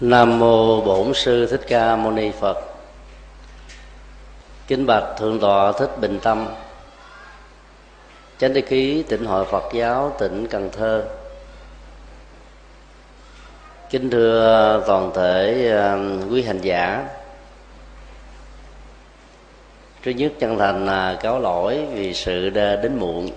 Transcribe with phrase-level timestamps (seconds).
[0.00, 2.58] Nam mô Bổn sư Thích Ca Mâu Ni Phật.
[4.66, 6.46] Kính bạch thượng tọa Thích Bình Tâm.
[8.38, 11.04] Chánh đế ký tỉnh hội Phật giáo tỉnh Cần Thơ.
[13.90, 17.08] Kính thưa toàn thể um, quý hành giả.
[20.02, 23.30] Trước nhất, chân thành à, cáo lỗi vì sự đến muộn.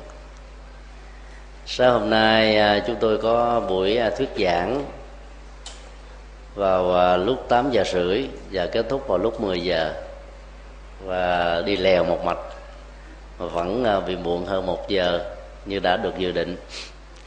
[1.66, 4.86] Sáng hôm nay à, chúng tôi có buổi à, thuyết giảng
[6.55, 9.93] vào à, lúc 8 giờ rưỡi và kết thúc vào lúc 10 giờ
[11.05, 12.39] và đi lèo một mạch.
[13.39, 15.25] Mà vẫn à, bị muộn hơn một giờ
[15.65, 16.57] như đã được dự định.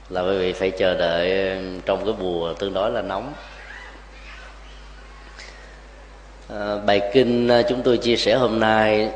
[0.08, 1.50] Là bởi vì phải chờ đợi
[1.86, 3.32] trong cái mùa tương đối là nóng.
[6.48, 9.10] À, bài kinh à, chúng tôi chia sẻ hôm nay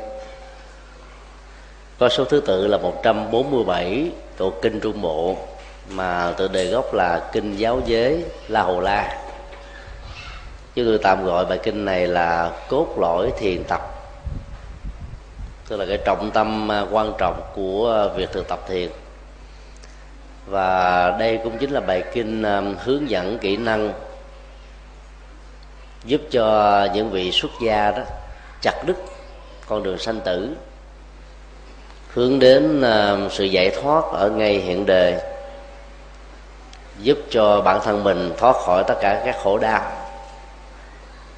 [1.99, 5.37] có số thứ tự là 147 thuộc kinh Trung Bộ
[5.89, 9.18] mà tự đề gốc là kinh giáo giới La Hồ La
[10.79, 13.81] chứ tôi tạm gọi bài kinh này là cốt lõi thiền tập.
[15.67, 18.89] Tức là cái trọng tâm à, quan trọng của à, việc thực tập thiền.
[20.47, 23.93] Và đây cũng chính là bài kinh à, hướng dẫn kỹ năng
[26.05, 28.03] giúp cho những vị xuất gia đó
[28.61, 28.95] chặt đứt
[29.67, 30.55] con đường sanh tử,
[32.13, 32.83] hướng đến
[33.31, 35.15] sự giải thoát ở ngay hiện đời
[37.01, 39.98] giúp cho bản thân mình thoát khỏi tất cả các khổ đau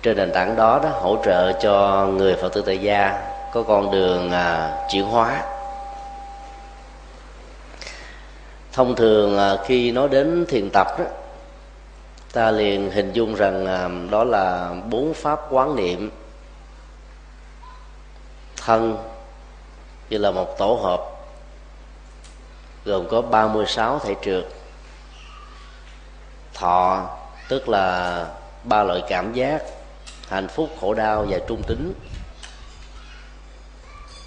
[0.02, 3.91] trên nền tảng đó đó hỗ trợ cho người phật tử tại gia có con
[3.91, 5.43] đường à, chuyển hóa.
[8.73, 11.05] Thông thường à, khi nói đến thiền tập đó
[12.33, 16.11] ta liền hình dung rằng à, đó là bốn pháp quán niệm.
[18.58, 18.97] Thân
[20.09, 21.02] như là một tổ hợp
[22.86, 24.45] gồm có 36 thể trượt.
[26.53, 27.09] Thọ
[27.49, 28.25] tức là
[28.63, 29.61] ba loại cảm giác
[30.31, 31.93] hạnh phúc, khổ đau và trung tính.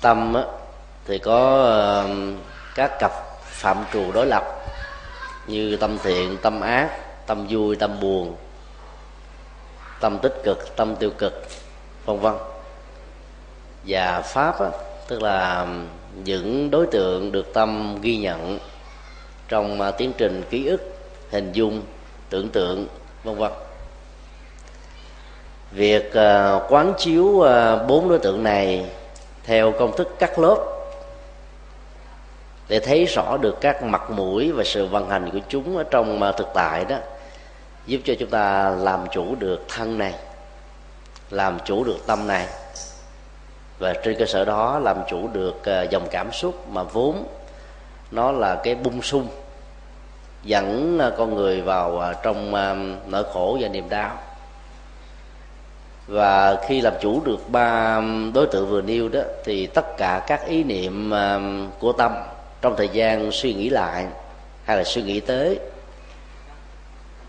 [0.03, 0.37] Tâm
[1.07, 2.07] thì có
[2.75, 4.45] các cặp phạm trù đối lập
[5.47, 6.91] như tâm thiện, tâm ác,
[7.27, 8.37] tâm vui, tâm buồn,
[10.01, 11.47] tâm tích cực, tâm tiêu cực,
[12.05, 12.35] vân vân.
[13.87, 14.57] Và pháp
[15.09, 15.67] tức là
[16.25, 18.59] những đối tượng được tâm ghi nhận
[19.49, 20.99] trong à, tiến trình ký ức,
[21.31, 21.83] hình dung,
[22.31, 22.87] tưởng tượng,
[23.25, 23.53] vân vân
[25.75, 27.47] việc uh, quán chiếu uh,
[27.89, 28.87] bốn đối tượng này
[29.45, 30.57] theo công thức cắt lớp
[32.69, 36.23] để thấy rõ được các mặt mũi và sự vận hành của chúng ở trong
[36.29, 36.97] uh, thực tại đó
[37.87, 40.15] giúp cho chúng ta làm chủ được thân này
[41.31, 42.47] làm chủ được tâm này.
[43.79, 47.25] Và trên cơ sở đó làm chủ được uh, dòng cảm xúc mà vốn
[48.11, 49.29] nó là cái bung sung
[50.43, 54.19] dẫn uh, con người vào uh, trong uh, nỗi khổ và niềm đau
[56.07, 58.01] và khi làm chủ được ba
[58.35, 61.41] đối tượng vừa nêu đó thì tất cả các ý niệm à,
[61.79, 62.13] của tâm
[62.63, 64.07] trong thời gian suy nghĩ lại
[64.65, 65.59] hay là suy nghĩ tới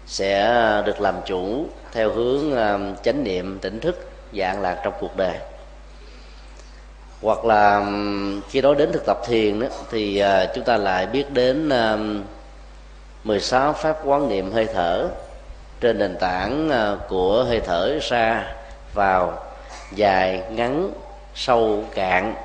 [0.06, 0.44] sẽ
[0.86, 5.18] được làm chủ theo hướng à, chánh niệm tỉnh thức và an lạc trong cuộc
[5.18, 5.38] đời.
[7.22, 7.86] Hoặc là
[8.50, 11.70] khi nói đến thực tập thiền đó, thì à, chúng ta lại biết đến
[13.24, 15.08] 16 pháp quán niệm hơi thở
[15.82, 16.70] trên nền tảng
[17.08, 18.56] của hơi thở ra
[18.96, 19.44] vào
[19.92, 20.92] dài ngắn
[21.36, 22.36] sâu cạn.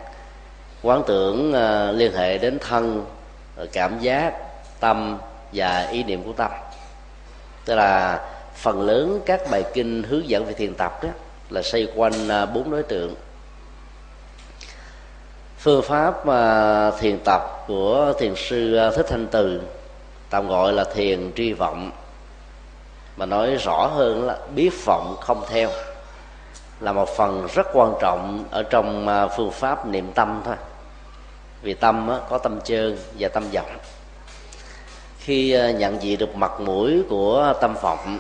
[0.83, 3.05] Quán tưởng uh, liên hệ đến thân
[3.72, 4.34] cảm giác
[4.81, 5.19] tâm
[5.53, 6.50] và ý niệm của tâm.
[7.65, 8.21] Tức là
[8.55, 11.09] phần lớn các bài kinh hướng dẫn về thiền tập đó
[11.50, 13.15] là xoay quanh ờ, bốn đối tượng.
[15.59, 19.62] Phương pháp uh, thiền tập của thiền sư thích thanh từ
[20.31, 21.91] tạm gọi là thiền tri vọng.
[23.17, 25.71] Mà nói rõ hơn là biết vọng không theo
[26.80, 30.56] là một phần rất quan trọng ở trong à, phương pháp niệm tâm thôi.
[31.62, 33.78] Vì tâm có tâm trơn và tâm vọng.
[35.19, 38.19] Khi à, nhận diện được mặt mũi của tâm vọng,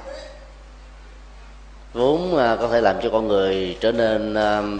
[1.92, 4.34] vốn à, có thể làm cho con người trở nên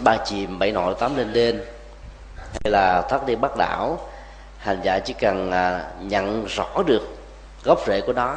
[0.05, 1.63] ba chìm, bảy nội tám lên lên,
[2.37, 3.99] hay là thoát đi bắt đảo,
[4.59, 5.53] hành giả chỉ cần
[6.01, 7.03] nhận rõ được
[7.65, 8.37] gốc rễ của nó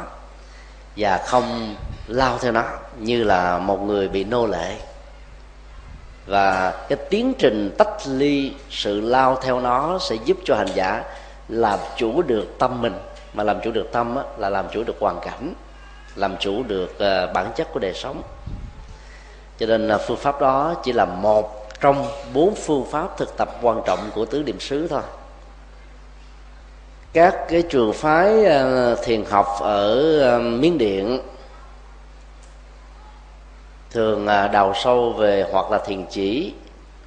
[0.96, 1.76] và không
[2.06, 2.64] lao theo nó
[2.98, 4.76] như là một người bị nô lệ
[6.26, 11.02] và cái tiến trình tách ly sự lao theo nó sẽ giúp cho hành giả
[11.48, 12.94] làm chủ được tâm mình.
[13.34, 15.54] Mà làm chủ được tâm á, là làm chủ được hoàn cảnh
[16.16, 18.22] làm chủ được uh, bản chất của đời sống.
[19.58, 23.58] Cho nên là phương pháp đó chỉ là một trong bốn phương pháp thực tập
[23.62, 25.02] quan trọng của tứ niệm xứ thôi.
[27.12, 31.20] Các cái trường phái uh, thiền học ở uh, miến điện
[33.94, 36.52] thường à, đào sâu về hoặc là thiền chỉ,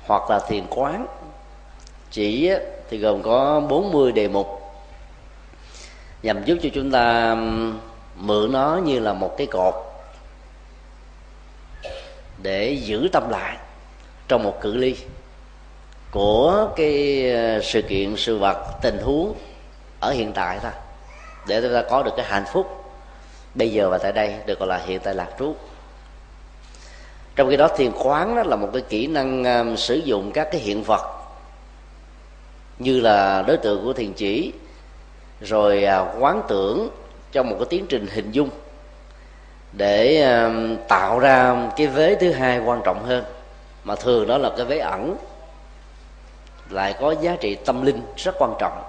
[0.06, 1.08] hoặc là thiền quán.
[2.12, 2.52] Chỉ
[2.90, 4.62] thì gồm có 40 đề mục.
[6.24, 7.36] Nhằm giúp cho chúng ta
[8.16, 9.74] mượn nó như là một cái cột
[12.42, 13.58] để giữ tâm lại
[14.28, 14.96] trong một cự ly
[16.12, 19.34] của cái à, sự kiện, sự vật, tình huống
[20.00, 20.72] ở hiện tại thôi.
[21.48, 22.84] Để chúng ta có được cái hạnh phúc
[23.56, 25.56] bây giờ và tại đây, được gọi là hiện tại lạc trú
[27.38, 30.48] trong khi đó thiền quán đó là một cái kỹ năng um, sử dụng các
[30.52, 31.02] cái hiện vật
[32.80, 34.54] như là đối tượng của thiền chỉ
[35.42, 36.90] rồi uh, quán tưởng
[37.32, 38.50] trong một cái tiến trình hình dung
[39.72, 43.24] để um, tạo ra cái vế thứ hai quan trọng hơn.
[43.84, 45.18] Mà thường đó là cái vế ẩn
[46.70, 48.84] lại có giá trị tâm linh rất quan trọng.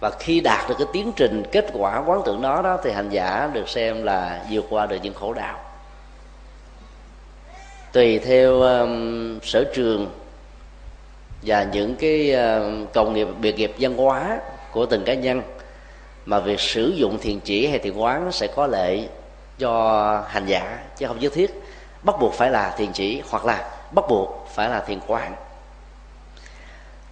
[0.00, 3.10] Và khi đạt được cái tiến trình kết quả quán tưởng đó đó thì hành
[3.10, 5.65] giả được xem là vượt qua được những khổ đạo
[7.96, 10.10] tùy theo um, sở trường
[11.42, 14.38] và những cái um, uh, công nghiệp biệt nghiệp văn hóa
[14.72, 15.42] của từng cá nhân.
[16.26, 19.08] Mà việc sử dụng thiền chỉ hay thiền quán sẽ có lệ
[19.58, 21.62] cho hành giả chứ không nhất thiết.
[22.02, 25.34] Bắt buộc phải là thiền chỉ hoặc là bắt buộc phải là thiền quán.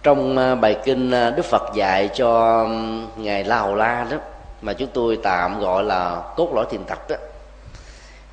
[0.03, 4.17] Trong uh, bài kinh uh, đức phật dạy cho um, ngài la hầu la đó
[4.61, 7.15] mà chúng tôi tạm gọi là cốt lõi thiền tập đó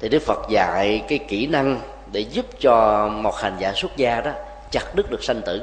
[0.01, 1.81] thì đức phật dạy cái kỹ năng
[2.13, 4.31] để giúp cho một hành giả xuất gia đó
[4.71, 5.63] chặt đứt được sanh tử.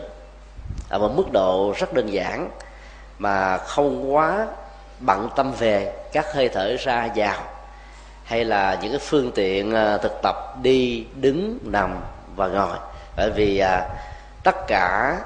[0.90, 2.50] Ở một mức độ rất đơn giản
[3.20, 4.48] mà không quá
[5.00, 7.44] bận tâm về các hơi thở ra vào
[8.24, 12.00] hay là những cái phương tiện à, thực tập đi đứng nằm
[12.36, 12.78] và ngồi.
[13.18, 13.90] Bởi vì à,
[14.44, 15.18] tất cả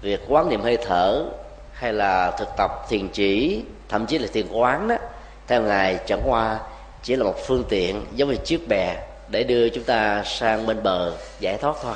[0.00, 1.24] việc quán niệm hơi thở
[1.72, 4.96] hay là thực tập thiền chỉ thậm chí là thiền quán đó
[5.46, 6.58] theo ngài chẳng qua
[7.02, 10.82] chỉ là một phương tiện giống như chiếc bè để đưa chúng ta sang bên
[10.82, 11.94] bờ giải thoát thôi.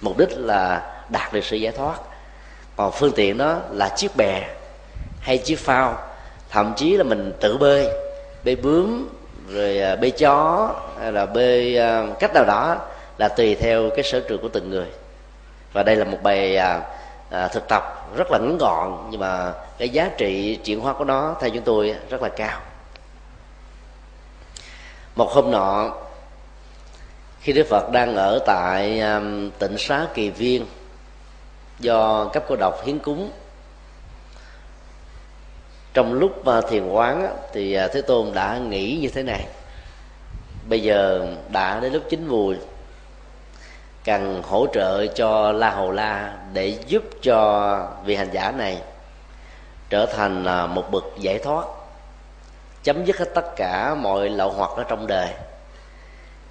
[0.00, 2.00] Mục đích là đạt được sự giải thoát.
[2.76, 4.48] Còn phương tiện đó là chiếc bè
[5.20, 5.98] hay chiếc phao.
[6.50, 7.88] Thậm chí là mình tự bơi
[8.44, 9.08] bơi bướm
[9.48, 10.70] rồi à, bê bơi chó
[11.00, 12.76] hay là bơi à, cách nào đó
[13.18, 14.86] là tùy theo cái sở trường của từng người.
[15.72, 16.82] Và đây là một bài à,
[17.30, 21.04] à, thực tập rất là ngắn gọn nhưng mà cái giá trị chuyển hóa của
[21.04, 22.60] nó theo chúng tôi rất là cao.
[25.16, 25.90] Một hôm nọ
[27.40, 30.66] khi đức phật đang ở tại um, Tịnh tỉnh xá kỳ viên,
[31.78, 33.30] do cấp cô độc hiến cúng.
[35.94, 39.46] Trong lúc mà thiền quán thì uh, thế tôn đã nghĩ như thế này.
[40.68, 42.56] Bây giờ đã đến lúc chín mùi,
[44.04, 48.78] cần hỗ trợ cho la hầu la để giúp cho vị hành giả này
[49.90, 51.64] trở thành uh, một bậc giải thoát,
[52.82, 55.28] chấm dứt hết tất cả mọi lậu hoặc ở trong đời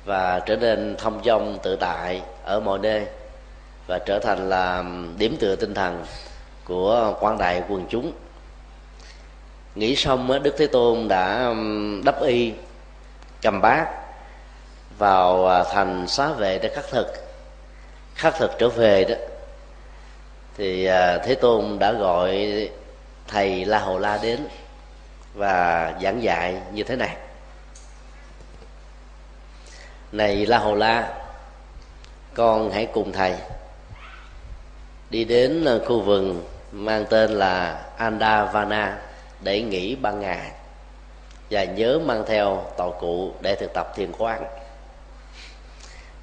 [0.05, 3.05] và trở nên thông dong, tự tại ở mọi nơi
[3.87, 4.83] và trở thành là
[5.17, 6.05] điểm tựa tinh thần
[6.65, 8.11] của quan đại quần chúng.
[9.75, 11.53] Nghĩ xong đức thế tôn đã
[12.05, 12.53] đắp y,
[13.41, 13.87] cầm bát
[14.97, 17.07] vào à, thành xá vệ để khắc thực.
[18.15, 19.15] Khắc thực trở về đó.
[20.57, 22.69] Thì à, thế tôn đã gọi
[23.27, 24.47] thầy la hồ la đến
[25.33, 27.15] và giảng dạy như thế này
[30.11, 31.13] này la hầu la
[32.33, 33.35] con hãy cùng thầy
[35.09, 38.97] đi đến ờ, khu vườn mang tên là andavana
[39.43, 40.51] để nghỉ ban ngày
[41.51, 44.43] và nhớ mang theo tàu cụ để thực tập thiền quán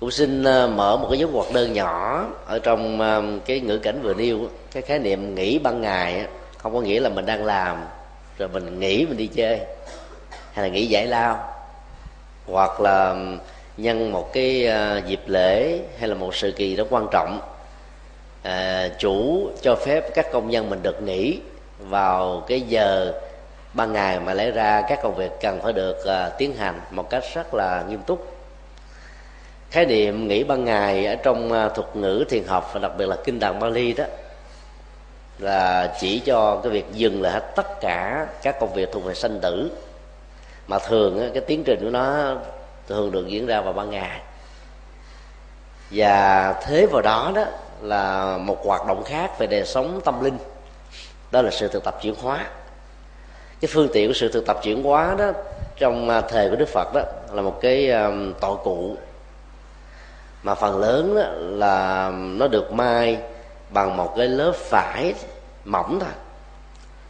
[0.01, 3.79] cũng xin ờ, mở một cái dấu ngoặc đơn nhỏ ở trong ờ, cái ngữ
[3.79, 4.39] cảnh vừa nêu,
[4.73, 6.27] cái khái niệm nghỉ ban ngày
[6.59, 7.85] không có nghĩa là mình đang làm,
[8.39, 9.61] rồi mình nghỉ mình đi chơi,
[10.53, 11.55] hay là nghỉ giải lao,
[12.47, 13.17] hoặc là
[13.77, 17.41] nhân một cái ờ, dịp lễ hay là một sự kỳ đó quan trọng.
[18.43, 21.41] À, chủ cho phép các công nhân mình được nghỉ
[21.79, 23.13] vào cái giờ
[23.75, 27.11] ban ngày mà lẽ ra các công việc cần phải được à, tiến hành một
[27.11, 28.37] cách rất là nghiêm túc.
[29.71, 33.07] Khái niệm nghỉ ban ngày ở trong à, thuật ngữ thiền học và đặc biệt
[33.07, 34.05] là kinh đàn Bali đó
[35.39, 39.15] là chỉ cho cái việc dừng lại hết tất cả các công việc thuộc về
[39.15, 39.71] sanh tử.
[40.67, 42.37] Mà thường cái tiến trình của nó
[42.89, 44.21] thường được diễn ra vào ban ngày.
[45.91, 47.45] Và thế vào đó đó
[47.83, 50.39] là một hoạt động khác về đời sống tâm linh
[51.31, 52.47] đó là sự thực tập chuyển hóa.
[53.61, 55.33] Cái phương tiện của sự thực tập chuyển hóa đó
[55.79, 57.03] trong à, thời của đức phật đó
[57.33, 58.97] là một cái um, tội cụ.
[60.43, 63.19] Mà phần lớn đó là nó được mai
[63.71, 65.15] bằng một cái lớp vải
[65.65, 66.13] mỏng thôi.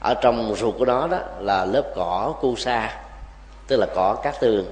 [0.00, 2.96] Ở trong ruột của nó đó là lớp cỏ cu sa
[3.66, 4.66] tức là cỏ cát tường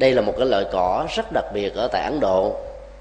[0.00, 2.54] đây là một cái loại cỏ rất đặc biệt ở tại ấn độ.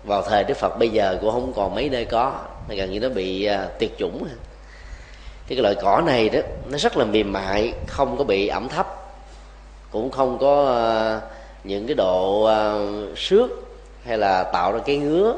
[0.04, 2.34] Vào thời đức phật bây giờ cũng không còn mấy nơi có
[2.68, 4.28] gần như nó bị uh, tuyệt chủng.
[5.48, 6.40] Thì cái loại cỏ này đó
[6.70, 8.88] nó rất là mềm mại không có bị ẩm thấp
[9.92, 10.64] cũng không có
[11.18, 11.24] uh,
[11.64, 13.50] những cái độ à, uh, xước
[14.06, 15.36] hay là tạo ra cái ngứa.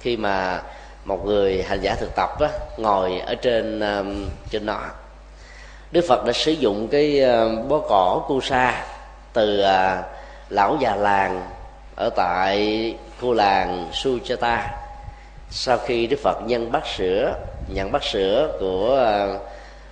[0.00, 0.62] Khi mà
[1.04, 4.80] một người hành giả thực tập á, ngồi ở trên uh, trên nó
[5.92, 8.84] đức phật đã sử dụng cái uh, bó cỏ cu sa
[9.32, 10.17] từ uh,
[10.50, 11.48] lão già làng
[11.96, 14.58] ở tại khu làng Sujata
[15.50, 17.34] sau khi Đức Phật nhân bát sữa
[17.68, 19.26] nhận bát sữa của à,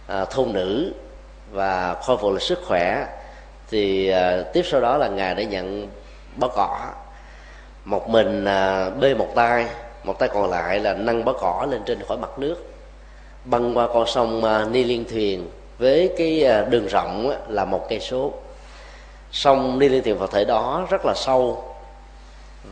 [0.06, 0.94] à, thôn nữ
[1.50, 3.06] và khôi phục lại sức khỏe
[3.70, 5.88] thì à, tiếp sau đó là ngài đã nhận
[6.36, 6.78] bó cỏ.
[7.84, 9.66] Một mình à, bê một tay
[10.04, 12.56] một tay còn lại là nâng bó cỏ lên trên khỏi mặt nước
[13.44, 17.64] băng qua con sông à, ni liên thuyền với cái à, đường rộng á, là
[17.64, 18.32] một cây số
[19.32, 21.64] sông ni liên thiền phật thể đó rất là sâu.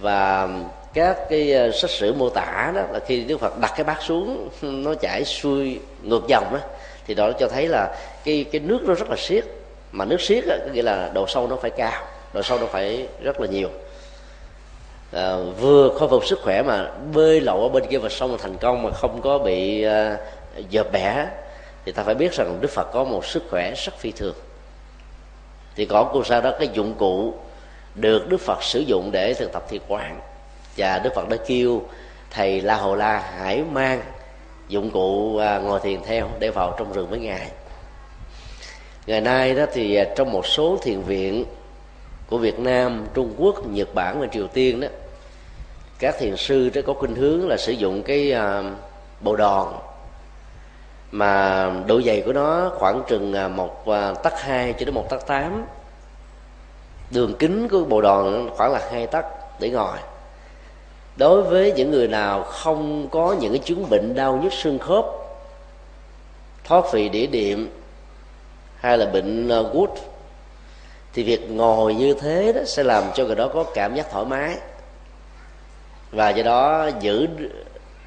[0.01, 0.49] Và
[0.95, 4.03] các cái ờ, sách sử mô tả đó là khi đức phật đặt cái bát
[4.03, 6.59] xuống nó chảy xuôi ngược dòng đó
[7.07, 9.45] thì đó cho thấy là cái cái nước nó rất là xiết.
[9.93, 12.67] Mà nước xiết á, có nghĩa là độ sâu nó phải cao độ sâu nó
[12.67, 13.69] phải rất là nhiều.
[15.13, 18.57] À, vừa khôi phục sức khỏe mà bơi lội ở bên kia vào sông thành
[18.57, 20.17] công mà không có bị à,
[20.71, 21.27] dợp bẻ
[21.85, 24.35] thì ta phải biết rằng đức phật có một sức khỏe rất phi thường
[25.77, 27.35] thì có cô sao đó cái dụng cụ
[27.95, 30.21] được đức phật sử dụng để thực tập thiền quán.
[30.77, 31.83] Và đức phật đã kêu
[32.31, 34.03] thầy la hồ la hãy mang
[34.69, 37.51] dụng cụ à, ngồi thiền theo để vào trong rừng với ngài.
[39.07, 41.45] Ngày nay đó thì à, trong một số thiền viện
[42.27, 44.89] của việt nam trung quốc nhật bản và triều tiên đó
[45.99, 48.63] các thiền sư đã có khuynh hướng là sử dụng cái à,
[49.21, 49.69] bộ đòn
[51.15, 55.11] mà độ dày của nó khoảng chừng à, một à, tấc hai cho đến một
[55.11, 55.67] tấc tám.
[57.11, 59.25] Đường kính của bộ đòn khoảng là hai tấc
[59.61, 59.99] để ngồi.
[61.17, 65.05] Đối với những người nào không có những cái chứng bệnh đau nhức xương khớp,
[66.65, 67.69] thoát vị đĩa đệm
[68.77, 69.91] hay là bệnh à, gút,
[71.13, 74.25] thì việc ngồi như thế đó sẽ làm cho người đó có cảm giác thoải
[74.25, 74.57] mái.
[76.11, 77.29] Và do đó giữ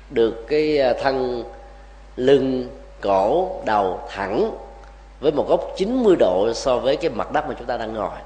[0.10, 1.44] được cái thân
[2.16, 2.70] lưng
[3.02, 4.52] cổ đầu thẳng
[5.20, 8.18] với một góc 90 độ so với cái mặt đất mà chúng ta đang ngồi.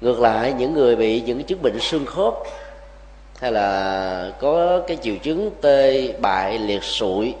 [0.00, 2.34] Ngược lại những người bị những chứng bệnh xương khớp
[3.40, 7.34] hay là có cái triệu chứng tê bại liệt sụi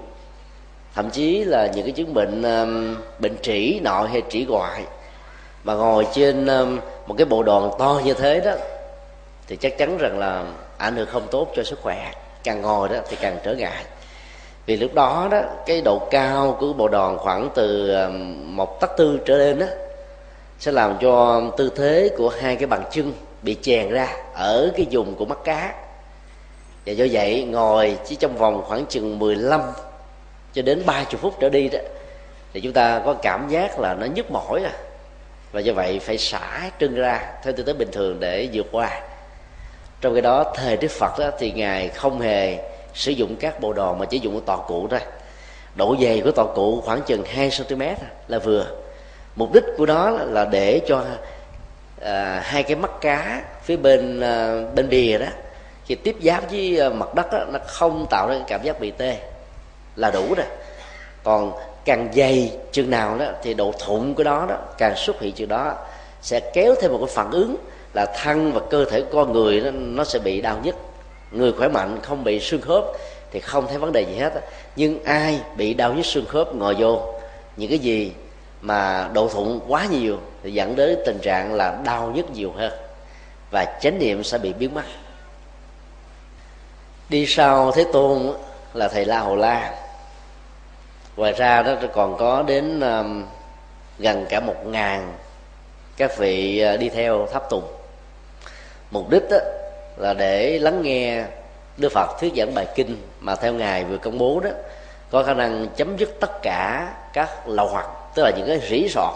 [0.94, 4.82] thậm chí là những cái chứng bệnh um, bệnh trĩ nội hay trĩ ngoại
[5.64, 8.52] mà ngồi trên um, một cái bộ đòn to như thế đó
[9.46, 10.44] thì chắc chắn rằng là
[10.78, 12.12] ảnh hưởng không tốt cho sức khỏe.
[12.44, 13.84] Càng ngồi đó thì càng trở ngại
[14.66, 18.96] vì lúc đó đó cái độ cao của bộ đòn khoảng từ um, một tấc
[18.96, 19.66] tư trở lên đó
[20.58, 24.86] sẽ làm cho tư thế của hai cái bàn chân bị chèn ra ở cái
[24.90, 25.74] vùng của mắt cá.
[26.86, 29.60] Và do vậy ngồi chỉ trong vòng khoảng chừng 15
[30.54, 31.78] cho đến 30 phút trở đi đó
[32.52, 34.72] thì chúng ta có cảm giác là nó nhức mỏi à.
[35.52, 39.00] Và do vậy phải xả trưng ra theo tư thế bình thường để vượt qua.
[40.00, 42.58] Trong cái đó thời đức phật đó, thì ngài không hề
[42.94, 45.00] sử dụng các bộ đồ mà chỉ dùng tọa cụ thôi.
[45.74, 47.82] Độ dày của tọa cụ khoảng chừng 2 cm
[48.28, 48.66] là vừa.
[49.36, 51.04] Mục đích của nó là để cho
[52.00, 55.26] à, hai cái mắt cá phía bên à, bên bìa đó
[55.86, 58.90] khi tiếp giáp với à, mặt đất đó, nó không tạo ra cảm giác bị
[58.90, 59.18] tê.
[59.96, 60.46] Là đủ rồi.
[61.22, 61.52] Còn
[61.84, 65.48] càng dày chừng nào đó thì độ thụng của đó đó càng xuất hiện chừng
[65.48, 65.74] đó
[66.22, 67.56] sẽ kéo thêm một cái phản ứng
[67.94, 70.74] là thân và cơ thể con người nó, nó sẽ bị đau nhất
[71.34, 72.84] người khỏe mạnh không bị xương khớp
[73.30, 74.32] thì không thấy vấn đề gì hết
[74.76, 77.14] nhưng ai bị đau nhức xương khớp ngồi vô,
[77.56, 78.12] những cái gì
[78.60, 82.72] mà độ thụng quá nhiều thì dẫn đến tình trạng là đau nhức nhiều hơn
[83.50, 84.82] và chánh niệm sẽ bị biến mất.
[87.08, 88.32] Đi sau thế tôn
[88.74, 89.74] là thầy la hồ la.
[91.16, 93.24] Ngoài ra đó còn có đến um,
[93.98, 95.12] gần cả một ngàn
[95.96, 97.64] các vị à, đi theo tháp tùng.
[98.90, 99.36] Mục đích đó
[99.96, 101.24] là để lắng nghe
[101.76, 104.50] đức phật thuyết giảng bài kinh mà theo ngài vừa công bố đó
[105.10, 108.88] có khả năng chấm dứt tất cả các lậu hoặc tức là những cái rỉ
[108.88, 109.14] sọt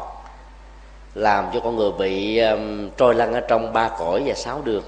[1.15, 4.83] làm cho con người bị um, trôi lăn ở trong ba cõi và sáu đường.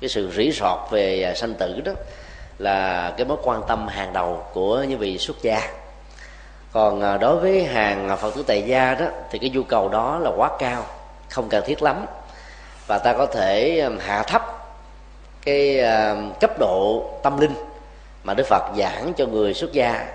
[0.00, 1.92] Cái sự rỉ sọt về à, sanh tử đó
[2.58, 5.68] là cái mối quan tâm hàng đầu của những vị xuất gia.
[6.72, 10.18] Còn uh, đối với hàng phật tử tại gia đó thì cái nhu cầu đó
[10.18, 10.84] là quá cao
[11.28, 12.06] không cần thiết lắm.
[12.86, 14.59] Và ta có thể um, hạ thấp
[15.44, 17.54] cái ờ, cấp độ tâm linh
[18.24, 20.06] mà đức phật giảng cho người xuất gia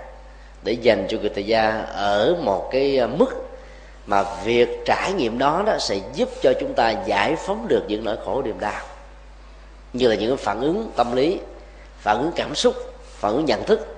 [0.62, 3.28] để dành cho người tại gia ở một cái ờ, mức
[4.06, 8.04] mà việc trải nghiệm đó đó sẽ giúp cho chúng ta giải phóng được những
[8.04, 8.82] nỗi khổ niềm đau,
[9.92, 11.40] như là những phản ứng tâm lý,
[12.00, 12.74] phản ứng cảm xúc,
[13.18, 13.96] phản ứng nhận thức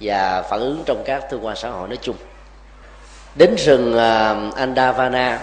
[0.00, 2.16] và phản ứng trong các thương quan xã hội nói chung.
[3.34, 5.40] Đến rừng ờ, Andavana,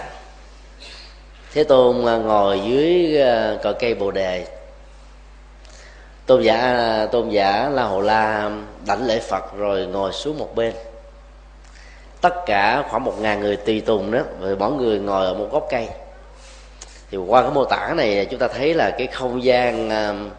[1.52, 3.18] thế tôn ngồi dưới
[3.62, 4.46] cội cây bồ đề
[6.26, 8.50] tôn giả tôn giả la hồ la
[8.86, 10.74] đảnh lễ phật rồi ngồi xuống một bên.
[12.20, 15.48] Tất cả khoảng một ngàn người tùy tùng đó, rồi mỗi người ngồi ở một
[15.52, 15.88] gốc cây.
[17.10, 20.30] Thì qua cái mô tả này, chúng ta thấy là cái không gian um,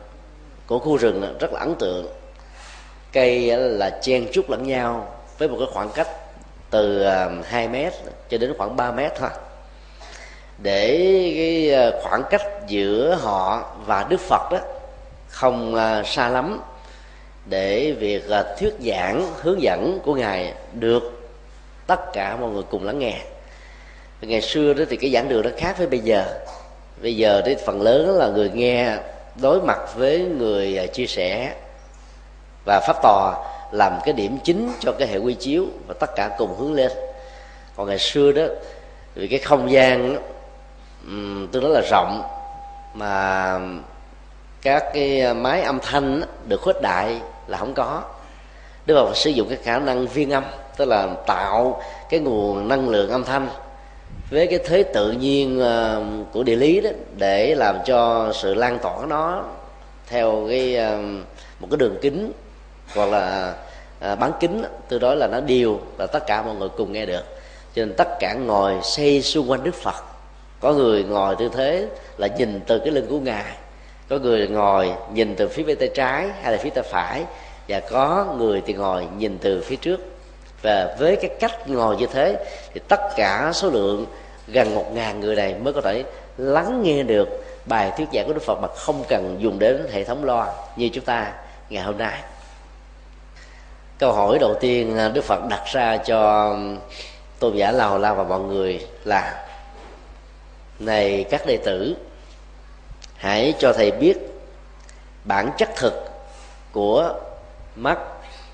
[0.67, 2.08] của khu rừng rất là ấn tượng.
[3.13, 6.08] Cây là chen chúc lẫn nhau với một cái khoảng cách
[6.70, 7.94] từ um, 2 mét
[8.29, 9.29] cho đến khoảng 3 mét thôi.
[10.58, 10.88] Để
[11.38, 14.60] cái uh, khoảng cách giữa họ và đức phật đó
[15.29, 16.60] không à, xa lắm
[17.46, 21.29] để việc à, thuyết giảng hướng dẫn của ngài được
[21.88, 23.19] tất cả mọi người cùng lắng nghe.
[24.22, 26.39] Ngày xưa đó thì cái giảng đường nó khác với bây giờ.
[27.01, 28.98] Bây giờ thì phần lớn là người nghe
[29.41, 31.53] đối mặt với người à, chia sẻ
[32.65, 33.36] và pháp tòa
[33.72, 36.91] làm cái điểm chính cho cái hệ quy chiếu và tất cả cùng hướng lên.
[37.75, 38.43] Còn ngày xưa đó
[39.15, 40.17] vì cái không gian
[41.07, 42.24] um, tương đối là rộng
[42.93, 43.60] mà
[44.62, 48.04] các cái ờ, máy âm thanh được khuếch đại là không có.
[48.86, 50.44] Đức phật sử dụng cái khả năng viên âm,
[50.78, 53.50] tức là tạo cái nguồn năng lượng âm thanh
[54.30, 58.80] với cái thế tự nhiên ờ, của địa lý đó để làm cho sự lan
[58.80, 59.44] tỏa nó
[60.08, 61.00] theo cái ờ,
[61.60, 62.32] một cái đường kính
[62.96, 63.54] hoặc là
[64.00, 67.24] bán kính từ đó là nó đều và tất cả mọi người cùng nghe được.
[67.76, 70.04] Cho nên tất cả ngồi xây xung quanh đức phật,
[70.60, 71.88] có người ngồi tư thế
[72.18, 73.46] là nhìn từ cái lưng của ngài
[74.10, 77.24] có người ngồi nhìn từ phía bên tay trái hay là phía tay phải,
[77.68, 80.00] và có người thì ngồi nhìn từ phía trước.
[80.62, 84.06] Và với cái cách ngồi như thế, thì tất cả số lượng
[84.48, 86.04] gần một ngàn người này mới có thể
[86.38, 87.30] lắng nghe được
[87.66, 90.90] bài thuyết giảng của Đức Phật mà không cần dùng đến hệ thống loa như
[90.90, 91.34] chúng ta
[91.70, 92.20] ngày hôm nay.
[94.00, 96.55] Câu hỏi đầu tiên Đức Phật đặt ra cho
[97.40, 99.46] tôn giả Lào La và mọi người là,
[100.79, 101.96] này các đệ tử
[103.18, 104.18] hãy cho thầy biết
[105.24, 105.94] bản chất thực
[106.72, 107.14] của
[107.75, 108.00] mắt,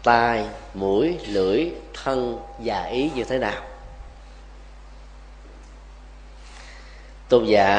[0.03, 1.69] tai, mũi, lưỡi,
[2.03, 3.61] thân và ý như thế nào.
[7.29, 7.75] Tôn giả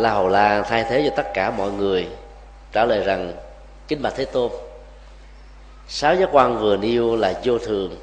[0.00, 2.08] la hầu la thay thế cho tất cả mọi người,
[2.72, 3.32] trả lời rằng,
[3.88, 4.52] kính bạch thế tôn,
[5.88, 7.96] sáu giác quan vừa nêu là vô thường.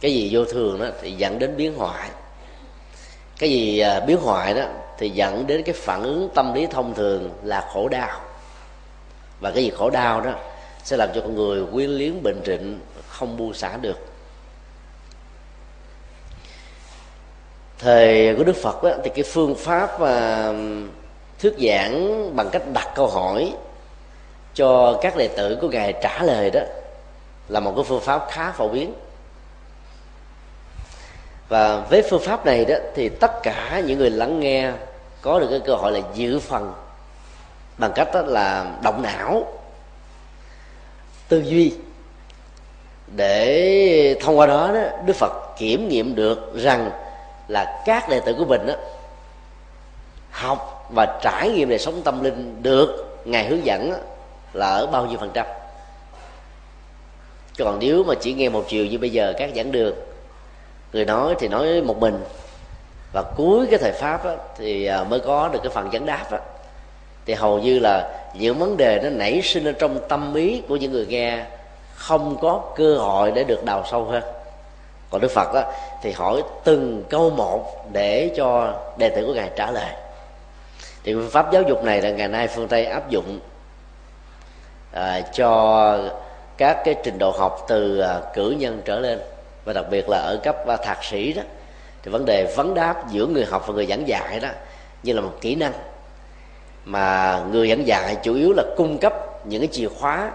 [0.00, 2.10] Cái gì vô thường đó thì dẫn đến biến hoại.
[3.38, 4.64] Cái gì à, biến hoại đó
[4.98, 8.20] thì dẫn đến cái phản ứng tâm lý thông thường là khổ đau.
[9.40, 10.32] Và cái gì khổ đau đó
[10.84, 13.98] sẽ làm cho con người quyến liếng bệnh trịnh không buông xả được.
[17.78, 20.52] Thời của đức phật đó, thì cái phương pháp mà
[21.40, 23.52] thuyết giảng bằng cách đặt câu hỏi
[24.54, 26.60] cho các đệ tử của ngài trả lời đó
[27.48, 28.94] là một cái phương pháp khá phổ biến
[31.48, 34.72] và với phương pháp này đó thì tất cả những người lắng nghe
[35.22, 36.72] có được cái cơ hội là dự phần
[37.78, 39.46] bằng cách đó là động não
[41.28, 41.74] tư duy
[43.16, 46.90] để thông qua đó, đó đức phật kiểm nghiệm được rằng
[47.48, 48.74] là các đệ tử của mình đó,
[50.30, 53.96] học và trải nghiệm đời sống tâm linh được ngài hướng dẫn đó,
[54.52, 55.46] là ở bao nhiêu phần trăm.
[57.58, 59.94] Còn nếu mà chỉ nghe một chiều như bây giờ các giảng đường
[60.94, 62.24] người nói thì nói một mình.
[63.12, 66.26] Và cuối cái thời pháp á, thì à, mới có được cái phần vấn đáp
[66.30, 66.38] á.
[67.26, 70.76] thì hầu như là những vấn đề nó nảy sinh ở trong tâm ý của
[70.76, 71.44] những người nghe
[71.94, 74.22] không có cơ hội để được đào sâu hơn.
[75.10, 75.64] Còn đức phật á,
[76.02, 79.90] thì hỏi từng câu một để cho đệ tử của ngài trả lời.
[81.04, 83.38] Thì phương pháp giáo dục này là ngày nay phương tây áp dụng
[84.92, 85.98] à, cho
[86.56, 89.20] các cái trình độ học từ à, cử nhân trở lên
[89.64, 91.42] và đặc biệt là ở cấp à, thạc sĩ đó,
[92.02, 94.48] thì vấn đề vấn đáp giữa người học và người giảng dạy đó
[95.02, 95.72] như là một kỹ năng.
[96.84, 100.30] Mà người giảng dạy chủ yếu là cung cấp những cái chìa khóa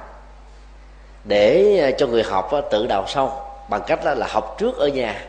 [1.24, 3.32] để à, cho người học à, tự đào sâu
[3.70, 5.26] bằng cách là học trước ở nhà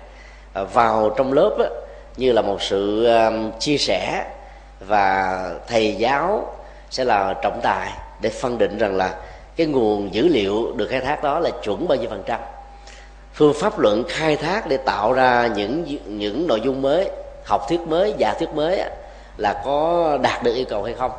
[0.53, 1.57] vào trong lớp
[2.17, 3.09] như là một sự
[3.59, 4.25] chia sẻ
[4.81, 6.55] và thầy giáo
[6.91, 9.15] sẽ là trọng tài để phân định rằng là
[9.57, 12.41] cái nguồn dữ liệu được khai thác đó là chuẩn bao nhiêu phần trăm
[13.41, 17.11] phương pháp luận khai thác để tạo ra những những nội dung mới
[17.45, 18.83] học thuyết mới giả thuyết mới
[19.37, 21.11] là có đạt được yêu cầu hay không?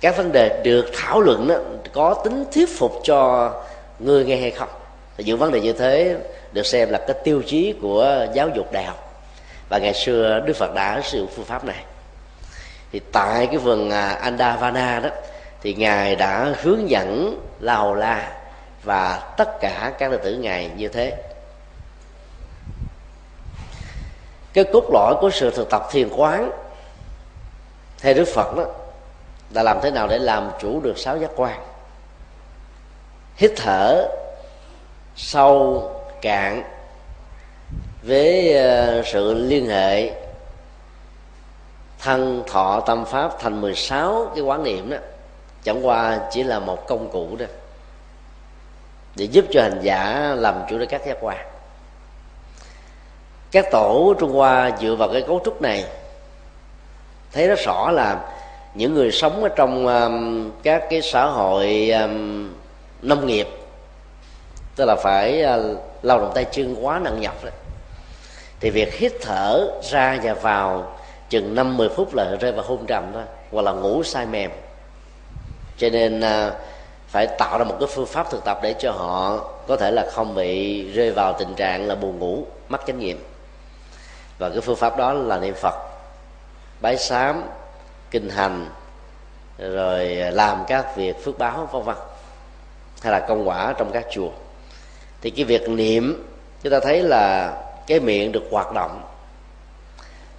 [0.00, 1.56] Các vấn đề được thảo luận đó,
[1.92, 3.50] có tính thuyết phục cho
[3.98, 4.68] người nghe hay không?
[5.16, 6.16] Thì những vấn đề như thế
[6.52, 9.24] được xem là cái tiêu chí của giáo dục đại học.
[9.68, 11.84] Và ngày xưa đức phật đã sử dụng phương pháp này.
[12.92, 15.08] Thì tại cái vườn à, andavana đó
[15.62, 18.32] thì ngài đã hướng dẫn lào la
[18.84, 21.12] và tất cả các đệ tử ngài như thế.
[24.52, 26.50] Cái cốt lõi của sự thực tập thiền quán
[27.98, 28.64] theo đức phật đó,
[29.50, 31.60] là làm thế nào để làm chủ được sáu giác quan.
[33.36, 34.08] Hít thở
[35.16, 36.62] sâu, cạn
[38.02, 40.10] với ờ, sự liên hệ
[41.98, 44.96] thân, thọ, tâm pháp thành 16 cái quán niệm đó,
[45.64, 47.46] chẳng qua chỉ là một công cụ đó
[49.16, 51.51] để giúp cho hành giả làm chủ được các giác quan
[53.52, 55.84] các tổ trung hoa dựa vào cái cấu trúc này.
[57.32, 58.20] Thấy rất rõ là
[58.74, 62.48] những người sống ở trong um, các cái xã hội um,
[63.02, 63.48] nông nghiệp
[64.76, 67.52] tức là phải uh, lao động tay chân quá nặng nhọc đấy
[68.60, 70.96] thì việc hít thở ra và vào
[71.28, 74.50] chừng năm mười phút là rơi vào hôn trầm thôi hoặc là ngủ sai mềm.
[75.78, 76.52] Cho nên uh,
[77.08, 79.38] phải tạo ra một cái phương pháp thực tập để cho họ
[79.68, 83.18] có thể là không bị rơi vào tình trạng là buồn ngủ mất chánh niệm
[84.42, 85.74] và cái phương pháp đó là niệm phật.
[86.80, 87.42] Bái sám,
[88.10, 88.68] kinh hành,
[89.58, 91.96] rồi làm các việc phước báo, vân vân.
[93.02, 94.30] Hay là công quả trong các chùa.
[95.20, 96.26] Thì cái việc niệm,
[96.62, 97.52] chúng ta thấy là
[97.86, 99.02] cái miệng được hoạt động,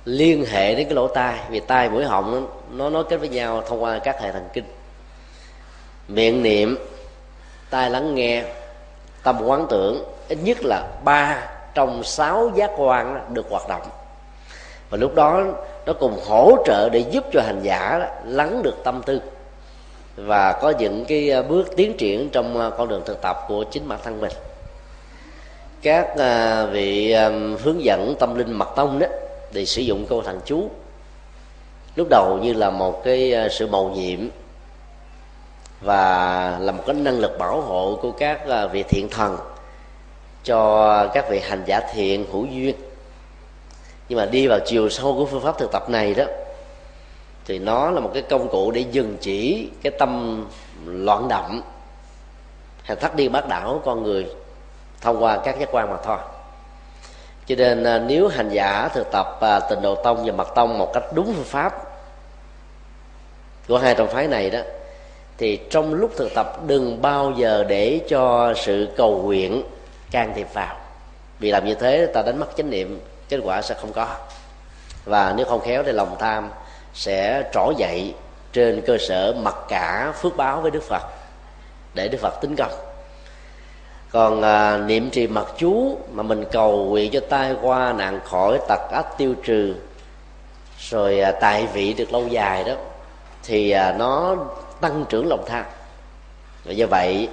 [0.06, 1.40] liên hệ đến cái lỗ tai.
[1.50, 4.66] Vì tai mũi họng, nó nó kết với nhau thông qua các hệ thần kinh.
[6.08, 6.78] Miệng niệm,
[7.70, 8.44] tai lắng nghe,
[9.24, 13.82] tâm quán tưởng, ít nhất là ba trong sáu giác quan được hoạt động.
[14.90, 15.44] Và lúc đó,
[15.86, 19.22] nó cùng hỗ trợ để giúp cho hành giả lắng được tâm tư
[20.16, 23.64] và có những cái ờ, bước tiến triển trong ờ, con đường thực tập của
[23.64, 24.32] chính bản thân mình.
[25.82, 27.16] Các ờ, vị
[27.64, 29.08] hướng dẫn tâm linh mật tông đó
[29.54, 30.70] thì sử dụng câu thần chú.
[31.96, 34.20] Lúc đầu như là một cái sự mầu nhiệm
[35.82, 39.38] và là một cái năng lực bảo hộ của các vị thiện thần
[40.44, 42.76] cho các vị hành giả thiện hữu duyên.
[44.10, 46.24] Nhưng mà đi vào chiều sâu của phương pháp thực tập này đó,
[47.46, 50.46] thì nó là một cái công cụ để dừng chỉ cái tâm
[50.86, 51.62] loạn động
[52.84, 54.28] hay thắt đi bát đảo con người
[55.02, 56.18] thông qua các giác quan mà thôi.
[57.46, 60.78] Cho nên à, nếu hành giả thực tập à, tình độ tông và mật tông
[60.78, 61.74] một cách đúng phương pháp
[63.68, 64.60] của hai trong phái này đó,
[65.38, 69.64] thì trong lúc thực tập đừng bao giờ để cho sự cầu nguyện
[70.14, 70.76] can thiệp vào.
[71.40, 73.00] Vì làm như thế ta đánh mất chánh niệm
[73.30, 74.16] kết quả sẽ không có.
[75.06, 76.50] Và nếu không khéo thì lòng tham
[76.94, 78.14] sẽ trỗi dậy
[78.54, 81.04] trên cơ sở mặc cả phước báo với đức phật
[81.94, 82.72] để đức phật tính công.
[84.12, 88.60] Còn à, niệm trì mật chú mà mình cầu nguyện cho tai qua nạn khỏi
[88.68, 89.76] tật ách tiêu trừ
[90.80, 92.74] rồi à, tại vị được lâu dài đó
[93.44, 94.36] thì à, nó
[94.82, 95.66] tăng trưởng lòng tham.
[96.66, 97.30] Và do vậy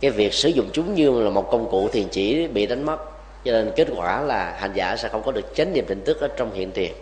[0.00, 2.96] cái việc sử dụng chúng như là một công cụ thiền chỉ bị đánh mất.
[3.44, 6.20] Cho nên kết quả là hành giả sẽ không có được chánh niệm tỉnh thức
[6.20, 6.92] ở trong hiện tiền.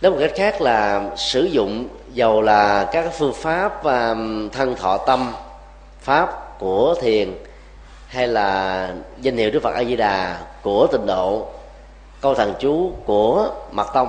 [0.00, 3.82] Nói một cách khác là sử dụng dầu là các phương pháp
[4.52, 5.32] thân thọ tâm,
[6.00, 7.34] pháp của thiền
[8.06, 8.88] hay là
[9.20, 11.46] danh hiệu đức phật a di đà của tịnh độ,
[12.20, 14.08] câu thần chú của mật tông.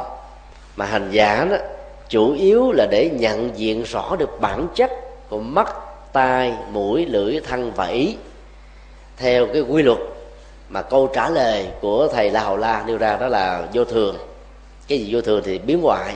[0.75, 1.57] Mà hành giả đó,
[2.09, 4.91] chủ yếu là để nhận diện rõ được bản chất
[5.29, 5.75] của mắt
[6.15, 8.15] tai mũi lưỡi thân và ý.
[9.17, 9.99] Theo cái quy luật
[10.69, 14.17] mà câu trả lời của thầy la hầu la nêu ra đó là vô thường.
[14.87, 16.15] Cái gì vô thường thì biến ngoại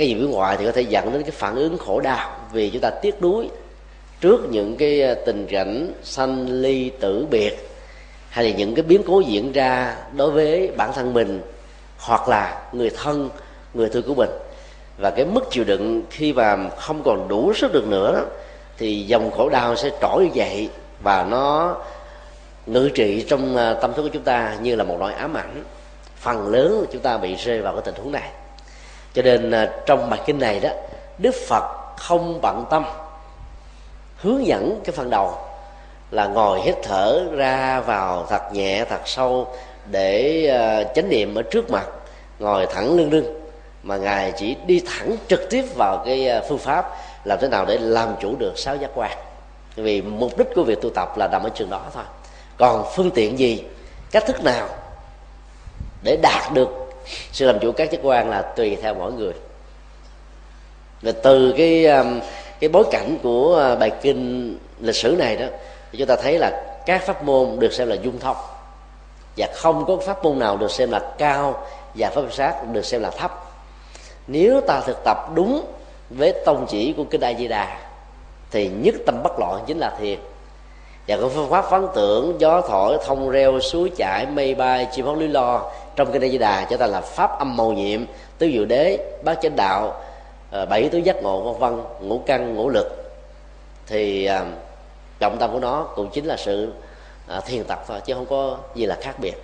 [0.00, 2.70] cái gì biến ngoại thì có thể dẫn đến cái phản ứng khổ đau vì
[2.70, 3.48] chúng ta tiếc nuối
[4.20, 7.70] trước những cái à, tình cảnh sanh ly tử biệt
[8.28, 11.42] hay là những cái biến cố diễn ra đối với bản thân mình
[11.98, 13.30] hoặc là người thân
[13.74, 14.30] người thương của mình.
[14.98, 18.24] Và cái mức chịu đựng khi mà không còn đủ sức được nữa đó,
[18.80, 20.68] thì dòng khổ đau sẽ trỗi dậy
[21.02, 21.76] và nó
[22.66, 25.64] ngự trị trong à, tâm thức của chúng ta như là một loại ám ảnh.
[26.16, 28.30] Phần lớn chúng ta bị rơi vào cái tình huống này.
[29.14, 30.70] Cho nên à, trong bài kinh này đó,
[31.18, 31.64] đức phật
[31.96, 32.84] không bận tâm
[34.16, 35.34] hướng dẫn cái phần đầu
[36.10, 39.48] là ngồi hít thở ra vào thật nhẹ, thật sâu
[39.90, 41.86] để à, chánh niệm ở trước mặt,
[42.38, 43.40] ngồi thẳng lưng lưng.
[43.82, 46.90] Mà ngài chỉ đi thẳng trực tiếp vào cái phương pháp
[47.24, 49.18] làm thế nào để làm chủ được sáu giác quan?
[49.76, 52.04] Vì mục đích của việc tu tập là nằm ở trường đó thôi.
[52.56, 53.64] Còn phương tiện gì,
[54.10, 54.68] cách thức nào
[56.02, 56.68] để đạt được
[57.32, 59.32] sự làm chủ các giác quan là tùy theo mỗi người?
[61.02, 62.20] Và từ cái um,
[62.60, 65.46] cái bối cảnh của ờ, bài kinh lịch sử này đó,
[65.92, 68.36] thì chúng ta thấy là các pháp môn được xem là dung thông.
[69.36, 73.02] Và không có pháp môn nào được xem là cao và pháp sát được xem
[73.02, 73.44] là thấp.
[74.26, 75.64] Nếu ta thực tập đúng
[76.10, 77.78] với tông chỉ của kinh A Di Đà,
[78.50, 80.18] thì nhất tâm bất loạn chính là thiền.
[81.08, 85.06] Và cái phương pháp phán tưởng, gió thổi, thông reo, suối chảy, mây bay, chim
[85.06, 88.04] hót lý lo trong kinh A Di Đà cho ta là pháp âm màu nhiệm,
[88.38, 89.94] tứ diệu đế, bát chánh đạo
[90.50, 93.12] ờ, bảy tứ giác ngộ, vân vân, ngũ căn, ngũ lực.
[93.86, 94.44] Thì ờ,
[95.20, 96.72] trọng tâm của nó cũng chính là sự
[97.26, 99.34] ờ, thiền tập thôi, chứ không có gì là khác biệt.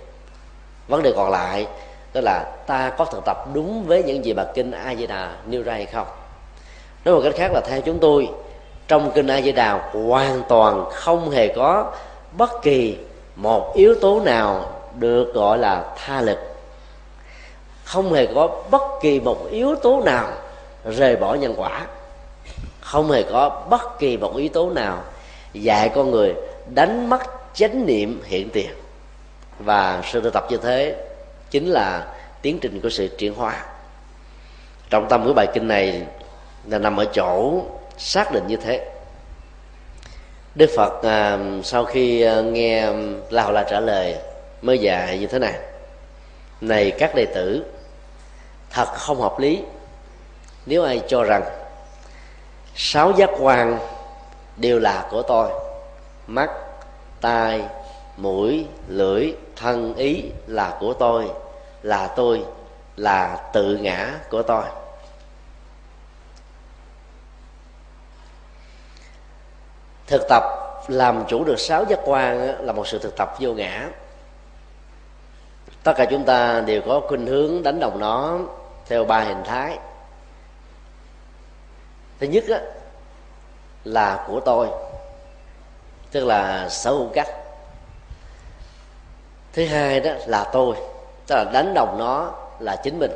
[0.87, 1.67] Vấn đề còn lại
[2.13, 5.31] đó là ta có thực tập đúng với những gì mà kinh a di đà
[5.45, 6.07] nêu ra hay không?
[7.07, 8.29] Nói một cách khác là theo chúng tôi,
[8.87, 11.91] trong kinh a di đà hoàn toàn không hề có
[12.37, 12.97] bất kỳ
[13.35, 16.37] một yếu tố nào được gọi là tha lực.
[17.83, 20.31] Không hề có bất kỳ một yếu tố nào
[20.85, 21.87] rời bỏ nhân quả.
[22.81, 25.03] Không hề có bất kỳ một yếu tố nào
[25.53, 26.35] dạy con người
[26.73, 27.21] đánh mất
[27.53, 28.69] chánh niệm hiện tiền.
[29.59, 30.95] Và sự tu tập như thế
[31.49, 33.65] chính là tiến trình của sự chuyển hóa.
[34.89, 36.03] Trọng tâm của bài kinh này
[36.69, 37.61] là nằm ở chỗ
[37.97, 38.89] xác định như thế.
[40.55, 42.91] Đức phật à, sau khi à, nghe
[43.29, 44.15] la hầu la trả lời
[44.61, 45.53] mới dạy như thế này
[46.61, 47.65] này các đệ tử
[48.69, 49.63] thật không hợp lý.
[50.65, 51.43] Nếu ai cho rằng
[52.75, 53.79] sáu giác quan
[54.57, 55.49] đều là của tôi
[56.27, 56.49] mắt
[57.21, 57.61] tai
[58.17, 61.29] mũi lưỡi thân ý là của tôi
[61.83, 62.43] là tôi
[62.95, 64.63] là tự ngã của tôi.
[70.07, 70.43] Thực tập
[70.87, 73.89] làm chủ được sáu giác quan là một sự thực tập vô ngã.
[75.83, 78.39] Tất cả chúng ta đều có khuynh hướng đánh đồng nó
[78.85, 79.77] theo ba hình thái.
[82.19, 82.43] Thứ nhất
[83.83, 84.67] là của tôi,
[86.11, 87.27] tức là sở hữu cách
[89.53, 90.75] thứ hai đó là tôi,
[91.27, 93.11] tức là đánh đồng nó là chính mình.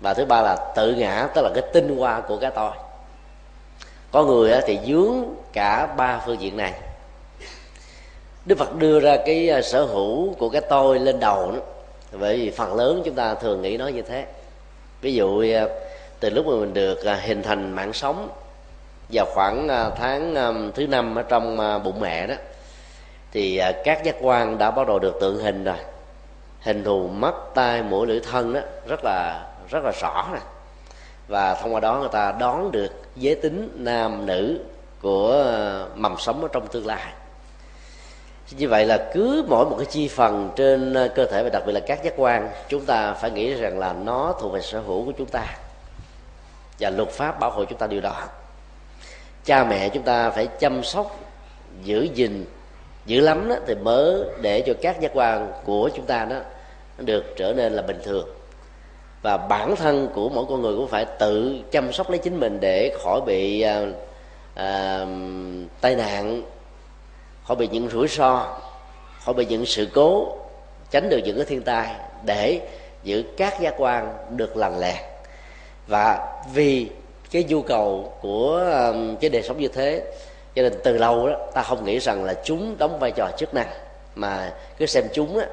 [0.00, 2.70] Và thứ ba là tự ngã, tức là cái tinh hoa của cái tôi.
[4.12, 5.24] Có người thì dướng
[5.56, 6.72] cả ba phương diện này.
[8.46, 11.58] Đức phật đưa ra cái à, sở hữu của cái tôi lên đầu đó.
[12.12, 14.26] Bởi vì phần lớn chúng ta thường nghĩ nó như thế.
[15.00, 15.66] Ví dụ à,
[16.20, 18.28] từ lúc mà mình được à, hình thành mạng sống
[19.12, 20.34] vào khoảng tháng
[20.74, 22.34] thứ năm ở trong bụng mẹ đó,
[23.32, 25.76] thì các giác quan đã bắt đầu được tượng hình rồi.
[26.60, 30.40] Hình thù, mắt, tai, mũi, lưỡi, thân đó, rất là rất là rõ nè.
[31.28, 34.58] Và thông qua đó người ta đón được giới tính nam nữ
[35.02, 37.12] của ờ, mầm sống ở trong tương lai.
[38.50, 41.62] Như vậy là cứ mỗi một cái chi phần trên ờ, cơ thể và đặc
[41.66, 44.80] biệt là các giác quan chúng ta phải nghĩ rằng là nó thuộc về sở
[44.80, 45.46] hữu của chúng ta
[46.78, 48.22] và luật pháp bảo hộ chúng ta điều đó.
[49.44, 51.20] Cha mẹ chúng ta phải chăm sóc
[51.82, 52.44] giữ gìn
[53.06, 56.36] giữ lắm đó, thì mới để cho các giác quan của chúng ta đó
[56.98, 58.28] được trở nên là bình thường.
[59.22, 62.58] Và bản thân của mỗi con người cũng phải tự chăm sóc lấy chính mình
[62.60, 63.86] để khỏi bị ờ,
[64.56, 65.06] à,
[65.80, 66.42] tai nạn
[67.44, 68.58] khỏi bị những rủi ro
[69.24, 70.36] khỏi bị những sự cố
[70.90, 72.60] tránh được những cái thiên tai để
[73.02, 75.02] giữ các giác quan được lành lẹ.
[75.86, 76.90] Và vì
[77.30, 78.64] cái nhu cầu của
[79.20, 80.02] cái đời sống như thế
[80.54, 83.54] cho nên từ lâu đó ta không nghĩ rằng là chúng đóng vai trò chức
[83.54, 83.68] năng
[84.14, 85.46] mà cứ xem chúng á,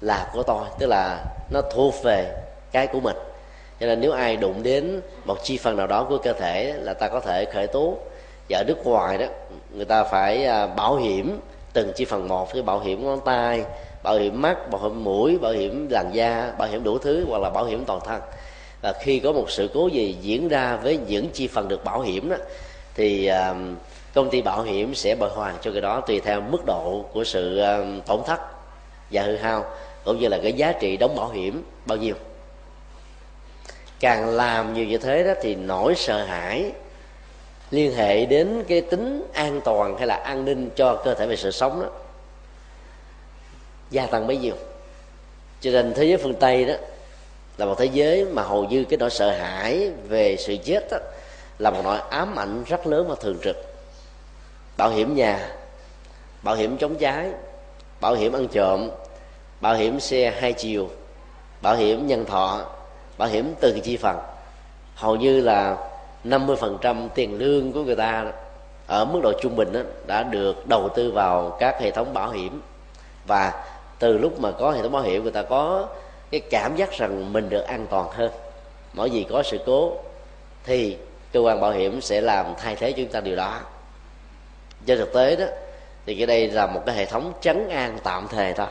[0.00, 2.34] là của tôi tức là nó thuộc về
[2.72, 3.16] cái của mình.
[3.80, 6.94] Cho nên nếu ai đụng đến một chi phần nào đó của cơ thể là
[6.94, 7.96] ta có thể khởi tố
[8.48, 9.26] và ở nước ngoài đó,
[9.74, 11.40] người ta phải à, bảo hiểm,
[11.72, 13.64] từng chi phần một cái bảo hiểm ngón tay,
[14.02, 17.42] bảo hiểm mắt, bảo hiểm mũi, bảo hiểm làn da, bảo hiểm đủ thứ, hoặc
[17.42, 18.20] là bảo hiểm toàn thân.
[18.82, 22.00] Và khi có một sự cố gì diễn ra với những chi phần được bảo
[22.00, 22.36] hiểm đó,
[22.94, 23.54] thì à,
[24.14, 27.24] công ty bảo hiểm sẽ bồi hoàn cho cái đó tùy theo mức độ của
[27.24, 28.40] sự à, tổn thất
[29.10, 29.64] và hư hao,
[30.04, 32.14] cũng như là cái giá trị đóng bảo hiểm bao nhiêu.
[34.00, 36.72] Càng làm nhiều như thế đó thì nỗi sợ hãi
[37.70, 41.36] liên hệ đến cái tính an toàn hay là an ninh cho cơ thể về
[41.36, 41.88] sự sống đó.
[43.90, 44.54] Gia tăng bấy nhiêu.
[45.60, 46.74] Cho nên thế giới phương tây đó
[47.56, 50.98] là một thế giới mà hầu như cái nỗi sợ hãi về sự chết đó,
[51.58, 53.56] là một nỗi ám ảnh rất lớn và thường trực.
[54.76, 55.48] Bảo hiểm nhà
[56.42, 57.30] bảo hiểm chống cháy
[58.00, 58.90] bảo hiểm ăn trộm
[59.60, 60.90] bảo hiểm xe hai chiều
[61.62, 62.66] bảo hiểm nhân thọ
[63.18, 64.16] bảo hiểm từng chi phần.
[64.94, 65.76] Hầu như là
[66.30, 68.24] 50% tiền lương của người ta
[68.86, 72.30] ở mức độ trung bình đó, đã được đầu tư vào các hệ thống bảo
[72.30, 72.60] hiểm.
[73.26, 73.64] Và
[73.98, 75.86] từ lúc mà có hệ thống bảo hiểm người ta có
[76.30, 78.30] cái cảm giác rằng mình được an toàn hơn.
[78.92, 79.92] Mỗi gì có sự cố
[80.64, 80.96] thì
[81.32, 83.60] cơ quan bảo hiểm sẽ làm thay thế cho chúng ta điều đó.
[84.86, 85.44] Trên thực tế đó
[86.06, 88.66] thì cái đây là một cái hệ thống chấn an tạm thời thôi.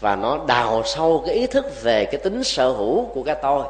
[0.00, 3.64] Và nó đào sâu cái ý thức về cái tính sở hữu của cái tôi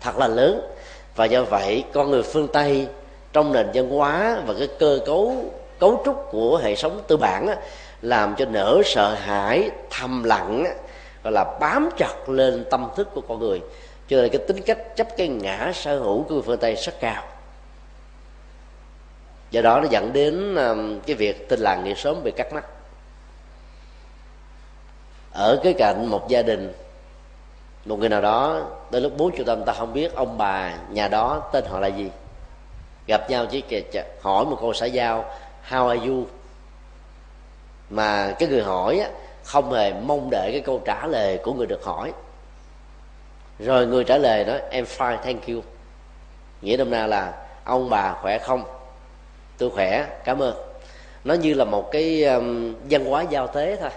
[0.00, 0.75] thật là lớn
[1.16, 2.88] và do vậy con người phương tây
[3.32, 5.44] trong nền văn hóa và cái cơ cấu
[5.78, 7.56] cấu trúc của hệ sống tư bản á,
[8.02, 10.70] làm cho nở sợ hãi thầm lặng á,
[11.24, 13.60] gọi là bám chặt lên tâm thức của con người.
[14.08, 17.00] Cho nên cái tính cách chấp cái ngã sở hữu của người phương tây rất
[17.00, 17.22] cao.
[19.50, 22.64] Do đó nó dẫn đến um, cái việc tin làng nghĩa sớm bị cắt mắt
[25.32, 26.72] ở cái cạnh một gia đình
[27.84, 31.42] một người nào đó tới lúc bốn triệu ta không biết ông bà nhà đó
[31.52, 32.10] tên họ là gì.
[33.06, 33.62] Gặp nhau chỉ
[34.22, 35.24] hỏi một câu xã giao
[35.68, 36.26] how are you?
[37.90, 39.04] Mà cái người hỏi
[39.44, 42.12] không hề mong đợi cái câu trả lời của người được hỏi.
[43.58, 45.62] Rồi người trả lời đó em fine thank you.
[46.62, 47.32] Nghĩa đông na là
[47.64, 48.64] ông bà khỏe không?
[49.58, 50.56] Tôi khỏe cảm ơn.
[51.24, 53.90] Nó như là một cái um, văn hóa giao tế thôi.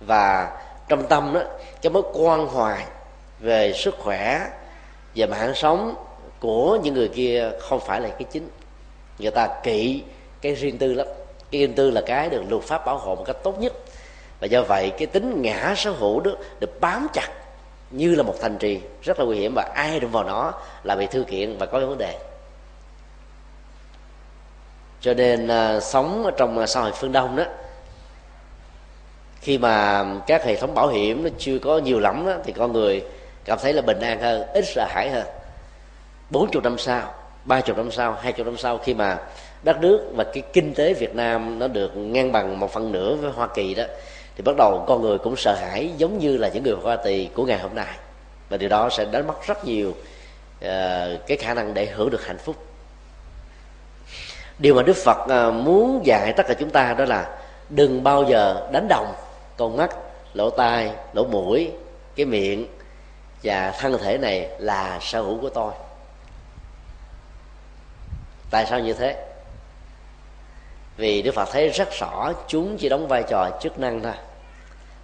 [0.00, 0.56] Và
[0.88, 1.40] trong tâm đó
[1.82, 2.86] cái mối quan hoài
[3.44, 4.50] về sức khỏe
[5.14, 5.94] về mạng sống
[6.40, 8.48] của những người kia không phải là cái chính.
[9.18, 10.02] Người ta kỵ
[10.40, 11.06] cái riêng tư lắm.
[11.50, 13.72] Cái riêng tư là cái được luật pháp bảo hộ một cách tốt nhất.
[14.40, 16.30] Và do vậy cái tính ngã sở hữu đó
[16.60, 17.28] được bám chặt
[17.90, 18.80] như là một thành trì.
[19.02, 20.52] Rất là nguy hiểm và ai đụng vào nó
[20.84, 22.18] là bị thư kiện và có vấn đề.
[25.00, 27.44] Cho nên à, sống ở trong xã hội phương đông đó
[29.44, 32.72] khi mà các hệ thống bảo hiểm nó chưa có nhiều lắm đó, thì con
[32.72, 33.04] người
[33.44, 35.26] cảm thấy là bình an hơn ít sợ hãi hơn.
[36.30, 39.18] Bốn chục năm sau ba chục năm sau hai chục năm sau khi mà
[39.62, 43.14] đất nước và cái kinh tế Việt Nam nó được ngang bằng một phần nửa
[43.14, 43.84] với Hoa Kỳ đó
[44.36, 47.28] thì bắt đầu con người cũng sợ hãi giống như là những người Hoa Kỳ
[47.34, 47.96] của ngày hôm nay.
[48.48, 49.96] Và điều đó sẽ đánh mất rất nhiều uh,
[51.26, 52.56] cái khả năng để hưởng được hạnh phúc.
[54.58, 58.24] Điều mà Đức Phật uh, muốn dạy tất cả chúng ta đó là đừng bao
[58.24, 59.14] giờ đánh đồng
[59.56, 59.90] con mắt
[60.34, 61.70] lỗ tai lỗ mũi
[62.16, 62.66] cái miệng
[63.44, 65.72] và thân thể này là sở hữu của tôi.
[68.50, 69.26] Tại sao như thế?
[70.96, 74.12] Vì đức phật thấy rất rõ chúng chỉ đóng vai trò chức năng thôi.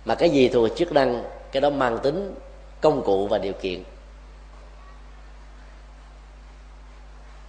[0.04, 2.34] Mà cái gì thuộc chức năng, cái đó mang tính
[2.80, 3.84] công cụ và điều kiện.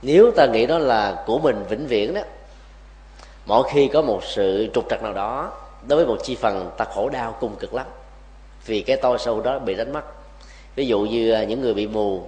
[0.01, 2.21] Nếu ta nghĩ đó là của mình vĩnh viễn đó,
[3.45, 5.51] mỗi khi có một sự trục trặc nào đó,
[5.88, 7.86] đối với một chi phần, ta khổ đau, cùng cực lắm.
[8.65, 10.20] Vì cái tôi sâu đó bị đánh mất
[10.75, 12.23] ví dụ như à, những người bị mù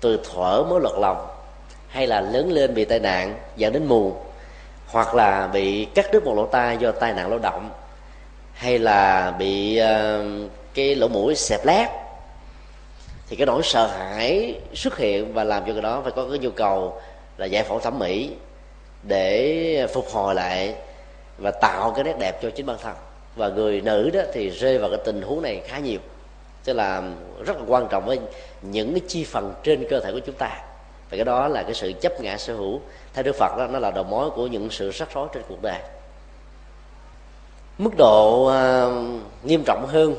[0.00, 1.26] từ thuở mới lọt lòng
[1.88, 4.16] hay là lớn lên bị tai nạn dẫn đến mù
[4.86, 7.70] hoặc là bị cắt đứt một lỗ tai do tai nạn lao động
[8.54, 11.88] hay là bị uh, cái lỗ mũi xẹp lát,
[13.28, 16.38] thì cái nỗi sợ hãi xuất hiện và làm cho người đó phải có cái
[16.38, 17.00] nhu cầu
[17.36, 18.30] là giải phẫu thẩm mỹ
[19.02, 20.74] để phục hồi lại
[21.38, 22.94] và tạo cái nét đẹp cho chính bản thân.
[23.36, 26.00] Và người nữ đó thì rơi vào cái tình huống này khá nhiều
[26.64, 27.02] tức là
[27.44, 28.20] rất là quan trọng với
[28.62, 30.48] những cái chi phần trên cơ thể của chúng ta.
[31.10, 32.80] Và cái đó là cái sự chấp ngã sở hữu.
[33.14, 35.62] Theo đức phật đó nó là đầu mối của những sự rắc rối trên cuộc
[35.62, 35.78] đời.
[37.78, 38.92] Mức độ uh,
[39.42, 40.14] nghiêm trọng hơn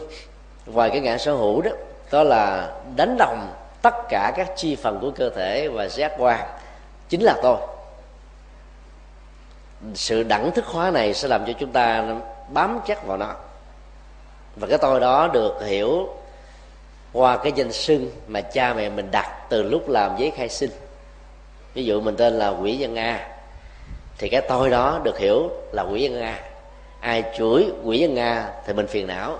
[0.66, 1.72] ngoài cái ngã sở hữu đó
[2.12, 6.40] đó là đánh đồng tất cả các chi phần của cơ thể và giác quan.
[7.10, 7.58] Chính là tôi.
[9.94, 12.06] Sự đẳng thức hóa này sẽ làm cho chúng ta
[12.50, 13.34] bám chắc vào nó.
[14.56, 16.10] Và cái tôi đó được hiểu
[17.14, 20.72] qua cái danh xưng mà cha mẹ mình đặt từ lúc làm giấy khai sinh.
[21.74, 23.30] Ví dụ mình tên là quỷ dân a
[24.18, 26.40] thì cái tôi đó được hiểu là quỷ dân a.
[27.00, 29.40] Ai chửi quỷ dân a thì mình phiền não.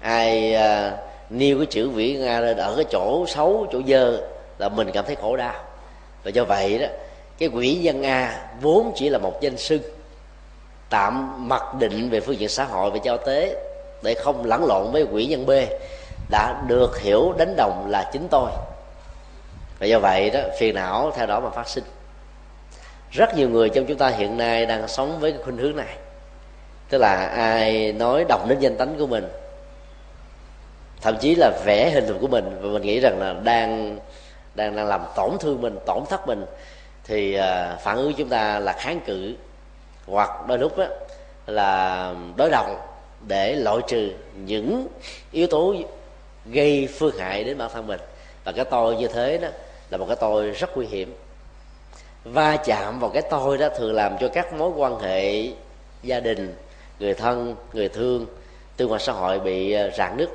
[0.00, 0.98] Ai uh,
[1.30, 4.90] nêu cái chữ quỷ dân a lên ở cái chỗ xấu chỗ dơ là mình
[4.92, 5.54] cảm thấy khổ đau.
[6.24, 6.86] Và do vậy đó
[7.38, 9.82] cái quỷ dân a vốn chỉ là một danh xưng
[10.90, 13.56] tạm mặc định về phương diện xã hội và giao tế
[14.02, 15.50] để không lẫn lộn với quỷ nhân b
[16.30, 18.50] đã được hiểu đánh đồng là chính tôi.
[19.78, 21.84] Và do vậy đó phiền não theo đó mà phát sinh.
[23.10, 25.96] Rất nhiều người trong chúng ta hiện nay đang sống với cái khuynh hướng này.
[26.88, 29.28] Tức là ai nói đồng đến danh tánh của mình
[31.02, 33.98] thậm chí là vẽ hình thù của mình và mình nghĩ rằng là đang
[34.54, 36.44] đang đang làm tổn thương mình tổn thất mình
[37.04, 39.34] thì uh, phản ứng chúng ta là kháng cự.
[40.06, 40.84] Hoặc đôi lúc đó
[41.46, 42.76] là đối đầu
[43.26, 44.86] để loại trừ những
[45.32, 45.74] yếu tố
[46.46, 48.00] gây phương hại đến bản thân mình.
[48.44, 49.48] Và cái tôi như thế đó
[49.90, 51.14] là một cái tôi rất nguy hiểm.
[52.24, 55.48] Va chạm vào cái tôi đó thường làm cho các mối quan hệ
[56.02, 56.56] gia đình,
[56.98, 58.26] người thân, người thương,
[58.76, 60.28] tương quan xã hội bị ờ, rạn nứt.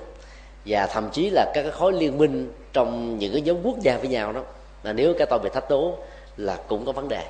[0.66, 3.97] Và thậm chí là các cái khối liên minh trong những cái nhóm quốc gia
[3.97, 4.41] với nhau đó,
[4.84, 5.97] là nếu cái tôi bị thách đố
[6.38, 7.24] là cũng có vấn đề.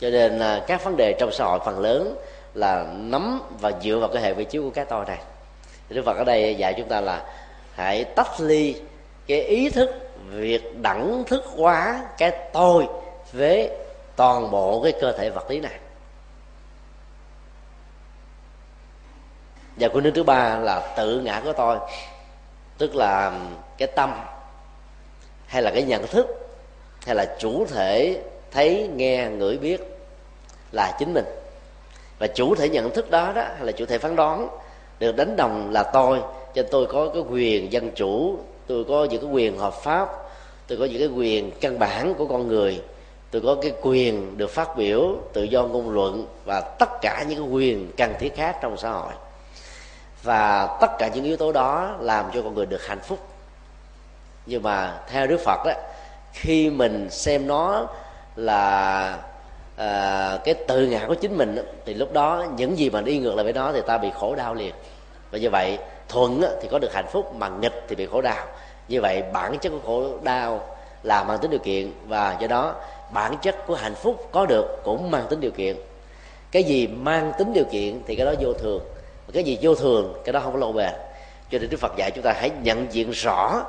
[0.00, 2.16] Cho nên là các vấn đề trong xã hội phần lớn
[2.54, 5.18] là nắm và dựa vào cái hệ vị trí của cái tôi này
[5.88, 7.24] đức phật ở đây dạy chúng ta là
[7.74, 8.80] hãy tách ly
[9.26, 9.90] cái ý thức,
[10.28, 12.86] việc đẳng thức hóa cái tôi
[13.32, 13.70] với
[14.16, 15.78] toàn bộ cái cơ thể vật lý này.
[19.76, 21.78] Và quy nước thứ ba là tự ngã của tôi,
[22.78, 23.40] tức là
[23.78, 24.14] cái tâm,
[25.46, 26.26] hay là cái nhận thức,
[27.06, 29.80] hay là chủ thể thấy, nghe, ngửi, biết
[30.72, 31.24] là chính mình.
[32.18, 34.48] Và chủ thể nhận thức đó đó hay là chủ thể phán đoán
[34.98, 36.20] được đánh đồng là tôi,
[36.54, 40.08] cho tôi có cái quyền dân chủ, tôi có những cái quyền hợp pháp,
[40.66, 42.82] tôi có những cái quyền căn bản của con người,
[43.30, 47.38] tôi có cái quyền được phát biểu tự do ngôn luận và tất cả những
[47.38, 49.12] cái quyền cần thiết khác trong xã hội.
[50.22, 53.18] Và tất cả những yếu tố đó làm cho con người được hạnh phúc.
[54.46, 55.72] Nhưng mà theo đức phật đó
[56.32, 57.86] khi mình xem nó
[58.36, 59.18] là
[59.76, 63.34] à, cái tự ngã của chính mình thì lúc đó những gì mà đi ngược
[63.34, 64.74] lại với nó thì ta bị khổ đau liền.
[65.30, 68.46] Và như vậy thuận thì có được hạnh phúc mà nghịch thì bị khổ đau.
[68.88, 72.74] Như vậy bản chất của khổ đau là mang tính điều kiện và do đó
[73.12, 75.76] bản chất của hạnh phúc có được cũng mang tính điều kiện.
[76.50, 78.80] Cái gì mang tính điều kiện thì cái đó vô thường
[79.32, 80.92] cái gì vô thường cái đó không có lâu bền
[81.50, 83.64] cho nên đức phật dạy chúng ta hãy nhận diện rõ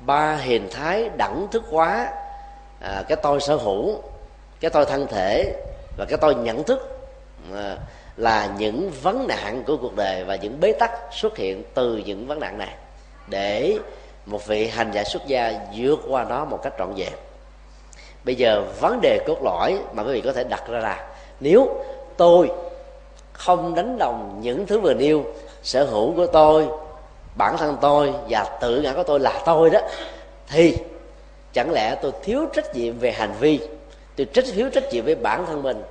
[0.00, 2.12] ba hình thái đẳng thức hóa
[2.80, 4.02] à, cái tôi sở hữu
[4.60, 5.54] cái tôi thân thể
[5.96, 6.98] và cái tôi nhận thức
[7.54, 7.76] à,
[8.16, 12.26] là những vấn nạn của cuộc đời và những bế tắc xuất hiện từ những
[12.26, 12.74] vấn nạn này
[13.26, 13.78] để
[14.26, 17.12] một vị hành giả xuất gia vượt qua nó một cách trọn vẹn.
[18.24, 21.08] Bây giờ vấn đề cốt lõi mà quý vị có thể đặt ra là
[21.40, 21.84] nếu
[22.16, 22.50] tôi
[23.32, 25.24] không đánh đồng những thứ vừa nêu,
[25.62, 26.68] sở hữu của tôi,
[27.36, 29.80] bản thân tôi và tự ngã của tôi là tôi đó,
[30.48, 30.76] thì
[31.52, 33.60] chẳng lẽ tôi thiếu trách nhiệm về hành vi
[34.18, 35.82] tôi trách, thiếu trách nhiệm với bản thân mình.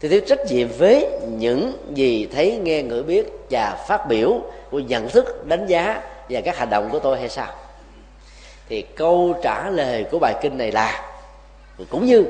[0.00, 4.78] Tôi thiếu trách nhiệm với những gì thấy, nghe, ngửi, biết và phát biểu của
[4.78, 7.46] nhận thức, đánh giá và các hành động của tôi hay sao.
[8.68, 11.14] Thì câu trả lời của bài kinh này là
[11.90, 12.24] cũng như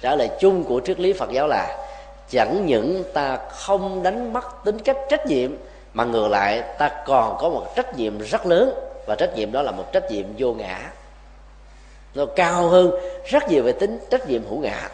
[0.00, 1.88] trả lời chung của triết lý phật giáo là,
[2.30, 5.50] chẳng những ta không đánh mất tính cách trách nhiệm,
[5.94, 8.74] mà ngược lại ta còn có một trách nhiệm rất lớn,
[9.06, 10.90] và trách nhiệm đó là một trách nhiệm vô ngã
[12.14, 12.90] nó cao hơn.
[13.24, 14.88] Rất nhiều về tính, trách nhiệm hữu ngã.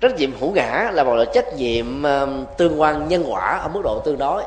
[0.00, 3.68] Trách nhiệm hữu ngã là một loại trách nhiệm um, tương quan nhân quả ở
[3.68, 4.42] mức độ tương đối.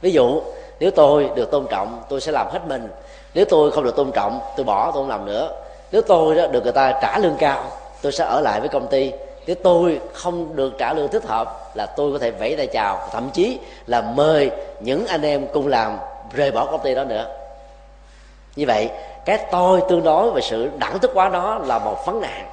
[0.00, 0.42] Ví dụ,
[0.80, 2.88] nếu tôi được tôn trọng, tôi sẽ làm hết mình.
[3.34, 5.50] Nếu tôi không được tôn trọng, tôi bỏ, tôi không làm nữa.
[5.92, 7.64] Nếu tôi đó được người ta trả lương cao,
[8.02, 9.12] tôi sẽ ở lại với công ty.
[9.46, 13.08] Nếu tôi không được trả lương thích hợp, là tôi có thể vẫy tay chào.
[13.12, 15.98] Thậm chí là mời những anh em cùng làm
[16.32, 17.26] rời bỏ công ty đó nữa.
[18.56, 18.90] Như vậy
[19.28, 22.46] cái tôi tương đối về sự đẳng thức quá đó là một vấn nạn.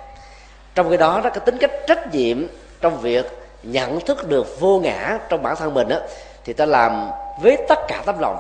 [0.76, 2.48] Trong cái đó đó cái tính cách trách nhiệm
[2.82, 3.26] trong việc
[3.64, 5.98] nhận thức được vô ngã trong bản thân mình đó,
[6.46, 7.10] thì ta làm
[7.42, 8.38] với tất cả tấm lòng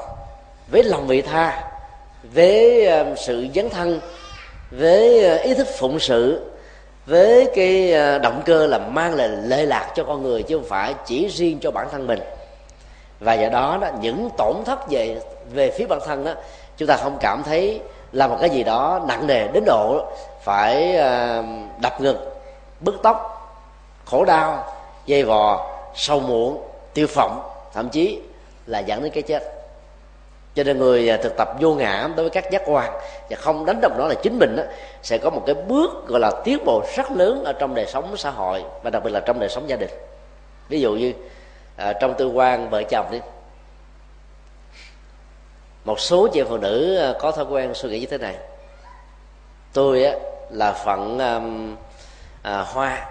[0.71, 1.63] với lòng vị tha
[2.33, 3.99] với ờ, sự dấn thân
[4.71, 6.51] với ờ, ý thức phụng sự
[7.05, 10.69] với cái ờ, động cơ là mang lại lệ lạc cho con người chứ không
[10.69, 12.19] phải chỉ riêng cho bản thân mình.
[13.19, 15.21] Và do đó đó những tổn thất về
[15.53, 16.33] về phía bản thân đó
[16.77, 17.81] chúng ta không cảm thấy
[18.11, 20.05] là một cái gì đó nặng nề đến độ
[20.41, 21.43] phải ờ,
[21.81, 22.41] đập ngực
[22.79, 23.31] bứt tóc
[24.05, 24.65] khổ đau
[25.05, 27.41] dây vò sâu muộn tiêu phộng
[27.73, 28.21] thậm chí
[28.65, 29.43] là dẫn đến cái chết.
[30.55, 32.93] Cho nên người ờ, thực tập vô ngã đối với các giác quan
[33.29, 34.63] và không đánh đồng đó là chính mình đó,
[35.03, 38.17] sẽ có một cái bước gọi là tiến bộ rất lớn ở trong đời sống
[38.17, 39.89] xã hội và đặc biệt là trong đời sống gia đình.
[40.69, 41.13] Ví dụ như
[41.75, 43.19] à, trong tư quan vợ chồng đi
[45.85, 48.35] một số chị phụ nữ à, có thói quen suy nghĩ như thế này.
[49.73, 50.15] Tôi á,
[50.49, 51.75] là phận um,
[52.41, 53.07] à, hoa.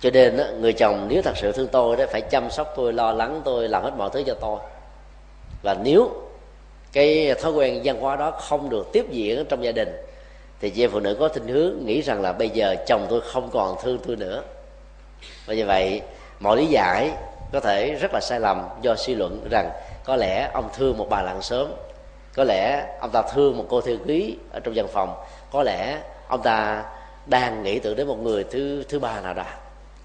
[0.00, 2.92] Cho nên á, người chồng nếu thật sự thương tôi đó phải chăm sóc tôi
[2.92, 4.58] lo lắng tôi làm hết mọi thứ cho tôi.
[5.62, 6.10] Và nếu
[6.92, 9.96] cái thói quen văn hóa đó không được tiếp diễn trong gia đình
[10.60, 13.20] thì chị em phụ nữ có tình hướng nghĩ rằng là bây giờ chồng tôi
[13.20, 14.42] không còn thương tôi nữa.
[15.46, 16.02] Và như vậy
[16.40, 17.10] mọi lý giải
[17.52, 19.70] có thể rất là sai lầm do suy luận rằng
[20.08, 21.72] có lẽ ông thương một bà làng sớm.
[22.36, 25.14] Có lẽ ông ta thương một cô thư ký ở trong văn phòng.
[25.52, 25.98] Có lẽ
[26.28, 26.84] ông ta
[27.26, 29.44] đang nghĩ tưởng đến một người thứ thứ ba nào đó.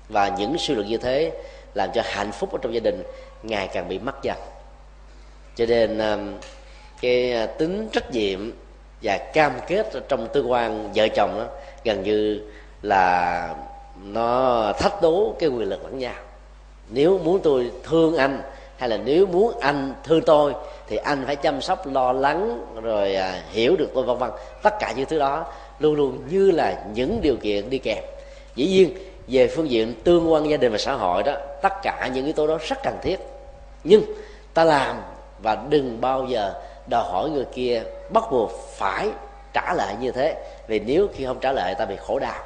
[0.09, 1.31] Và những suy luận như thế
[1.73, 3.03] làm cho hạnh phúc ở trong gia đình
[3.43, 4.37] ngày càng bị mất dần.
[5.55, 6.33] Cho nên um,
[7.01, 8.51] cái à, tính trách nhiệm
[9.01, 11.45] và cam kết trong tương quan vợ chồng đó
[11.83, 12.41] gần như
[12.81, 13.55] là
[14.03, 16.15] nó thách đố cái quyền lực lẫn nhau.
[16.89, 18.41] Nếu muốn tôi thương anh
[18.83, 20.53] hay là nếu muốn anh thương tôi
[20.87, 24.31] thì anh phải chăm sóc lo lắng rồi à, hiểu được tôi vân vân.
[24.63, 25.45] Tất cả những thứ đó
[25.79, 28.03] luôn luôn như là những điều kiện đi kèm.
[28.55, 32.09] Dĩ nhiên về phương diện tương quan gia đình và xã hội đó tất cả
[32.13, 33.19] những yếu tố đó rất cần thiết.
[33.83, 34.03] Nhưng
[34.53, 35.01] ta làm
[35.39, 36.53] và đừng bao giờ
[36.87, 39.09] đòi hỏi người kia bắt buộc phải
[39.53, 42.43] trả lại như thế vì nếu khi không trả lại ta bị khổ đau.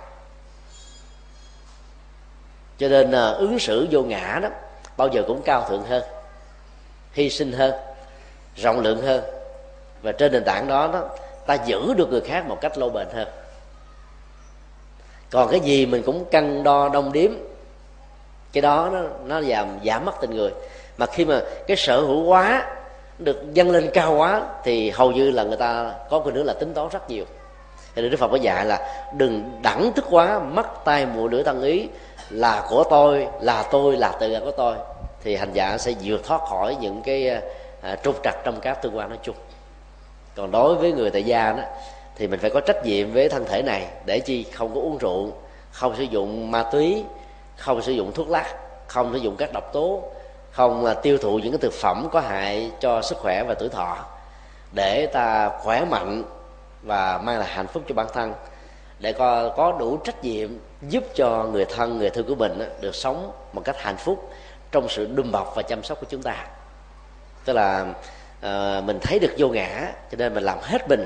[2.78, 4.50] Cho nên à, ứng xử vô ngã đó
[4.98, 6.04] bao giờ cũng cao thượng hơn
[7.18, 7.74] hy sinh hơn,
[8.56, 9.24] rộng lượng hơn.
[10.02, 11.04] Và trên nền tảng đó đó,
[11.46, 13.28] ta giữ được người khác một cách lâu bền hơn.
[15.32, 17.32] Còn cái gì mình cũng cân đo đông điếm
[18.54, 20.52] cái đó nó nó giảm giảm mất tình người.
[20.98, 22.68] Mà khi mà cái sở hữu quá,
[23.20, 26.54] được dâng lên cao quá, thì hầu như là người ta có cái nữa là
[26.54, 27.26] tính toán rất nhiều.
[27.96, 31.62] Thì đức phật có dạy là đừng đẳng thức quá mất tay mùa lửa tăng
[31.62, 31.88] ý,
[32.30, 34.76] là của tôi, là tôi, là tự của tôi
[35.28, 37.42] thì hành giả sẽ vượt thoát khỏi những cái à,
[37.82, 39.36] à trục trặc trong các tương quan nói chung.
[40.36, 41.64] Còn đối với người tại gia đó
[42.16, 44.98] thì mình phải có trách nhiệm với thân thể này để chi không có uống
[44.98, 45.32] rượu
[45.72, 47.04] không sử dụng ma túy
[47.58, 48.56] không sử dụng thuốc lắc,
[48.88, 50.04] không sử dụng các độc tố
[50.52, 53.70] không là tiêu thụ những cái thực phẩm có hại cho sức khỏe và tuổi
[53.70, 53.98] thọ
[54.72, 56.24] để ta khỏe mạnh
[56.82, 58.34] và mang lại hạnh phúc cho bản thân
[59.00, 60.50] để có, có đủ trách nhiệm
[60.90, 64.30] giúp cho người thân người thân của mình được sống một cách hạnh phúc
[64.72, 66.48] trong sự đùm bọc và chăm sóc của chúng ta.
[67.46, 67.86] Tức là
[68.46, 71.04] uh, mình thấy được vô ngã cho nên mình làm hết mình.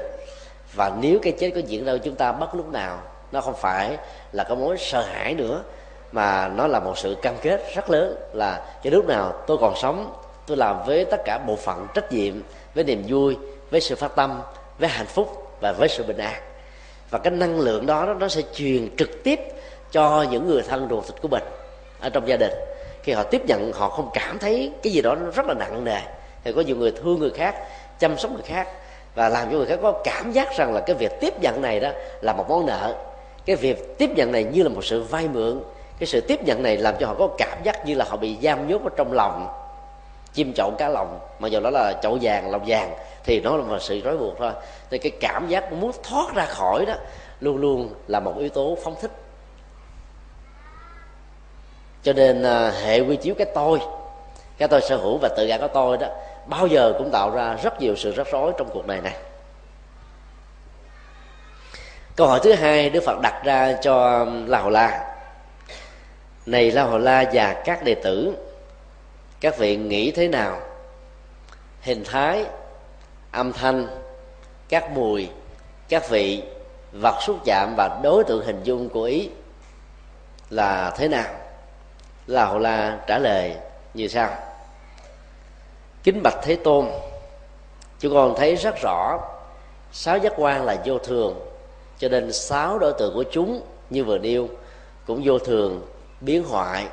[0.73, 2.99] Và nếu cái chết có diễn ra chúng ta bất lúc nào
[3.31, 3.97] nó không phải
[4.31, 5.63] là cái mối sợ hãi nữa
[6.11, 9.73] mà nó là một sự cam kết rất lớn là cho lúc nào tôi còn
[9.81, 10.13] sống
[10.47, 12.33] tôi làm với tất cả bộ phận trách nhiệm
[12.75, 13.37] với niềm vui
[13.69, 14.41] với sự phát tâm
[14.79, 16.41] với hạnh phúc và với sự bình an.
[17.09, 19.39] Và cái năng lượng đó nó sẽ truyền trực tiếp
[19.91, 21.43] cho những người thân ruột thịt của mình
[21.99, 22.51] ở trong gia đình
[23.03, 25.83] khi họ tiếp nhận, họ không cảm thấy cái gì đó nó rất là nặng
[25.83, 25.99] nề.
[26.43, 27.55] Thì có nhiều người thương người khác,
[27.99, 28.67] chăm sóc người khác
[29.15, 31.79] và làm cho người khác có cảm giác rằng là cái việc tiếp nhận này
[31.79, 31.89] đó
[32.21, 32.95] là một món nợ.
[33.45, 35.61] Cái việc tiếp nhận này như là một sự vay mượn.
[35.99, 38.37] Cái sự tiếp nhận này làm cho họ có cảm giác như là họ bị
[38.43, 39.47] giam nhốt ở trong lòng,
[40.33, 41.19] chim chậu cá lòng.
[41.39, 42.93] Mà giờ đó là chậu vàng, lòng vàng,
[43.23, 44.51] thì nó là một sự rối buộc thôi.
[44.89, 46.93] Thì cái cảm giác muốn thoát ra khỏi đó
[47.39, 49.11] luôn luôn là một yếu tố phóng thích
[52.03, 53.79] cho nên à, hệ quy chiếu cái tôi
[54.57, 56.07] cái tôi sở hữu và tự ngã có tôi đó
[56.45, 59.13] bao giờ cũng tạo ra rất nhiều sự rắc rối trong cuộc đời này.
[62.15, 65.15] Câu hỏi thứ hai đức phật đặt ra cho um, la hầu la.
[66.45, 68.35] Này la hầu la và các đệ tử
[69.39, 70.59] các vị nghĩ thế nào?
[71.81, 72.45] Hình thái
[73.31, 73.87] âm thanh
[74.69, 75.29] các mùi
[75.89, 76.43] các vị
[76.91, 79.29] vật xúc chạm và đối tượng hình dung của ý
[80.49, 81.40] là thế nào?
[82.27, 83.55] Lào la trả lời,
[83.93, 84.29] như sau.
[86.03, 86.87] Kính bạch thế tôn
[87.99, 89.19] chúng con thấy rất rõ
[89.91, 91.39] sáu giác quan là vô thường,
[91.99, 94.49] cho nên sáu đối tượng của chúng như vừa nêu
[95.05, 95.87] cũng vô thường,
[96.21, 96.85] biến hoại.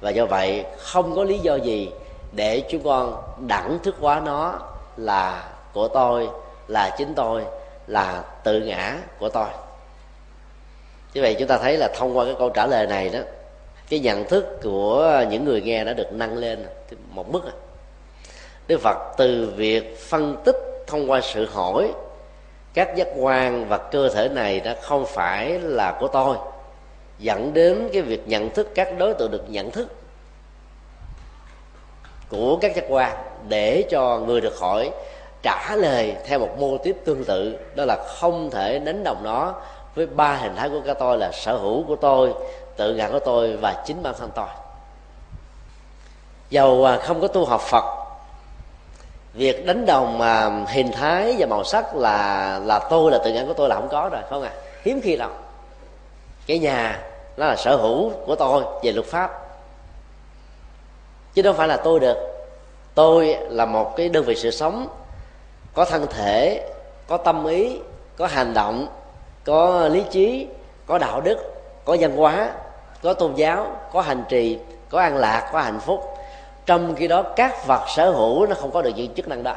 [0.00, 1.90] Và do vậy, không có lý do gì
[2.32, 4.58] để chúng con đẳng thức hóa nó
[4.96, 6.28] là của tôi,
[6.68, 7.44] là chính tôi,
[7.86, 9.48] là tự ngã của tôi.
[11.14, 13.20] Như vậy chúng ta thấy là thông qua cái câu trả lời này đó
[13.90, 16.66] cái nhận thức của những người nghe đã được nâng lên
[17.10, 17.52] một mức à.
[18.68, 21.92] đức phật từ việc phân tích thông qua sự hỏi,
[22.74, 26.36] các giác quan và cơ thể này đã không phải là của tôi,
[27.18, 29.94] dẫn đến cái việc nhận thức, các đối tượng được nhận thức
[32.28, 33.16] của các giác quan
[33.48, 34.90] để cho người được hỏi
[35.42, 39.54] trả lời theo một mô tiếp tương tự, đó là không thể đánh đồng nó
[39.94, 42.34] với ba hình thái của cái tôi là sở hữu của tôi
[42.78, 44.48] tự ngã của tôi và chính bản thân tôi.
[46.50, 47.84] Dầu à, không có tu học phật,
[49.34, 53.44] việc đánh đồng mà hình thái và màu sắc là là tôi, là tự ngã
[53.46, 54.52] của tôi là không có rồi không à
[54.84, 55.30] hiếm khi đâu
[56.48, 57.00] cái nhà,
[57.36, 59.30] nó là sở hữu của tôi về luật pháp.
[61.34, 62.16] Chứ đâu phải là tôi được.
[62.94, 64.88] Tôi là một cái đơn vị sự sống,
[65.74, 66.68] có thân thể,
[67.08, 67.78] có tâm ý,
[68.16, 68.88] có hành động,
[69.44, 70.46] có lý trí,
[70.86, 71.38] có đạo đức,
[71.84, 72.52] có văn hóa
[73.02, 74.58] có tôn giáo có hành trì
[74.90, 76.18] có an lạc có hạnh phúc.
[76.66, 79.54] Trong khi đó các vật sở hữu nó không có được những chức năng đó.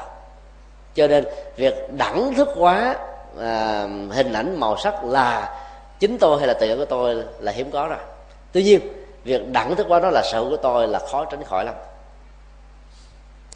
[0.96, 1.26] Cho nên
[1.56, 2.96] việc đẳng thức hóa
[3.42, 5.60] à, hình ảnh màu sắc là
[6.00, 8.00] chính tôi hay là tự của tôi là hiếm có rồi.
[8.52, 8.82] Tuy nhiên
[9.24, 11.76] việc đẳng thức hóa nó là sở hữu của tôi là khó tránh khỏi lắm.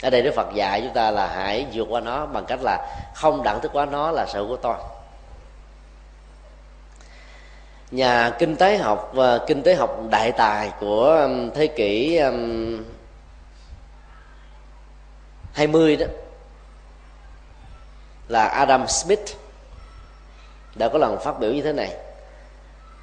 [0.04, 2.88] Ở đây đức phật dạy chúng ta là hãy vượt qua nó bằng cách là
[3.16, 4.76] không đẳng thức hóa nó là sở hữu của tôi
[7.96, 12.84] nhà kinh tế học và kinh tế học đại tài của um, thế kỷ um,
[15.54, 16.06] 20 đó
[18.28, 19.36] là Adam Smith
[20.76, 21.94] đã có lần phát biểu như thế này.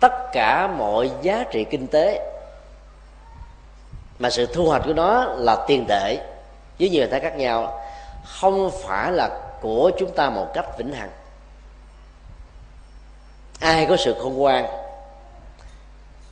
[0.01, 2.33] Tất cả mọi giá trị kinh tế
[4.19, 6.19] mà sự thu hoạch của nó là tiền tệ,
[6.79, 7.81] với nhiều hình thái khác nhau,
[8.25, 11.11] không phải là của chúng ta một cách vĩnh hằng.
[13.61, 14.82] Ai có sự khôn ngoan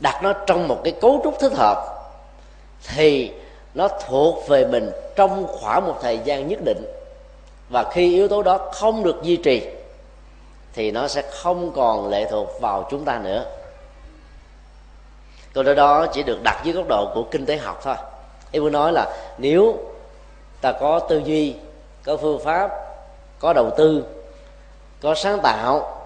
[0.01, 1.79] đặt nó trong một cái cấu trúc thích hợp,
[2.89, 3.33] thì
[3.75, 6.85] nó thuộc về mình trong khoảng một thời gian nhất định.
[7.69, 9.67] Và khi yếu tố đó không được duy trì,
[10.73, 13.45] thì nó sẽ không còn lệ thuộc vào chúng ta nữa.
[15.53, 17.95] Câu nói đó chỉ được đặt dưới góc độ của kinh tế học thôi.
[18.53, 19.79] Em muốn nói là nếu
[20.61, 21.57] ta có tư duy,
[22.05, 22.71] có phương pháp,
[23.39, 24.05] có đầu tư,
[25.03, 25.97] có sáng tạo,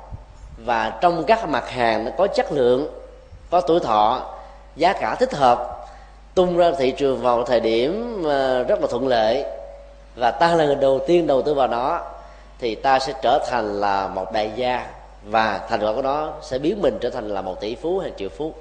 [0.64, 3.03] và trong các mặt hàng nó có chất lượng
[3.50, 4.22] có tuổi thọ,
[4.76, 5.86] giá cả thích hợp,
[6.34, 9.44] tung ra thị trường vào thời điểm ờ, rất là thuận lợi.
[10.16, 12.00] Và ta là người đầu tiên đầu tư vào nó,
[12.58, 14.86] thì ta sẽ trở thành là một đại gia.
[15.24, 18.12] Và thành quả của nó sẽ biến mình trở thành là một tỷ phú hay
[18.16, 18.52] triệu phú.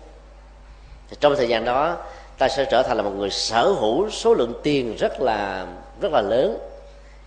[1.10, 1.98] Thì trong thời gian đó,
[2.38, 5.66] ta sẽ trở thành là một người sở hữu số lượng tiền rất là
[6.02, 6.58] rất là lớn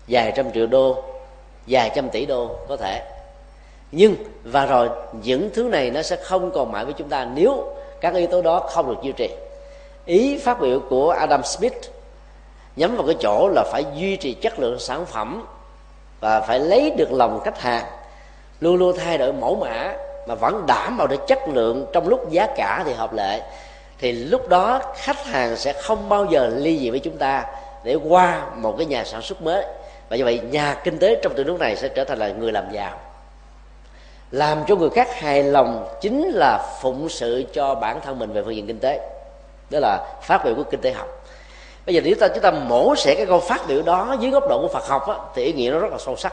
[0.09, 1.03] vài trăm triệu đô
[1.67, 3.03] vài trăm tỷ đô có thể
[3.97, 4.89] nhưng, và rồi
[5.23, 7.65] những thứ này nó sẽ không còn mãi với chúng ta nếu
[8.01, 9.31] các yếu tố đó không được duy trì.
[10.07, 11.77] Ý phát biểu của Adam Smith
[12.77, 15.47] nhắm vào cái chỗ là phải duy trì chất lượng sản phẩm
[16.21, 17.85] và phải lấy được lòng khách hàng,
[18.61, 19.95] luôn luôn thay đổi mẫu mã
[20.27, 23.41] mà vẫn đảm bảo được chất lượng trong lúc giá cả thì hợp lệ,
[23.99, 27.47] thì lúc đó khách hàng sẽ không bao giờ ly dị với chúng ta
[27.85, 29.65] để qua một cái nhà sản xuất mới.
[30.09, 32.53] Và như vậy, nhà kinh tế trong tương nước này sẽ trở thành là người
[32.53, 33.01] làm giàu
[34.37, 38.43] làm cho người khác hài lòng chính là phụng sự cho bản thân mình về
[38.43, 39.01] phương diện kinh tế.
[39.71, 41.07] Đó là phát biểu của kinh tế học.
[41.87, 44.49] Bây giờ nếu ta chúng ta mổ xẻ cái câu phát biểu đó dưới góc
[44.49, 46.33] độ của phật học á, thì ý nghĩa nó rất là sâu sắc.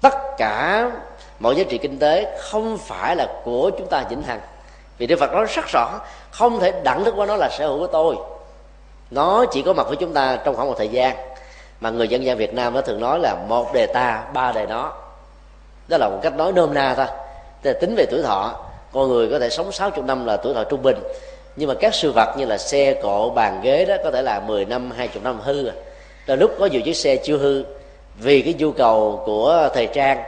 [0.00, 0.90] Tất cả
[1.38, 4.40] mọi giá trị kinh tế không phải là của chúng ta vĩnh hằng.
[4.98, 7.78] Vì đức phật nói rất rõ không thể đẳng thức qua nó là sở hữu
[7.78, 8.16] của tôi.
[9.10, 11.16] Nó chỉ có mặt với chúng ta trong khoảng một thời gian.
[11.80, 14.66] Mà người dân gian việt nam nó thường nói là một đề ta ba đề
[14.66, 14.92] nó
[15.88, 17.06] đó là một cách nói nôm na thôi.
[17.62, 18.54] Tức tính về tuổi thọ
[18.92, 20.96] con người có thể sống 60 năm là tuổi thọ trung bình.
[21.56, 24.40] Nhưng mà các sự vật như là xe cộ bàn ghế đó có thể là
[24.40, 25.74] 10 năm 20 năm hư à.
[26.26, 27.64] rồi lúc có nhiều chiếc xe chưa hư
[28.16, 30.22] vì cái nhu cầu của thời trang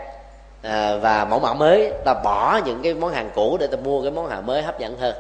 [0.63, 4.03] à, và mẫu mã mới ta bỏ những cái món hàng cũ để ta mua
[4.03, 5.15] cái món hàng mới hấp dẫn hơn.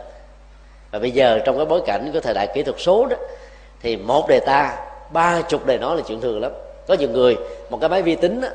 [0.91, 3.17] Và bây giờ trong cái bối cảnh của thời đại kỹ thuật số đó
[3.83, 4.79] thì một đề ta
[5.11, 6.53] ba chục đề nó là chuyện thường lắm.
[6.89, 7.37] Có nhiều người
[7.71, 8.49] một cái máy vi tính đó,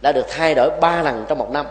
[0.00, 1.66] đã được thay đổi ba lần trong một năm.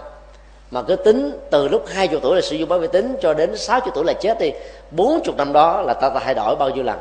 [0.72, 3.34] Mà cứ tính từ lúc hai chục tuổi là sử dụng máy vi tính cho
[3.34, 4.52] đến sáu chục tuổi là chết đi,
[4.92, 7.00] bốn chục năm đó là ta, ta thay đổi bao nhiêu lần?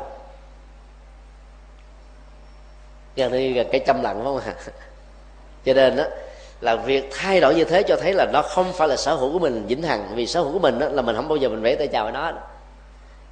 [3.15, 4.53] Gần như gần cái trăm lần phải không ạ?
[5.65, 6.03] Cho nên đó
[6.61, 9.33] là việc thay đổi như thế cho thấy là nó không phải là sở hữu
[9.33, 10.07] của mình vĩnh hằng.
[10.15, 12.03] Vì sở hữu của mình đó là mình không bao giờ mình vẽ tay chào
[12.03, 12.31] với nó.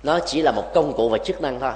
[0.03, 1.71] Nó chỉ là một công cụ và chức năng thôi.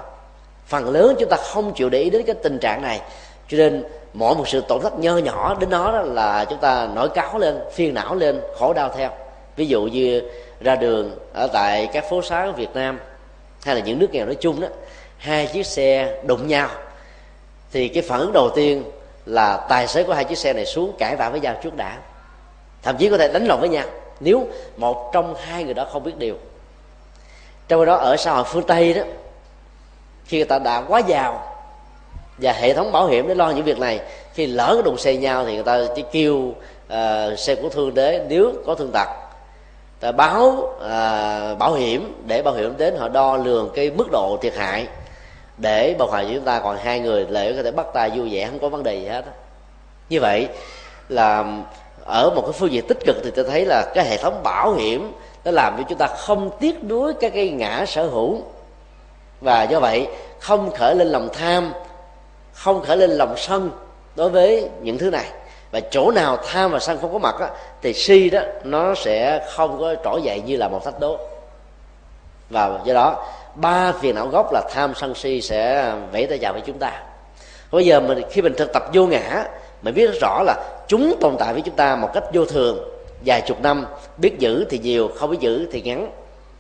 [0.65, 3.01] Phần lớn chúng ta không chịu để ý đến cái tình trạng này.
[3.47, 3.84] Cho nên
[4.14, 7.39] mỗi một sự tổn thất nho nhỏ đến nó đó là chúng ta nổi cáo
[7.39, 9.09] lên, phiền não lên, khổ đau theo.
[9.55, 10.22] Ví dụ như
[10.59, 12.99] ra đường ở tại các phố xá ở Việt Nam
[13.64, 14.68] hay là những nước nghèo nói chung đó,
[15.18, 16.70] hai chiếc xe đụng nhau
[17.72, 18.84] thì cái phản ứng đầu tiên
[19.26, 21.97] là tài xế của hai chiếc xe này xuống cãi vã với nhau trước đã.
[22.84, 23.86] Thậm chí có thể đánh lộn với nhau
[24.20, 24.47] nếu
[24.78, 26.36] một trong hai người đó không biết điều.
[27.68, 29.03] Trong đó ở xã hội phương tây đó,
[30.26, 31.50] khi người ta đã quá giàu
[32.38, 33.99] và hệ thống bảo hiểm để lo những việc này.
[34.34, 37.93] Khi lỡ cái đụng xe nhau thì người ta chỉ kêu uh, xe của thương
[37.93, 39.07] đế nếu có thương tật.
[39.99, 44.38] Ta báo uh, bảo hiểm để bảo hiểm đến họ đo lường cái mức độ
[44.41, 44.88] thiệt hại
[45.57, 46.59] để bảo hòa chúng ta.
[46.59, 49.05] Còn hai người lễ có thể bắt tay vui vẻ không có vấn đề gì
[49.05, 49.25] hết.
[50.09, 50.47] Như vậy
[51.09, 51.45] là
[52.05, 54.73] ở một cái phương diện tích cực thì tôi thấy là cái hệ thống bảo
[54.73, 55.13] hiểm
[55.45, 58.41] nó làm cho chúng ta không tiếc nuối các cái ngã sở hữu.
[59.41, 60.07] Và do vậy
[60.39, 61.73] không khởi lên lòng tham
[62.64, 63.72] không khởi lên lòng sân
[64.16, 65.26] đối với những thứ này.
[65.72, 67.49] Và chỗ nào tham và sân không có mặt á,
[67.82, 71.18] thì si đó nó sẽ không có trỗi dậy như là một thách đố.
[72.49, 76.53] Và do đó ba phiền não gốc là tham sân si sẽ vẫy tay chào
[76.53, 77.03] với chúng ta.
[77.72, 79.45] Bây giờ mình khi mình thực tập vô ngã
[79.82, 80.55] mình biết rất rõ là
[80.88, 82.80] chúng tồn tại với chúng ta một cách vô thường.
[83.26, 83.86] Vài chục năm
[84.18, 86.12] biết giữ thì nhiều không biết giữ thì ngắn.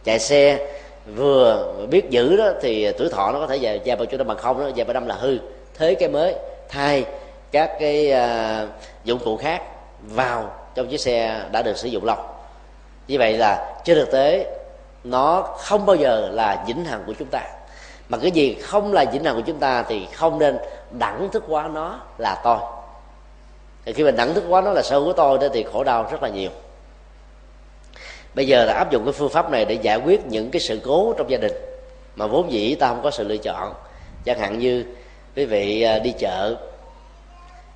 [0.03, 0.67] Chạy xe
[1.15, 4.27] vừa biết giữ đó thì tuổi thọ nó có thể dài dài bao nhiêu năm
[4.27, 5.37] bằng không đó dài bao năm là hư
[5.77, 6.35] thế cái mới
[6.69, 7.05] thay
[7.51, 8.69] các cái uh,
[9.03, 9.61] dụng cụ khác
[10.01, 12.17] vào trong chiếc xe đã được sử dụng lâu.
[13.07, 14.45] Như vậy là trên thực tế
[15.03, 17.41] nó không bao giờ là vĩnh hằng của chúng ta.
[18.09, 20.57] Mà cái gì không là vĩnh hằng của chúng ta thì không nên
[20.91, 22.57] đẳng thức quá nó là tôi.
[23.85, 26.07] Thì khi mình đẳng thức quá nó là sở của tôi đó thì khổ đau
[26.11, 26.49] rất là nhiều.
[28.35, 30.81] Bây giờ là áp dụng cái phương pháp này để giải quyết những cái sự
[30.85, 31.53] cố trong gia đình
[32.15, 33.73] mà vốn dĩ ta không có sự lựa chọn.
[34.25, 34.85] Chẳng hạn như
[35.35, 36.55] quý vị à, đi chợ.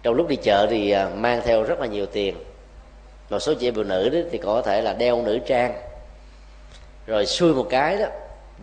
[0.04, 2.36] Trong lúc đi chợ thì à, mang theo rất là nhiều tiền.
[3.30, 5.74] Một số chị em phụ nữ đó thì có thể là đeo nữ trang.
[7.08, 8.06] Rồi xui một cái đó,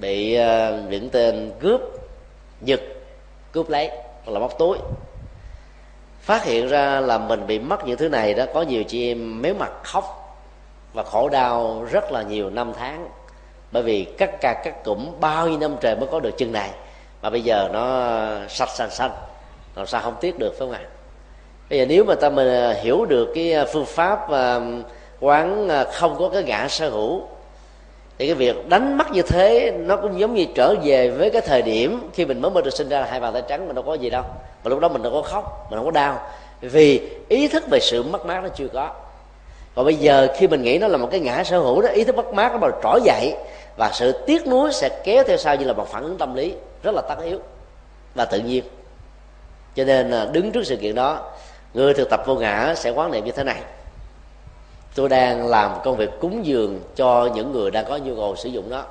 [0.01, 1.81] bị à, những tên cướp
[2.61, 2.81] giật,
[3.53, 3.89] cướp lấy,
[4.25, 4.79] hoặc là móc túi.
[6.21, 9.43] Phát hiện ra là mình bị mất những thứ này đó, có nhiều chị em
[9.43, 10.37] méo mặt khóc
[10.93, 13.09] và khổ đau rất là nhiều năm tháng.
[13.73, 16.71] Bởi vì cắt cà cắt cũng bao nhiêu năm trời mới có được chân này
[17.23, 18.09] mà bây giờ nó
[18.49, 19.11] sạch xanh xanh,
[19.77, 20.81] làm sao không tiếc được, phải không ạ?
[21.71, 24.61] Bây giờ nếu mà ta mình hiểu được cái à, phương pháp à,
[25.21, 27.23] quán à, không có cái ngã sở hữu,
[28.19, 31.41] thì cái việc đánh mất như thế nó cũng giống như trở về với cái
[31.41, 33.73] thời điểm khi mình mới mới được sinh ra là hai bàn tay trắng mà
[33.73, 34.23] đâu có gì đâu.
[34.65, 36.21] Mà lúc đó mình đâu có khóc, mình không có đau,
[36.61, 38.91] vì ý thức về sự mất mát nó chưa có.
[39.75, 42.05] Còn bây giờ khi mình nghĩ nó là một cái ngã sở hữu đó, ý
[42.05, 43.35] thức mất mát nó bắt trỗi dậy
[43.77, 46.55] và sự tiếc nuối sẽ kéo theo sau như là một phản ứng tâm lý
[46.83, 47.39] rất là tất yếu
[48.15, 48.65] và tự nhiên.
[49.75, 51.31] Cho nên à, đứng trước sự kiện đó,
[51.75, 53.63] người thực tập vô ngã sẽ quán niệm như thế này.
[54.95, 58.49] Tôi đang làm công việc cúng dường cho những người đang có nhu cầu sử
[58.49, 58.85] dụng nó.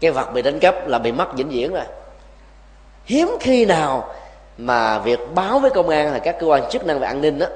[0.00, 1.84] Cái vật bị đánh cắp là bị mất vĩnh viễn rồi.
[3.04, 4.14] Hiếm khi nào
[4.58, 7.38] mà việc báo với công an là các cơ quan chức năng về an ninh
[7.38, 7.46] đó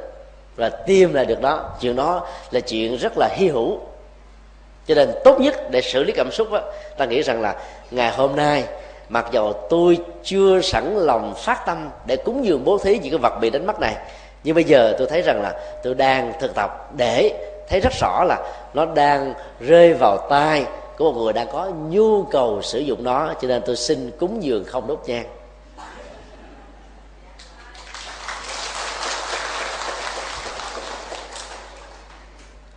[0.56, 3.80] và tìm lại được đó chuyện đó là chuyện rất là hy hữu
[4.86, 6.60] cho nên tốt nhất để xử lý cảm xúc đó,
[6.96, 7.54] ta nghĩ rằng là
[7.90, 8.64] ngày hôm nay
[9.08, 13.18] mặc dầu tôi chưa sẵn lòng phát tâm để cúng dường bố thí những cái
[13.18, 13.94] vật bị đánh mất này
[14.44, 17.32] nhưng bây giờ tôi thấy rằng là tôi đang thực tập để
[17.68, 20.64] thấy rất rõ là nó đang rơi vào tay
[20.98, 24.42] của một người đang có nhu cầu sử dụng nó cho nên tôi xin cúng
[24.42, 25.24] dường không đốt nhang.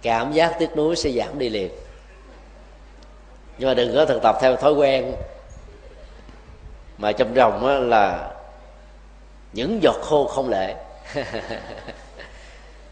[0.01, 1.69] Cảm giác tiếc nuối sẽ giảm đi liền
[3.59, 5.13] nhưng mà đừng có thực tập theo thói quen.
[6.97, 8.31] Mà trong rồng là
[9.53, 10.75] những giọt khô không lệ.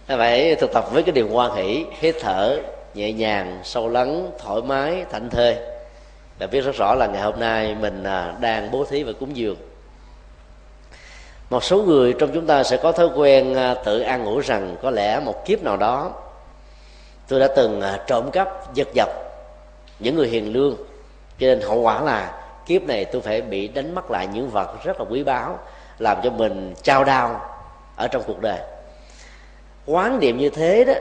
[0.07, 2.59] Phải thực tập với cái điều hoan hỷ, hít thở
[2.93, 5.57] nhẹ nhàng, sâu lắng, thoải mái, thảnh thơi.
[6.39, 9.37] Và biết rất rõ là ngày hôm nay mình à, đang bố thí và cúng
[9.37, 9.57] dường.
[11.49, 14.75] Một số người trong chúng ta sẽ có thói quen à, tự an ủi rằng
[14.81, 16.11] có lẽ một kiếp nào đó
[17.27, 19.26] tôi đã từng à, trộm cắp, giật dập
[19.99, 20.75] những người hiền lương.
[21.39, 24.83] Cho nên hậu quả là kiếp này tôi phải bị đánh mất lại những vật
[24.83, 25.59] rất là quý báu
[25.99, 27.41] làm cho mình trao đau
[27.95, 28.59] ở trong cuộc đời.
[29.85, 30.93] Quán niệm như thế đó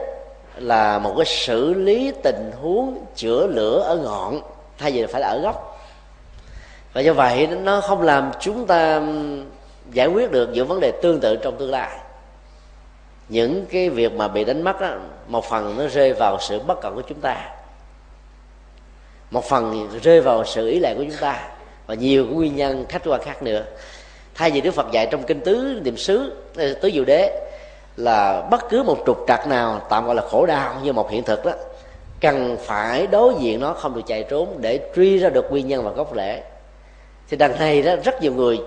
[0.55, 4.41] là một cái xử lý tình huống chữa lửa ở ngọn
[4.77, 5.79] thay vì phải là ở gốc.
[6.93, 9.01] Và do vậy nó không làm chúng ta
[9.91, 11.97] giải quyết được những vấn đề tương tự trong tương lai.
[13.29, 14.89] Những cái việc mà bị đánh mất đó,
[15.27, 17.56] một phần nó rơi vào sự bất cẩn của chúng ta
[19.31, 21.49] một phần rơi vào sự ý lệ của chúng ta,
[21.87, 23.63] và nhiều nguyên nhân khách quan khác nữa.
[24.35, 27.49] Thay vì đức phật dạy trong kinh tứ, niệm xứ ờ, tứ diệu đế,
[27.97, 31.23] là bất cứ một trục trặc nào, tạm gọi là khổ đau như một hiện
[31.23, 31.51] thực đó,
[32.21, 35.83] cần phải đối diện nó không được chạy trốn để truy ra được nguyên nhân
[35.83, 36.43] và gốc rễ.
[37.29, 38.59] Thì đằng này đó, rất nhiều người,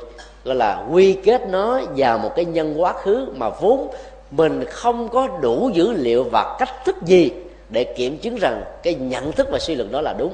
[0.45, 3.89] gọi là, quy kết nó vào một cái nhân quá khứ mà vốn
[4.31, 7.33] mình không có đủ dữ liệu và cách thức gì
[7.69, 10.33] để kiểm chứng rằng cái nhận thức và suy luận đó là đúng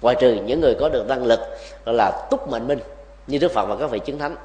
[0.00, 1.40] ngoại trừ những người có được năng lực
[1.84, 2.78] gọi là túc mệnh minh,
[3.26, 4.36] như đức phật và các vị chứng thánh.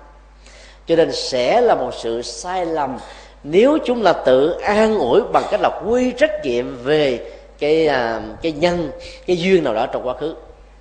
[0.88, 2.98] Cho nên sẽ là một sự sai lầm
[3.44, 8.22] nếu chúng là tự an ủi bằng cách là quy trách nhiệm về cái à,
[8.42, 8.92] cái nhân,
[9.28, 10.36] cái duyên nào đó trong quá khứ.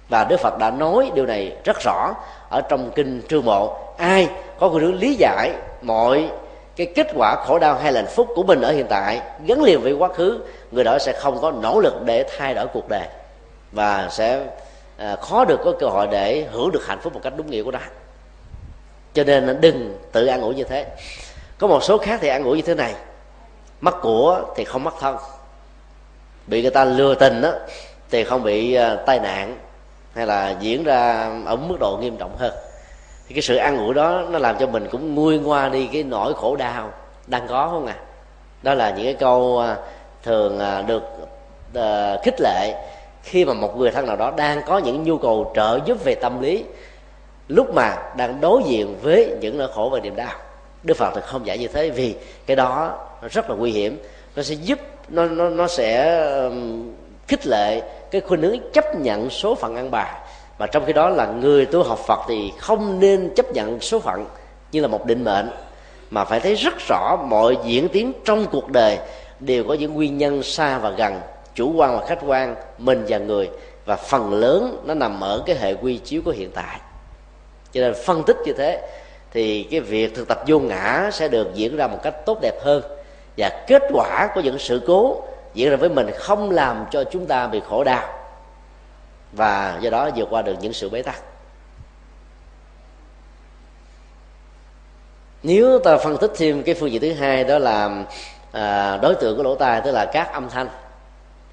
[0.08, 2.14] Và đức phật đã nói điều này rất rõ
[2.50, 3.76] ở trong kinh trương mộ.
[3.98, 4.28] Ai
[4.60, 5.52] có khuynh hướng lý giải
[5.82, 6.28] mọi
[6.76, 9.62] cái kết quả khổ đau hay là hạnh phúc của mình ở hiện tại, gắn
[9.62, 12.88] liền với quá khứ, người đó sẽ không có nỗ lực để thay đổi cuộc
[12.88, 13.06] đời
[13.72, 14.40] và sẽ
[14.96, 17.62] à, khó được có cơ hội để hưởng được hạnh phúc một cách đúng nghĩa
[17.62, 17.78] của nó
[19.14, 20.86] cho nên đừng tự ăn ngủ như thế.
[21.58, 22.94] Có một số khác thì ăn ngủ như thế này.
[23.80, 25.16] Mất của thì không mất thân.
[26.46, 27.52] Bị người ta lừa tình đó
[28.10, 29.58] thì không bị uh, tai nạn
[30.14, 32.54] hay là diễn ra ở mức độ nghiêm trọng hơn.
[33.28, 36.02] Thì cái sự ăn ngủ đó nó làm cho mình cũng nguôi ngoa đi cái
[36.02, 36.90] nỗi khổ đau
[37.26, 37.96] đang có không à?
[38.62, 39.78] Đó là những cái câu uh,
[40.22, 41.02] thường uh, được
[42.24, 42.74] khích lệ
[43.24, 46.14] khi mà một người thân nào đó đang có những nhu cầu trợ giúp về
[46.14, 46.64] tâm lý,
[47.48, 50.32] lúc mà đang đối diện với những nỗi khổ và niềm đau,
[50.82, 52.14] đức phật thì không dạy như thế vì
[52.46, 53.98] cái đó nó rất là nguy hiểm.
[54.36, 56.20] Nó sẽ giúp, nó nó nó sẽ
[57.28, 60.12] khích lệ cái khuynh hướng chấp nhận số phận ăn bài.
[60.58, 64.00] Mà trong khi đó là người tu học phật thì không nên chấp nhận số
[64.00, 64.26] phận
[64.72, 65.50] như là một định mệnh,
[66.10, 68.98] mà phải thấy rất rõ mọi diễn tiến trong cuộc đời
[69.40, 71.20] đều có những nguyên nhân xa và gần
[71.54, 73.50] chủ quan và khách quan mình và người.
[73.84, 76.80] Và phần lớn nó nằm ở cái hệ quy chiếu của hiện tại.
[77.72, 78.88] Cho nên phân tích như thế
[79.30, 82.54] thì cái việc thực tập vô ngã sẽ được diễn ra một cách tốt đẹp
[82.62, 82.82] hơn.
[83.36, 85.22] Và kết quả của những sự cố
[85.54, 88.08] diễn ra với mình không làm cho chúng ta bị khổ đau.
[89.32, 91.22] Và do đó vượt qua được những sự bế tắc.
[95.42, 98.04] Nếu ta phân tích thêm cái phương diện thứ hai đó là
[98.52, 100.68] à, đối tượng của lỗ tai tức là các âm thanh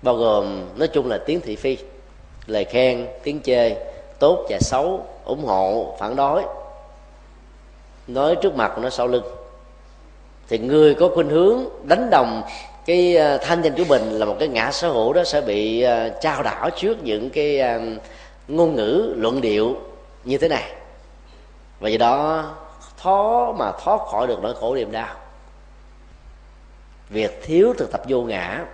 [0.02, 1.78] bao gồm, nói chung là tiếng thị phi,
[2.47, 3.76] lời khen, tiếng chê,
[4.20, 6.43] tốt và xấu, ủng hộ, phản đối.
[8.08, 9.24] Nói trước mặt nó sau lưng.
[10.49, 12.43] Thì người có khuynh hướng đánh đồng
[12.86, 15.82] cái à, thanh danh của mình là một cái ngã sở hữu đó sẽ bị
[15.82, 17.80] à, trao đảo trước những cái à,
[18.47, 19.76] ngôn ngữ, luận điệu
[20.24, 20.72] như thế này.
[21.80, 22.52] Và do đó,
[22.97, 25.16] khó mà thoát khỏi được nỗi khổ niềm đau.
[27.10, 28.66] Việc thiếu thực tập vô ngã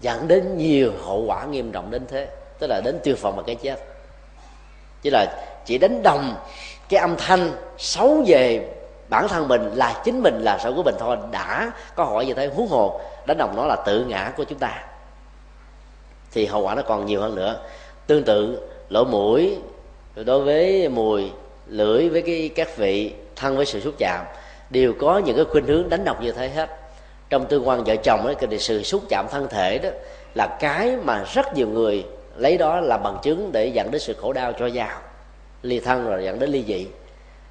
[0.00, 2.28] dẫn đến nhiều hậu quả nghiêm trọng đến thế.
[2.58, 3.76] Tức là đến tiêu phòng và cái chết.
[5.02, 5.26] Chỉ là
[5.66, 6.34] chỉ đánh đồng
[6.88, 8.68] cái âm thanh xấu về
[9.08, 12.34] bản thân mình là chính mình là sở của mình thôi, đã có hỏi như
[12.34, 14.84] thế huống hồ, đánh đồng nó là tự ngã của chúng ta.
[16.32, 17.60] Thì hậu quả nó còn nhiều hơn nữa.
[18.06, 19.58] Tương tự, lỗ mũi
[20.24, 21.30] đối với mùi,
[21.66, 24.24] lưỡi với cái các vị, thân với sự xúc chạm,
[24.70, 26.70] đều có những cái khuynh hướng đánh đồng như thế hết
[27.30, 29.90] trong tương quan vợ chồng ấy thì sự xúc chạm thân thể đó,
[30.34, 32.04] là cái mà rất nhiều người
[32.36, 34.98] lấy đó là bằng chứng để dẫn đến sự khổ đau cho giàu
[35.62, 36.86] ly thân rồi dẫn đến ly dị.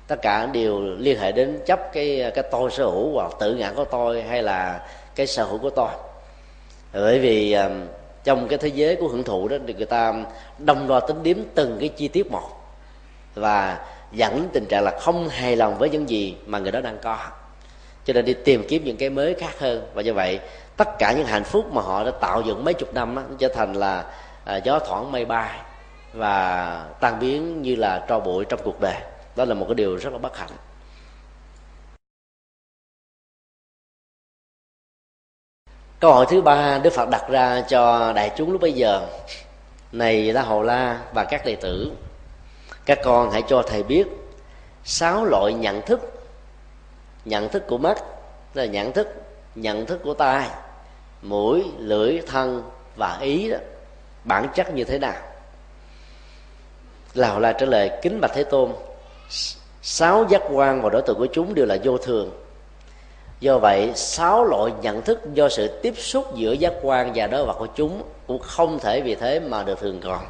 [0.07, 3.73] Tất cả đều liên hệ đến chấp cái cái tôi sở hữu hoặc tự ngã
[3.75, 5.89] của tôi hay là cái sở hữu của tôi
[6.93, 7.57] bởi vì
[8.23, 10.13] trong cái thế giới của hưởng thụ đó thì người ta
[10.57, 12.49] đồng đo tính điểm từng cái chi tiết một
[13.35, 16.81] và dẫn đến tình trạng là không hài lòng với những gì mà người đó
[16.81, 17.17] đang có
[18.05, 19.87] cho nên đi tìm kiếm những cái mới khác hơn.
[19.93, 20.39] Và như vậy
[20.77, 23.35] tất cả những hạnh phúc mà họ đã tạo dựng mấy chục năm đó, nó
[23.39, 24.05] trở thành là
[24.45, 25.59] à, gió thoảng mây bay
[26.13, 29.01] và tan biến như là tro bụi trong cuộc đời.
[29.35, 30.49] Đó là một cái điều rất là bất hạnh.
[35.99, 39.07] Câu hỏi thứ ba đức phật đặt ra cho đại chúng lúc bây giờ.
[39.91, 41.91] Này la hầu la và các đệ tử
[42.85, 44.07] các con hãy cho thầy biết
[44.83, 46.14] sáu loại nhận thức
[47.25, 48.03] nhận thức của mắt
[48.53, 49.07] là nhận thức
[49.55, 50.49] nhận thức của tai,
[51.21, 52.63] mũi, lưỡi, thân
[52.95, 53.57] và ý đó,
[54.23, 55.15] bản chất như thế nào?
[57.13, 58.71] Lào là trả lời, kính bạch thế tôn,
[59.81, 62.31] sáu giác quan và đối tượng của chúng đều là vô thường.
[63.39, 67.45] Do vậy, sáu loại nhận thức do sự tiếp xúc giữa giác quan và đối
[67.45, 70.25] vật của chúng cũng không thể vì thế mà được thường còn.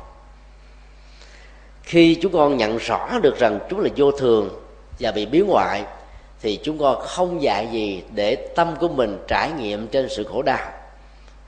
[1.84, 4.50] Khi chúng con nhận rõ được rằng chúng là vô thường
[5.00, 5.84] và bị biến ngoại
[6.46, 10.42] thì chúng con không dạy gì để tâm của mình trải nghiệm trên sự khổ
[10.42, 10.72] đau.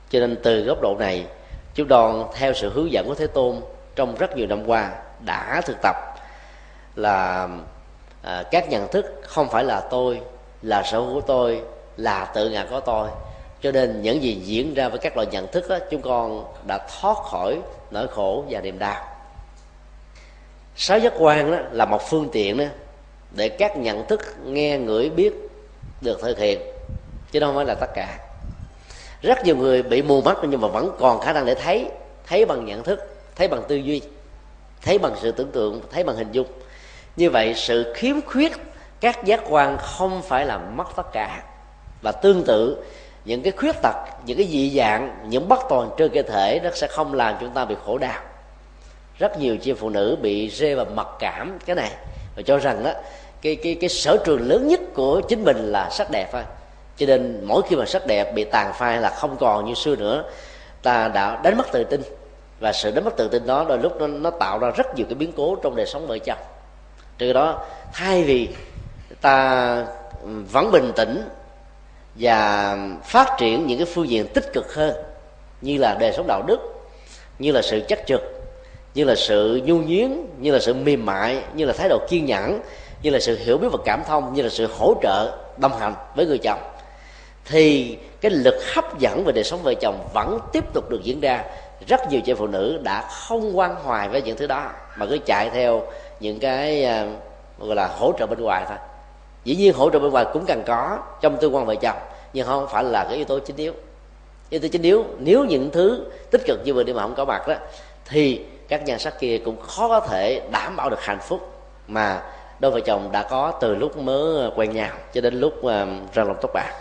[0.09, 1.25] Cho nên từ góc độ này
[1.73, 3.61] chúng đoàn theo sự hướng dẫn của thế tôn
[3.95, 4.91] trong rất nhiều năm qua
[5.25, 5.95] đã thực tập
[6.95, 7.47] là
[8.23, 10.21] à, các nhận thức không phải là tôi
[10.61, 11.61] là sở hữu của tôi
[11.97, 13.07] là tự ngã có tôi.
[13.61, 16.87] Cho nên những gì diễn ra với các loại nhận thức đó, chúng con đã
[16.99, 17.59] thoát khỏi
[17.91, 19.05] nỗi khổ và niềm đau.
[20.75, 22.65] Sáu giác quan đó là một phương tiện đó
[23.31, 25.33] để các nhận thức nghe ngửi biết
[26.01, 26.59] được thực hiện.
[27.31, 28.19] Chứ đâu phải là tất cả.
[29.21, 31.85] Rất nhiều người bị mù mắt nhưng mà vẫn còn khả năng để thấy.
[32.27, 32.99] Thấy bằng nhận thức,
[33.35, 34.01] thấy bằng tư duy,
[34.81, 36.47] thấy bằng sự tưởng tượng, thấy bằng hình dung.
[37.15, 38.51] Như vậy, sự khiếm khuyết
[38.99, 41.43] các giác quan không phải là mất tất cả.
[42.01, 42.83] Và tương tự,
[43.25, 46.69] những cái khuyết tật, những cái dị dạng, những bất toàn trên cơ thể nó
[46.73, 48.21] sẽ không làm chúng ta bị khổ đau.
[49.19, 51.91] Rất nhiều chị phụ nữ bị rê vào mặc cảm cái này
[52.37, 52.91] và cho rằng đó
[53.41, 56.41] cái cái cái sở trường lớn nhất của chính mình là sắc đẹp thôi.
[56.97, 59.95] Cho nên mỗi khi mà sắc đẹp bị tàn phai là không còn như xưa
[59.95, 60.23] nữa
[60.81, 62.01] ta đã đánh mất tự tin.
[62.59, 65.05] Và sự đánh mất tự tin đó đôi lúc nó, nó tạo ra rất nhiều
[65.09, 66.39] cái biến cố trong đời sống vợ chồng.
[67.17, 68.49] Từ đó thay vì
[69.21, 69.85] ta
[70.23, 71.29] vẫn bình tĩnh
[72.15, 74.95] và phát triển những cái phương diện tích cực hơn
[75.61, 76.59] như là đời sống đạo đức
[77.39, 78.36] như là sự chắc trực
[78.97, 82.25] như là sự nhu nhuyến, như là sự mềm mại, như là thái độ kiên
[82.25, 82.59] nhẫn,
[83.01, 85.93] như là sự hiểu biết và cảm thông, như là sự hỗ trợ, đồng hành
[86.15, 86.59] với người chồng.
[87.45, 91.19] Thì cái lực hấp dẫn về đời sống vợ chồng vẫn tiếp tục được diễn
[91.19, 91.43] ra.
[91.87, 95.17] Rất nhiều chị phụ nữ đã không quan hoài với những thứ đó, mà cứ
[95.25, 95.83] chạy theo
[96.19, 97.05] những cái à,
[97.59, 98.77] gọi là hỗ trợ bên ngoài thôi.
[99.43, 101.97] Dĩ nhiên hỗ trợ bên ngoài cũng cần có trong tương quan vợ chồng,
[102.33, 103.73] nhưng không phải là cái yếu tố chính yếu.
[104.49, 107.25] Yếu tố chính yếu, nếu những thứ tích cực như vậy đi mà không có
[107.25, 107.55] mặt đó,
[108.09, 111.51] thì các nhan sắc kia cũng khó có thể đảm bảo được hạnh phúc
[111.87, 112.21] mà
[112.59, 115.87] đôi vợ chồng đã có từ lúc mới ờ, quen nhau cho đến lúc ờ,
[116.13, 116.73] ra lòng tóc bạc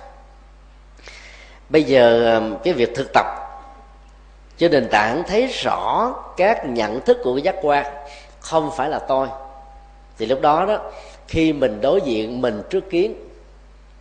[1.68, 3.26] bây giờ ờ, cái việc thực tập
[4.58, 7.86] trên nền tảng thấy rõ các nhận thức của giác quan
[8.46, 9.28] không phải là tôi,
[10.18, 10.78] thì lúc đó đó,
[11.28, 13.14] khi mình đối diện, mình trước kiến,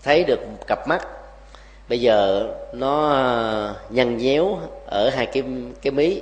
[0.04, 1.08] thấy được một cặp mắt,
[1.90, 3.16] bây giờ nó
[3.90, 5.44] nhăn nhéo ở hai cái
[5.82, 6.22] cái mí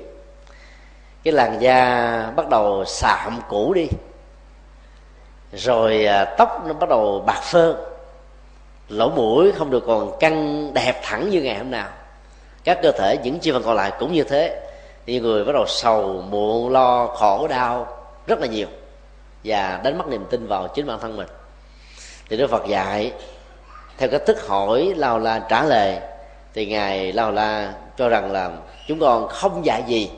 [1.23, 3.87] cái làn da bắt đầu sạm cũ đi.
[5.53, 7.75] Rồi à, tóc nó bắt đầu bạc phơ.
[8.89, 11.89] Lỗ mũi không được còn căng đẹp thẳng như ngày hôm nào.
[12.63, 14.61] Các cơ thể những chi phần còn lại cũng như thế.
[15.05, 17.87] Thì người bắt đầu sầu, muộn, lo, khổ, đau
[18.27, 18.67] rất là nhiều.
[19.43, 21.27] Và đánh mất niềm tin vào chính bản thân mình.
[22.29, 23.11] Thì đức phật dạy,
[23.97, 25.99] theo cách thức hỏi lao la trả lời,
[26.53, 28.51] thì ngài lao la cho rằng là
[28.87, 30.09] chúng con không dạy gì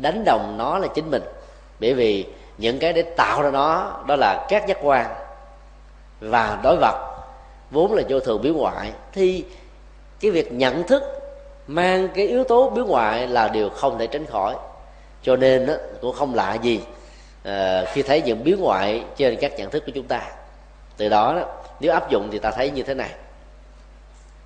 [0.00, 1.22] đánh đồng nó là chính mình.
[1.80, 2.26] Bởi vì
[2.58, 5.06] những cái để tạo ra nó đó là các giác quan.
[6.20, 7.22] Và đối vật
[7.70, 9.44] vốn là vô thường biến ngoại thì
[10.20, 11.02] cái việc nhận thức
[11.66, 14.56] mang cái yếu tố biến ngoại là điều không thể tránh khỏi.
[15.22, 16.80] Cho nên đó, cũng không lạ gì
[17.44, 20.22] à, khi thấy những biến ngoại trên các nhận thức của chúng ta.
[20.96, 21.46] Từ đó, đó
[21.80, 23.10] nếu áp dụng thì ta thấy như thế này.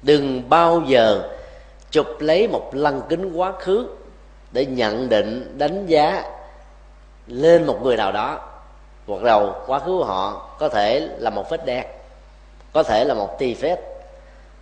[0.03, 1.31] Đừng bao giờ
[1.91, 3.89] chụp lấy một lăng kính quá khứ
[4.55, 6.25] để nhận định đánh giá
[7.27, 8.41] lên một người nào đó.
[9.07, 11.85] Hoặc đầu quá khứ của họ có thể là một vết đen
[12.73, 13.81] có thể là một tì vết,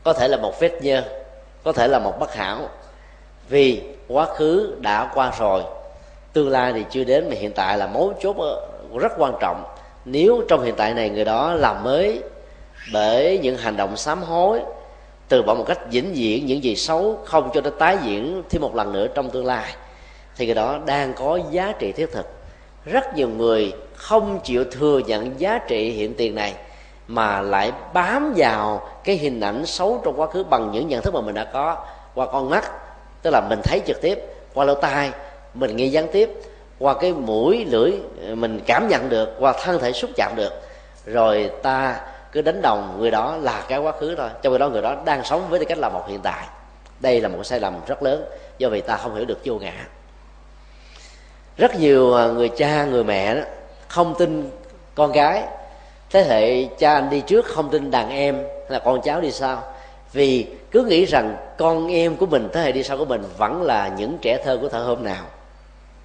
[0.04, 1.02] có thể là một vết nhơ
[1.64, 2.58] có thể là một bất hảo.
[3.48, 5.62] Vì quá khứ đã qua rồi
[6.32, 8.36] tương lai thì chưa đến mà hiện tại là mấu chốt
[9.00, 9.64] rất quan trọng.
[10.04, 12.22] Nếu trong hiện tại này người đó làm mới
[12.92, 14.60] bởi những hành động sám hối
[15.28, 18.62] từ bỏ một cách vĩnh viễn những gì xấu không cho nó tái diễn thêm
[18.62, 19.74] một lần nữa trong tương lai
[20.36, 22.26] thì người đó đang có giá trị thiết thực.
[22.84, 26.54] Rất nhiều người không chịu thừa nhận giá trị hiện tiền này,
[27.06, 31.14] mà lại bám vào cái hình ảnh xấu trong quá khứ bằng những nhận thức
[31.14, 31.76] mà mình đã có.
[32.14, 32.70] Qua con mắt,
[33.22, 34.18] tức là mình thấy trực tiếp.
[34.54, 35.10] Qua lỗ tai,
[35.54, 36.30] mình nghe gián tiếp.
[36.78, 37.92] Qua cái mũi lưỡi,
[38.34, 39.34] mình cảm nhận được.
[39.38, 40.52] Qua thân thể xúc chạm được.
[41.06, 42.00] Rồi ta
[42.32, 44.28] cứ đánh đồng, người đó là cái quá khứ thôi.
[44.42, 46.46] Trong khi đó người đó đang sống với tư cách là một hiện tại.
[47.00, 48.24] Đây là một sai lầm rất lớn.
[48.58, 49.72] Do vì ta không hiểu được vô ngã
[51.56, 53.42] rất nhiều à, người cha người mẹ đó
[53.88, 54.50] không tin
[54.94, 55.42] con gái,
[56.10, 59.62] thế hệ cha anh đi trước không tin đàn em là con cháu đi sau.
[60.12, 63.62] Vì cứ nghĩ rằng con em của mình thế hệ đi sau của mình vẫn
[63.62, 65.24] là những trẻ thơ của thợ hôm nào.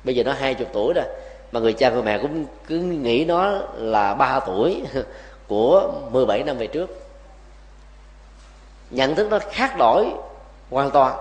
[0.04, 1.06] Bây giờ nó hai chục tuổi rồi
[1.52, 4.82] mà người cha người mẹ cũng cứ nghĩ nó là ba tuổi
[5.48, 7.00] của 17 năm về trước.
[8.90, 10.08] Nhận thức nó khác đổi
[10.70, 11.18] hoàn toàn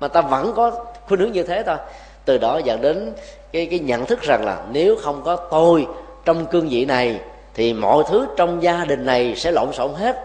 [0.00, 1.76] mà ta vẫn có khuynh hướng như thế thôi.
[2.24, 3.12] Từ đó dẫn đến
[3.52, 5.86] cái cái nhận thức rằng là nếu không có tôi
[6.24, 7.20] trong cương vị này
[7.54, 10.16] thì mọi thứ trong gia đình này sẽ lộn xộn hết.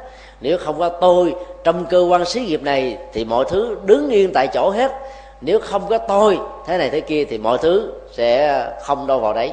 [0.42, 4.32] Nếu không có tôi trong cơ quan xí nghiệp này thì mọi thứ đứng yên
[4.34, 4.92] tại chỗ hết.
[5.42, 9.34] Nếu không có tôi thế này thế kia thì mọi thứ sẽ không đâu vào
[9.34, 9.52] đấy.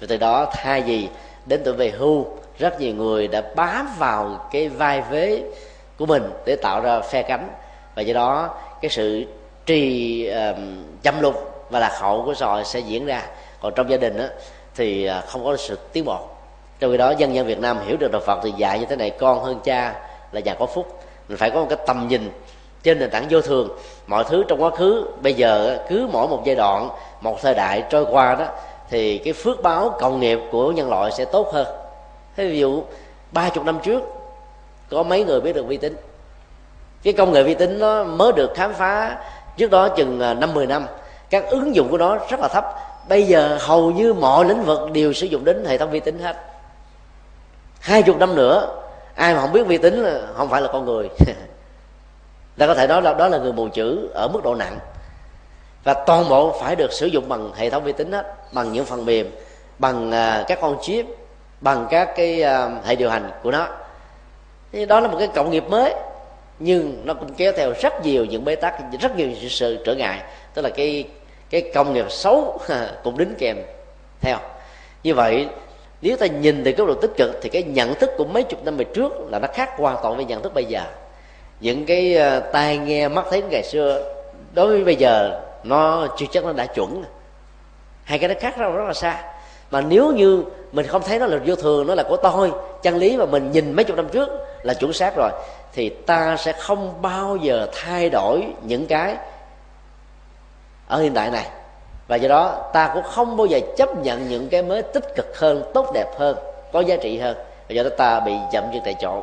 [0.00, 1.08] Và từ đó thay vì
[1.46, 2.26] đến tuổi về hưu
[2.58, 5.42] rất nhiều người đã bám vào cái vai vế
[5.98, 7.48] của mình để tạo ra phe cánh.
[7.94, 9.24] Và do đó cái sự
[9.66, 10.56] trì uh,
[11.02, 13.22] chăm lục và lạc hậu của sòi sẽ diễn ra.
[13.60, 14.24] Còn trong gia đình đó,
[14.74, 16.18] thì à, không có sự tiến bộ.
[16.78, 18.96] Trong khi đó dân dân việt nam hiểu được đạo phật thì dạy như thế
[18.96, 19.94] này con hơn cha
[20.32, 21.02] là già có phúc.
[21.28, 22.30] Mình phải có một cái tầm nhìn
[22.82, 23.68] trên nền tảng vô thường.
[24.06, 26.88] Mọi thứ trong quá khứ bây giờ cứ mỗi một giai đoạn
[27.20, 28.46] một thời đại trôi qua đó
[28.90, 31.66] thì cái phước báo cộng nghiệp của nhân loại sẽ tốt hơn.
[32.36, 32.82] Thế ví dụ
[33.32, 34.02] ba chục năm trước
[34.90, 35.96] có mấy người biết được vi tính.
[37.02, 39.16] Cái công nghệ vi tính nó mới được khám phá
[39.56, 40.86] trước đó chừng à, năm mười năm
[41.30, 42.64] các ứng dụng của nó rất là thấp.
[43.08, 46.18] Bây giờ hầu như mọi lĩnh vực đều sử dụng đến hệ thống vi tính
[46.18, 46.36] hết.
[47.80, 48.82] Hai chục năm nữa,
[49.14, 51.08] ai mà không biết vi tính là không phải là con người.
[52.58, 54.78] Ta có thể nói là đó là người mù chữ ở mức độ nặng.
[55.84, 58.84] Và toàn bộ phải được sử dụng bằng hệ thống vi tính hết, bằng những
[58.84, 59.30] phần mềm,
[59.78, 61.06] bằng à, các con chip,
[61.60, 63.68] bằng các cái à, hệ điều hành của nó.
[64.72, 65.94] Thì đó là một cái cộng nghiệp mới,
[66.58, 70.22] nhưng nó cũng kéo theo rất nhiều những bế tắc, rất nhiều sự trở ngại
[70.54, 71.08] tức là cái
[71.50, 72.60] cái công nghiệp xấu
[73.04, 73.56] cũng đính kèm
[74.20, 74.38] theo.
[75.02, 75.46] Như vậy
[76.02, 78.64] nếu ta nhìn từ góc độ tích cực thì cái nhận thức của mấy chục
[78.64, 80.82] năm về trước là nó khác hoàn toàn với nhận thức bây giờ.
[81.60, 84.14] Những cái ờ, tai nghe mắt thấy ngày xưa
[84.54, 87.04] đối với bây giờ nó chưa chắc nó đã chuẩn.
[88.04, 89.22] Hai cái nó khác rất, rất là xa.
[89.70, 92.52] Mà nếu như mình không thấy nó là vô thường nó là của tôi
[92.82, 94.28] chân lý mà mình nhìn mấy chục năm trước
[94.62, 95.30] là chuẩn xác rồi
[95.72, 99.16] thì ta sẽ không bao giờ thay đổi những cái
[100.88, 101.46] ở hiện tại này.
[102.08, 105.38] Và do đó, ta cũng không bao giờ chấp nhận những cái mới tích cực
[105.38, 106.36] hơn, tốt đẹp hơn,
[106.72, 107.36] có giá trị hơn.
[107.68, 109.22] Và do đó ta bị chậm chân tại chỗ.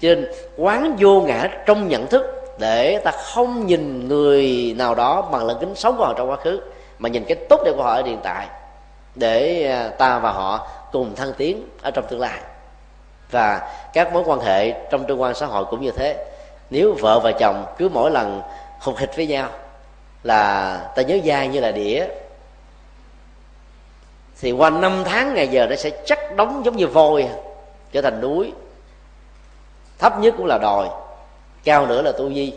[0.00, 5.22] Cho nên, quán vô ngã trong nhận thức để ta không nhìn người nào đó
[5.22, 6.60] bằng lăng kính sống vào trong quá khứ,
[6.98, 8.46] mà nhìn cái tốt đẹp của họ ở hiện tại,
[9.14, 12.38] để à, ta và họ cùng thăng tiến ở trong tương lai.
[13.30, 16.26] Và các mối quan hệ trong tương quan xã hội cũng như thế.
[16.70, 18.42] Nếu vợ và chồng cứ mỗi lần
[18.80, 19.48] hụt hịch với nhau
[20.22, 22.06] là ta nhớ dai như là đĩa.
[24.40, 27.28] Thì qua năm tháng ngày giờ nó sẽ chắc đóng giống như vôi,
[27.92, 28.52] trở thành núi.
[29.98, 30.88] Thấp nhất cũng là đồi,
[31.64, 32.54] cao nữa là tu di.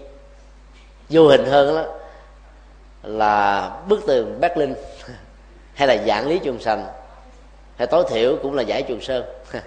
[1.09, 1.83] Vô hình hơn đó
[3.03, 4.73] là bức tường berlin
[5.73, 6.85] hay là dạng lý trường sành,
[7.77, 9.25] hay tối thiểu cũng là giải trường sơn.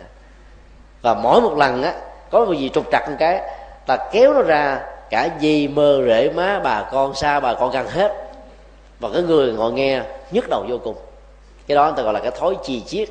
[1.03, 1.94] Và mỗi một lần á,
[2.30, 3.42] có cái gì trục trặc một cái,
[3.86, 7.87] ta kéo nó ra cả di mơ rễ má, bà con xa, bà con gần
[7.89, 8.13] hết.
[9.01, 10.97] Và cái người ngồi nghe nhức đầu vô cùng.
[11.67, 13.09] Cái đó người ta gọi là cái thói chi chiết.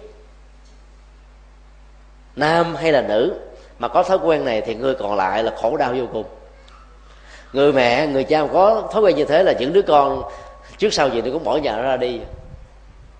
[2.35, 3.39] Nam hay là nữ
[3.79, 6.25] mà có thói quen này thì người còn lại là khổ đau vô cùng.
[7.53, 10.23] Người mẹ, người cha có thói quen như thế là những đứa con
[10.77, 12.19] trước sau gì nó cũng bỏ nhà ra đi.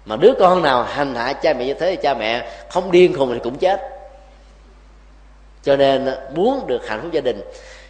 [0.06, 3.14] Mà đứa con nào hành hạ cha mẹ như thế thì cha mẹ không điên
[3.14, 3.82] khùng thì cũng chết.
[5.64, 7.42] Cho nên muốn được hạnh phúc gia đình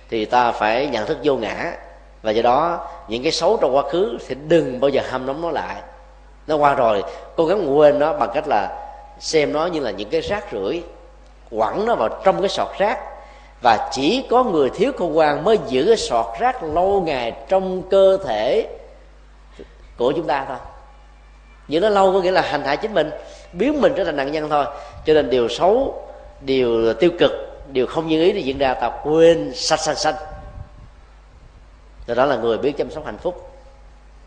[0.09, 1.71] thì ta phải nhận thức vô ngã.
[2.21, 5.41] Và do đó, những cái xấu trong quá khứ thì đừng bao giờ hâm nóng
[5.41, 5.75] nó lại.
[6.47, 7.03] Nó qua rồi,
[7.35, 8.87] cố gắng quên nó bằng cách là
[9.19, 10.83] xem nó như là những cái rác rưởi,
[11.57, 12.99] quẳng nó vào trong cái sọt rác.
[13.61, 17.81] Và chỉ có người thiếu khôn ngoan mới giữ cái sọt rác lâu ngày trong
[17.89, 18.67] cơ thể
[19.97, 20.57] của chúng ta thôi.
[21.67, 23.11] Giữ nó lâu có nghĩa là hành hạ chính mình,
[23.53, 24.65] biến mình trở thành nạn nhân thôi.
[25.05, 26.03] Cho nên điều xấu,
[26.41, 27.31] điều tiêu cực
[27.71, 30.15] điều không như ý thì diễn ra ta quên sạch sạch sạch.
[32.07, 33.51] Đó là người biết chăm sóc hạnh phúc.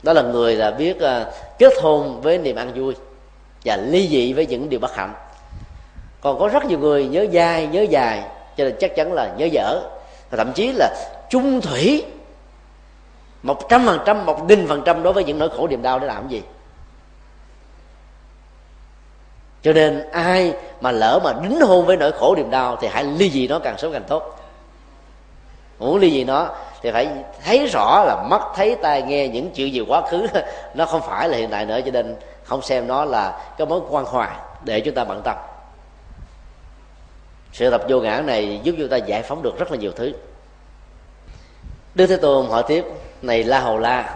[0.02, 2.94] Đó là người là biết uh, kết hôn với niềm ăn vui
[3.64, 5.14] và ly dị với những điều bất hạnh.
[6.20, 8.22] Còn có rất nhiều người nhớ dai nhớ dài
[8.56, 9.80] cho nên chắc chắn là nhớ dở.
[10.30, 10.90] Và thậm chí là
[11.30, 12.04] chung thủy
[13.42, 15.98] một trăm phần trăm một đinh phần trăm đối với những nỗi khổ niềm đau
[15.98, 16.42] để làm gì?
[19.68, 23.04] Cho nên ai mà lỡ mà đính hôn với nỗi khổ niềm đau thì hãy
[23.04, 24.38] ly dị nó càng sớm càng tốt.
[25.78, 26.50] Muốn ly dị nó
[26.82, 27.08] thì phải
[27.44, 30.26] thấy rõ là mắt, thấy tai, nghe những chuyện gì quá khứ
[30.74, 33.80] nó không phải là hiện tại nữa, cho nên không xem nó là cái mối
[33.90, 35.36] quan hoài để chúng ta bận tâm.
[37.52, 40.12] Sự tập vô ngã này giúp chúng ta giải phóng được rất là nhiều thứ.
[41.94, 42.84] Đức thế tôn hỏi tiếp,
[43.22, 44.14] này la hầu la,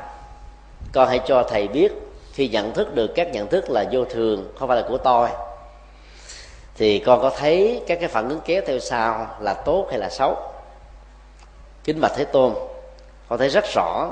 [0.92, 2.01] con hãy cho thầy biết
[2.32, 5.28] khi nhận thức được các nhận thức là vô thường, không phải là của tôi,
[6.74, 10.10] thì con có thấy các cái phản ứng kéo theo sau là tốt hay là
[10.10, 10.36] xấu?
[11.84, 12.54] Kính bạch thế tôn,
[13.28, 14.10] con thấy rất rõ,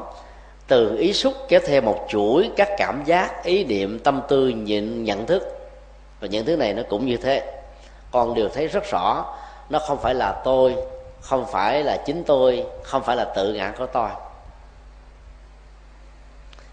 [0.67, 5.05] từ ý xúc kéo theo một chuỗi các cảm giác, ý niệm, tâm tư, nhịn,
[5.05, 5.57] nhận thức.
[6.21, 7.63] Và những thứ này nó cũng như thế.
[8.11, 9.35] Con đều thấy rất rõ,
[9.69, 10.77] nó không phải là tôi,
[11.21, 14.09] không phải là chính tôi, không phải là tự ngã của tôi.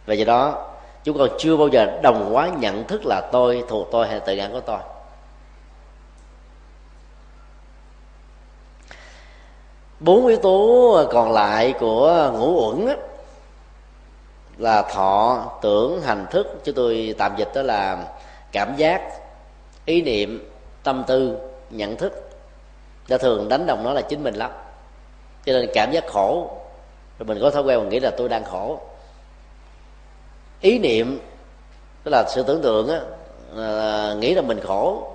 [0.06, 0.67] Và do đó
[1.08, 4.36] chúng con chưa bao giờ đồng hóa nhận thức là tôi, thuộc tôi hay tự
[4.36, 4.80] ngã của tôi.
[10.00, 12.88] Bốn yếu tố còn lại của ngũ uẩn
[14.58, 16.48] là thọ, tưởng, hành thức.
[16.64, 18.08] Chúng tôi tạm dịch đó là
[18.52, 19.02] cảm giác,
[19.86, 20.52] ý niệm,
[20.84, 21.38] tâm tư,
[21.70, 22.30] nhận thức.
[23.08, 24.52] Ta thường đánh đồng nó là chính mình lắm.
[25.46, 26.58] Cho nên cảm giác khổ,
[27.20, 28.80] rồi mình có thói quen mình nghĩ là tôi đang khổ
[30.62, 31.20] ý niệm,
[32.04, 33.00] tức là sự tưởng tượng á
[34.14, 35.12] nghĩ là mình khổ,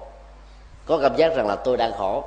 [0.87, 2.25] có cảm giác rằng là tôi đang khổ.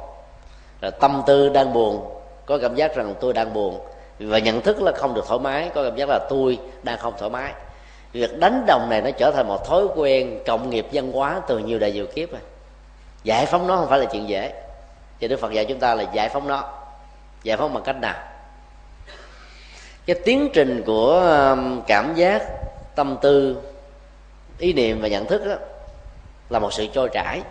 [0.81, 2.09] Rồi tâm tư đang buồn,
[2.45, 3.79] có cảm giác rằng tôi đang buồn.
[4.19, 7.13] Và nhận thức là không được thoải mái, có cảm giác là tôi đang không
[7.17, 7.53] thoải mái.
[8.11, 11.57] Việc đánh đồng này nó trở thành một thói quen cộng nghiệp văn hóa từ
[11.57, 12.41] nhiều đời nhiều kiếp rồi.
[13.23, 14.53] Giải phóng nó không phải là chuyện dễ.
[15.19, 16.73] Thì đức phật dạy chúng ta là giải phóng nó,
[17.43, 18.15] giải phóng bằng cách nào?
[20.05, 21.21] Cái tiến trình của
[21.87, 22.43] cảm giác
[22.95, 23.61] tâm tư
[24.57, 25.55] ý niệm và nhận thức đó
[26.49, 27.41] là một sự trôi chảy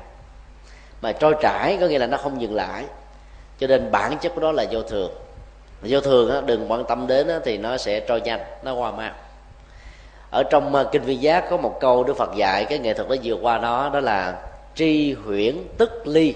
[1.05, 2.85] mà trôi chảy có nghĩa là nó không dừng lại.
[3.59, 5.12] Cho nên bản chất của đó là vô thường.
[5.83, 8.91] Vô thường đó, đừng quan tâm đến đó, thì nó sẽ trôi nhanh nó qua
[8.91, 9.11] mau.
[10.31, 13.09] Ở trong à, kinh vi giác có một câu đức phật dạy cái nghệ thuật
[13.09, 14.43] đó vượt qua nó đó là
[14.75, 16.35] tri huyễn tức ly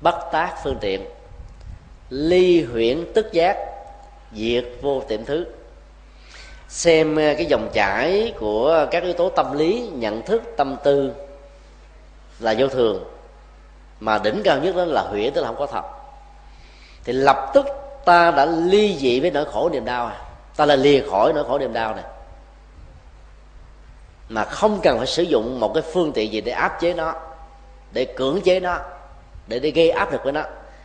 [0.00, 1.04] bất tác phương tiện.
[2.10, 3.56] Ly huyễn tức giác
[4.32, 5.46] diệt vô tiệm thứ
[6.70, 11.12] xem ờ, cái dòng chảy của các yếu tố tâm lý, nhận thức, tâm tư
[12.38, 13.04] là vô thường.
[14.00, 15.82] Mà đỉnh cao nhất đó là huyễn tức là không có thật.
[17.04, 17.66] Thì lập tức
[18.04, 20.16] ta đã ly dị với nỗi khổ niềm đau à.
[20.56, 22.04] Ta là lìa khỏi nỗi khổ niềm đau này.
[24.28, 27.14] Mà không cần phải sử dụng một cái phương tiện gì để áp chế nó,
[27.92, 28.78] để cưỡng chế nó,
[29.46, 30.42] để để gây áp lực với nó.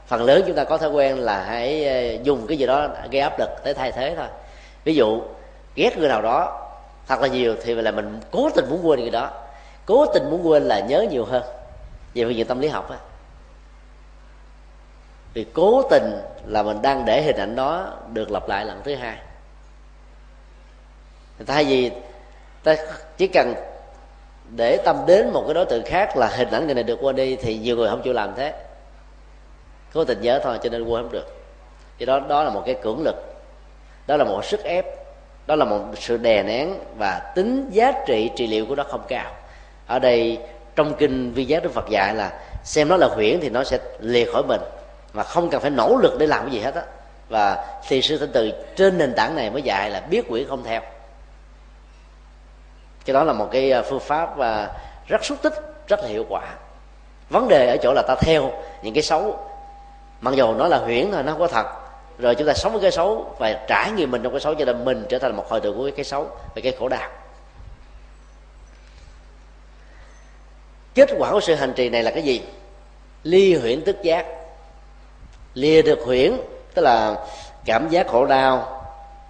[0.07, 3.21] Phần lớn chúng ta có thói quen là hãy ờ, dùng cái gì đó gây
[3.21, 4.27] áp lực để thay thế thôi.
[4.83, 5.21] Ví dụ
[5.75, 6.61] ghét người nào đó
[7.07, 9.31] thật là nhiều thì là mình cố tình muốn quên người đó.
[9.85, 11.43] Cố tình muốn quên là nhớ nhiều hơn.
[12.13, 12.97] Về phương diện tâm lý học á.
[15.33, 18.95] Vì cố tình là mình đang để hình ảnh đó được lặp lại lần thứ
[18.95, 19.17] hai.
[21.47, 21.91] Thay vì
[22.63, 22.75] ta
[23.17, 23.53] chỉ cần
[24.55, 27.15] để tâm đến một cái đối tượng khác là hình ảnh người này được quên
[27.15, 28.53] đi thì nhiều người không chịu làm thế.
[29.93, 31.37] Cố tình nhớ thôi cho nên quên không được.
[31.97, 33.15] Thì đó đó là một cái cưỡng lực.
[34.07, 35.04] Đó là một sức ép
[35.47, 39.01] đó là một sự đè nén và tính giá trị trị liệu của nó không
[39.07, 39.31] cao.
[39.87, 40.39] Ở đây,
[40.75, 42.31] trong kinh vi giác đức phật dạy là
[42.63, 44.61] xem nó là huyễn thì nó sẽ lìa khỏi mình
[45.13, 46.81] mà không cần phải nỗ lực để làm cái gì hết á.
[47.29, 50.63] Và thì sư thanh từ trên nền tảng này mới dạy là biết quyển không
[50.63, 50.81] theo.
[53.05, 54.69] Cái đó là một cái à, phương pháp và
[55.07, 55.53] rất xúc tích,
[55.87, 56.41] rất là hiệu quả.
[57.29, 58.51] Vấn đề ở chỗ là ta theo
[58.81, 59.39] những cái xấu.
[60.21, 61.65] Mặc dù nó là huyễn thôi, nó không có thật
[62.17, 64.65] rồi chúng ta sống với cái xấu và trải nghiệm mình trong cái xấu cho
[64.65, 67.09] nên mình trở thành một hồi tượng của cái xấu và cái khổ đau.
[70.95, 72.41] Kết quả của sự hành trì này là cái gì?
[73.23, 74.25] Ly huyễn tức giác.
[75.53, 76.37] Lìa được huyễn
[76.73, 77.15] tức là
[77.65, 78.81] cảm giác khổ đau,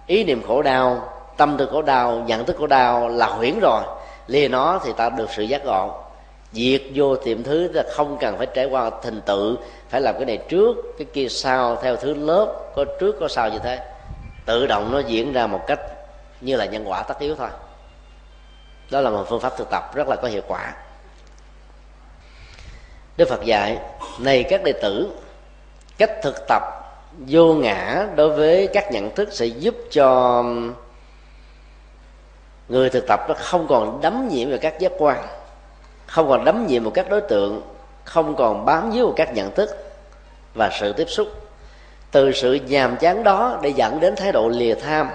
[0.06, 3.82] ý niệm khổ đau, tâm tư khổ đau, nhận thức khổ đau là huyễn rồi.
[4.26, 6.05] Lìa nó thì ta được sự giác ngộ
[6.56, 9.56] diệt vô tiệm thứ là không cần phải trải qua thành tựu,
[9.88, 13.50] phải làm cái này trước, cái kia sau, theo thứ lớp, có trước, có sau
[13.50, 13.80] như thế.
[14.46, 15.80] Tự động nó diễn ra một cách
[16.40, 17.48] như là nhân quả tất yếu thôi.
[18.90, 20.74] Đó là một phương pháp thực tập rất là có hiệu quả.
[23.16, 23.78] Đức phật dạy,
[24.20, 25.10] này các đệ tử,
[25.98, 26.62] cách thực tập
[27.28, 30.44] vô ngã đối với các nhận thức sẽ giúp cho
[32.68, 35.26] người thực tập nó không còn đắm nhiễm vào các giác quan
[36.06, 37.62] không còn đắm nhiễm vào các đối tượng,
[38.04, 39.92] không còn bám víu vào các nhận thức
[40.54, 41.28] và sự tiếp xúc.
[42.10, 45.10] Từ sự nhàm chán đó để dẫn đến thái độ lìa tham,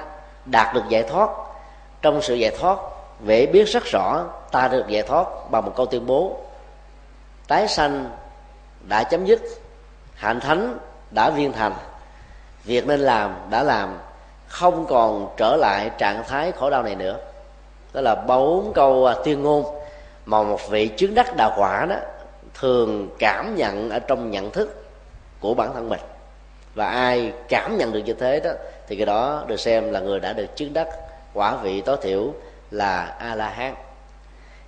[0.45, 1.29] đạt được giải thoát.
[2.01, 2.77] Trong sự giải thoát,
[3.19, 6.37] vẽ biết rất rõ, ta được giải thoát bằng một câu tuyên bố.
[7.47, 8.09] Tái sanh
[8.87, 9.41] đã chấm dứt,
[10.15, 10.77] hạnh thánh
[11.11, 11.73] đã viên thành.
[12.63, 13.97] Việc nên làm đã làm,
[14.47, 17.17] không còn trở lại trạng thái khổ đau này nữa.
[17.93, 19.80] Đó là bốn câu tuyên ngôn
[20.25, 21.95] mà một vị chứng đắc đạo quả đó
[22.53, 24.85] thường cảm nhận ở trong nhận thức
[25.39, 25.99] của bản thân mình.
[26.75, 28.51] Và ai cảm nhận được như thế đó,
[28.87, 30.87] thì cái đó được xem là người đã được chứng đắc
[31.33, 32.33] quả vị tối thiểu
[32.71, 33.75] là a la hán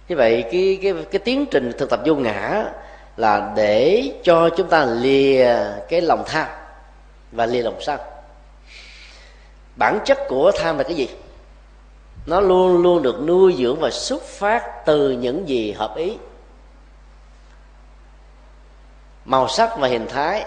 [0.07, 2.65] như vậy, cái cái cái tiến trình thực tập vô ngã
[3.17, 5.57] là để cho chúng ta lìa
[5.89, 6.47] cái lòng tham
[7.31, 7.99] và lìa lòng sân.
[9.75, 11.09] Bản chất của tham là cái gì?
[12.25, 16.17] Nó luôn luôn được nuôi dưỡng và xuất phát từ những gì hợp ý.
[19.25, 20.45] Màu sắc và hình thái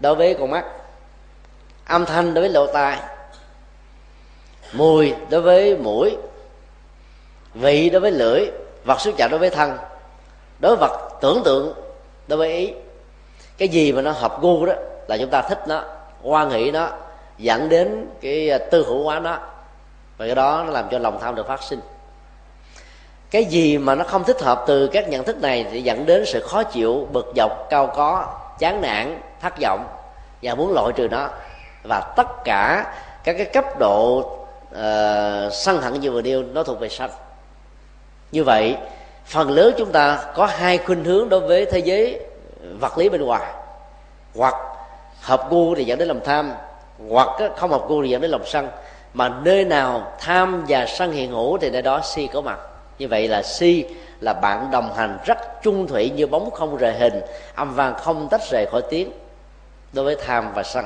[0.00, 0.64] đối với con mắt.
[1.84, 2.98] Âm thanh đối với lỗ tai.
[4.72, 6.16] Mùi đối với mũi.
[7.54, 8.46] Vị đối với lưỡi.
[8.84, 9.78] Vật xúc chạm đối với thân.
[10.60, 11.74] Đối vật tưởng tượng
[12.28, 12.72] đối với ý.
[13.58, 14.72] Cái gì mà nó hợp gu đó
[15.08, 15.84] là chúng ta thích nó
[16.22, 16.90] quan hỷ nó,
[17.38, 19.38] dẫn đến cái à, tư hữu hóa nó
[20.18, 21.80] và cái đó nó làm cho lòng tham được phát sinh.
[23.30, 26.24] Cái gì mà nó không thích hợp từ các nhận thức này thì dẫn đến
[26.26, 28.26] sự khó chịu bực dọc cao có
[28.58, 29.86] chán nản thất vọng
[30.42, 31.28] và muốn loại trừ nó.
[31.82, 32.92] Và tất cả
[33.24, 37.10] các cái cấp độ uh, sân hận như vừa nêu nó thuộc về sanh.
[38.32, 38.76] Như vậy
[39.26, 42.20] phần lớn chúng ta có hai khuynh hướng đối với thế giới
[42.80, 43.52] vật lý bên ngoài.
[44.36, 44.54] Hoặc
[45.20, 46.52] hợp gu thì dẫn đến lòng tham
[47.08, 48.68] hoặc không hợp gu thì dẫn đến lòng sân
[49.18, 52.58] mà nơi nào tham và sân hiện hữu thì nơi đó si có mặt.
[52.98, 53.84] Như vậy là si
[54.20, 57.20] là bạn đồng hành rất chung thủy như bóng không rời hình,
[57.54, 59.12] âm vang không tách rời khỏi tiếng
[59.92, 60.84] đối với tham và sân.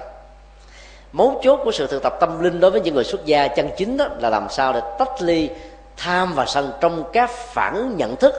[1.12, 3.70] Mấu chốt của sự thực tập tâm linh đối với những người xuất gia chân
[3.76, 5.50] chính đó là làm sao để tách ly
[5.96, 8.34] tham và sân trong các phản nhận thức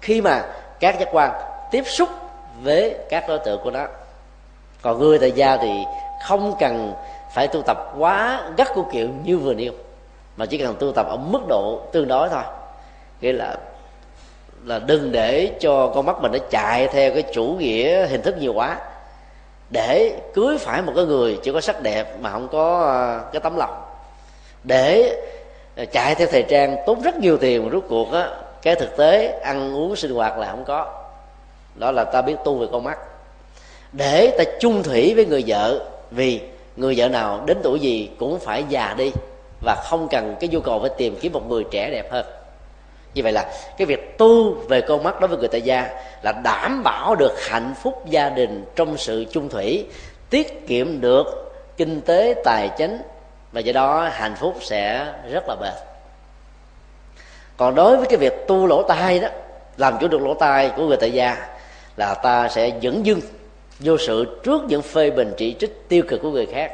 [0.00, 0.44] khi mà
[0.80, 1.32] các giác quan
[1.70, 2.08] tiếp xúc
[2.62, 3.86] với các đối tượng của nó.
[4.82, 5.84] Còn người tại gia thì
[6.26, 6.92] không cần
[7.34, 9.72] phải tu tập quá gắt của kiệu như vừa nêu.
[10.36, 12.42] Mà chỉ cần tu tập ở mức độ tương đối thôi.
[13.20, 13.56] Nghĩa là
[14.64, 18.36] là đừng để cho con mắt mình nó chạy theo cái chủ nghĩa, hình thức
[18.38, 18.78] nhiều quá.
[19.70, 23.40] Để cưới phải một cái người chỉ có sắc đẹp mà không có à, cái
[23.40, 23.82] tấm lòng.
[24.64, 25.16] Để
[25.76, 28.28] à, chạy theo thời trang tốn rất nhiều tiền mà rút cuộc á,
[28.62, 31.02] cái thực tế ăn uống sinh hoạt là không có.
[31.74, 32.98] Đó là ta biết tu về con mắt.
[33.92, 35.80] Để ta chung thủy với người vợ
[36.10, 36.40] vì
[36.76, 39.12] người vợ nào đến tuổi gì cũng phải già đi
[39.64, 42.26] và không cần cái nhu cầu phải tìm kiếm một người trẻ đẹp hơn.
[43.14, 45.88] Như vậy là cái việc tu về con mắt đối với người tại gia
[46.22, 49.86] là đảm bảo được hạnh phúc gia đình trong sự chung thủy,
[50.30, 53.02] tiết kiệm được kinh tế, tài chính
[53.52, 55.72] và do đó hạnh phúc sẽ rất là bền.
[57.56, 59.28] Còn đối với cái việc tu lỗ tai đó,
[59.76, 61.46] làm chủ được lỗ tai của người tại gia
[61.96, 63.20] là ta sẽ dẫn dưng
[63.80, 66.72] vô sự trước những phê bình chỉ trích tiêu cực của người khác.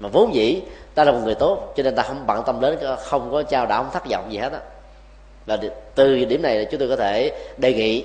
[0.00, 0.62] Mà vốn dĩ,
[0.94, 3.66] ta là một người tốt, cho nên ta không bận tâm đến không có trao
[3.66, 4.60] đảo, không thất vọng gì hết á.
[5.46, 5.58] Và
[5.94, 8.04] từ điểm này chúng tôi có thể đề nghị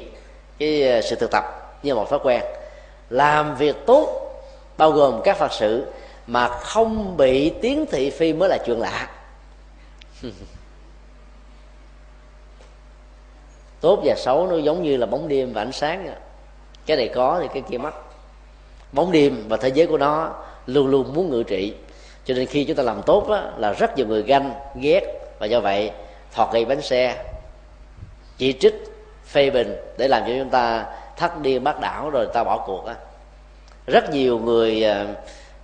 [0.57, 1.43] cái ờ, sự thực tập
[1.83, 2.41] như một thói quen.
[3.09, 4.29] Làm việc tốt,
[4.77, 5.85] bao gồm các phật sự,
[6.27, 9.09] mà không bị tiếng thị phi mới là chuyện lạ.
[13.81, 16.13] Tốt và xấu nó giống như là bóng đêm và ánh sáng
[16.85, 17.93] cái này có thì cái kia mất
[18.93, 20.31] bóng đêm và thế giới của nó
[20.65, 21.73] luôn luôn muốn ngự trị.
[22.25, 25.01] Cho nên khi chúng ta làm tốt đó, là rất nhiều người ganh ghét
[25.39, 25.91] và do vậy
[26.33, 27.23] thọt gây bánh xe
[28.37, 28.75] chỉ trích
[29.25, 30.85] phê bình để làm cho chúng ta
[31.17, 32.95] thắt điên bác đảo rồi ta bỏ cuộc á.
[33.87, 35.05] Rất nhiều người à,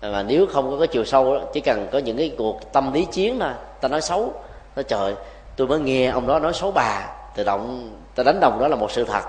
[0.01, 2.73] à, mà nếu không có cái chiều sâu đó, chỉ cần có những cái cuộc
[2.73, 3.51] tâm lý chiến thôi
[3.81, 4.33] ta nói xấu
[4.75, 5.13] nói trời
[5.55, 8.75] tôi mới nghe ông đó nói xấu bà tự động ta đánh đồng đó là
[8.75, 9.23] một sự thật.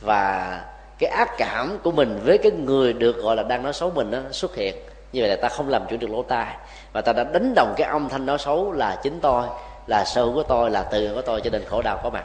[0.00, 0.60] Và
[0.98, 4.10] cái ác cảm của mình với cái người được gọi là đang nói xấu mình
[4.10, 4.74] đó xuất hiện.
[5.12, 6.56] Như vậy là ta không làm chủ được lỗ tai.
[6.92, 9.46] Và ta đã đánh đồng cái âm thanh nói xấu là chính tôi
[9.86, 12.24] là sở hữu của tôi là từ của tôi cho nên khổ đau có mặt.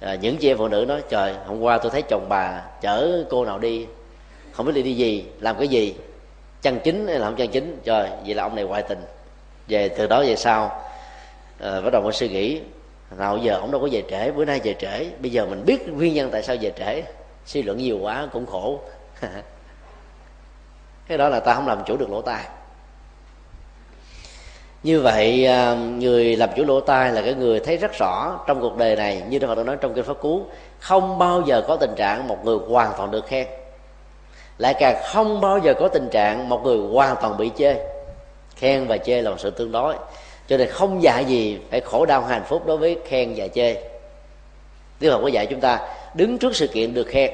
[0.00, 3.24] À, những chị em phụ nữ nói trời hôm qua tôi thấy chồng bà chở
[3.30, 3.86] cô nào đi
[4.52, 5.94] không biết đi đi gì làm cái gì?
[6.62, 7.80] Chân chính hay là không chân chính?
[7.84, 9.04] Trời vậy là ông này ngoại tình.
[9.68, 10.82] Về từ đó về sau
[11.60, 12.60] à, bắt đầu có suy nghĩ
[13.16, 15.10] nào giờ ông đâu có về trễ, bữa nay về trễ.
[15.20, 17.02] Bây giờ mình biết nguyên nhân tại sao về trễ.
[17.46, 18.80] Suy luận nhiều quá cũng khổ.
[21.08, 22.44] Cái đó là ta không làm chủ được lỗ tai.
[24.82, 28.60] Như vậy à, người làm chủ lỗ tai là cái người thấy rất rõ trong
[28.60, 30.42] cuộc đời này, như Đức Phật đã nói trong kinh pháp cú,
[30.78, 33.46] không bao giờ có tình trạng một người hoàn toàn được khen.
[34.58, 37.74] Lại càng không bao giờ có tình trạng một người hoàn toàn bị chê.
[38.56, 39.94] Khen và chê là một sự tương đối
[40.50, 43.76] cho nên không dạy gì phải khổ đau hạnh phúc đối với khen và chê.
[44.98, 45.80] Tiêu học có dạy chúng ta
[46.14, 47.30] đứng trước sự kiện được khen,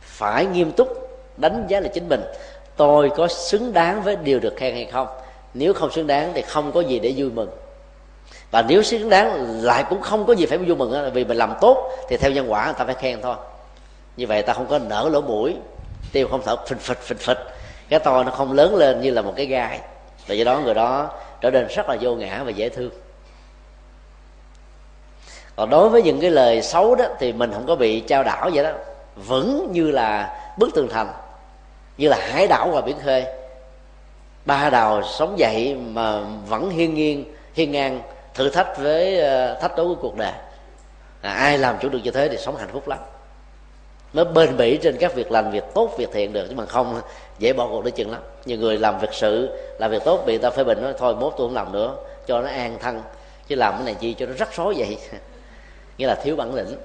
[0.00, 0.88] phải nghiêm túc
[1.36, 2.22] đánh giá là chính mình.
[2.76, 5.08] Tôi có xứng đáng với điều được khen hay không?
[5.54, 7.50] Nếu không xứng đáng thì không có gì để vui mừng.
[8.50, 11.54] Và nếu xứng đáng lại cũng không có gì phải vui mừng vì mình làm
[11.60, 13.34] tốt thì theo nhân quả người ta phải khen thôi.
[14.16, 15.56] Như vậy ta không có nở lỗ mũi,
[16.12, 17.38] tiêu không thở phịch phịch phịch phịch.
[17.88, 19.80] Cái to nó không lớn lên như là một cái gai.
[20.26, 21.10] Và do đó người đó
[21.40, 22.90] trở nên rất là vô ngã và dễ thương.
[25.56, 28.50] Còn đối với những cái lời xấu đó thì mình không có bị trao đảo
[28.54, 28.70] vậy đó.
[29.16, 31.12] Vẫn như là bức tường thành
[31.96, 33.24] như là hải đảo và biển khơi.
[34.44, 38.00] Ba đào sống dậy mà vẫn hiên nghiêng hiên ngang
[38.34, 40.32] thử thách với ờ, thách đấu của cuộc đời.
[41.22, 42.98] À, ai làm chủ được như thế thì sống hạnh phúc lắm
[44.12, 47.00] mới bền bỉ trên các việc lành việc tốt, việc thiện được, chứ mà không,
[47.38, 48.20] dễ bỏ cuộc đến chừng lắm.
[48.44, 51.34] Nhiều người làm việc sự, làm việc tốt bị ta phê bình nói, thôi mốt
[51.36, 51.96] tôi không làm nữa,
[52.26, 53.02] cho nó an thân,
[53.48, 54.98] chứ làm cái này chi cho nó rắc rối vậy?
[55.98, 56.76] Nghĩa là thiếu bản lĩnh.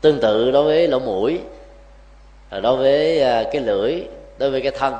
[0.00, 1.40] Tương tự đối với lỗ mũi
[2.50, 4.02] đối với à, cái lưỡi,
[4.38, 4.94] đối với cái thân.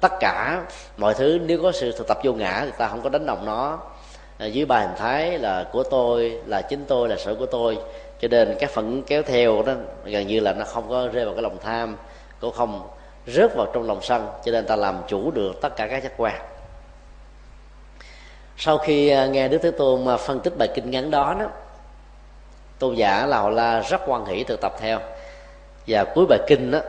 [0.00, 0.62] Tất cả,
[0.96, 3.46] mọi thứ nếu có sự thực tập vô ngã thì ta không có đánh đồng
[3.46, 3.78] nó.
[4.38, 7.78] Dưới ba hình thái là của tôi, là chính tôi, là sở của tôi
[8.20, 9.72] cho nên các phận kéo theo đó,
[10.04, 11.96] gần như là nó không có rơi vào cái lòng tham,
[12.40, 12.88] cũng không
[13.26, 14.28] rớt vào trong lòng sân.
[14.44, 16.40] Cho nên ta làm chủ được tất cả các giác quan.
[18.56, 21.46] Sau khi à, nghe đức thế tôn mà phân tích bài kinh ngắn đó đó,
[22.78, 25.00] tôn giả là họ la rất quan hỷ thực tập theo.
[25.86, 26.80] Và cuối bài kinh đó,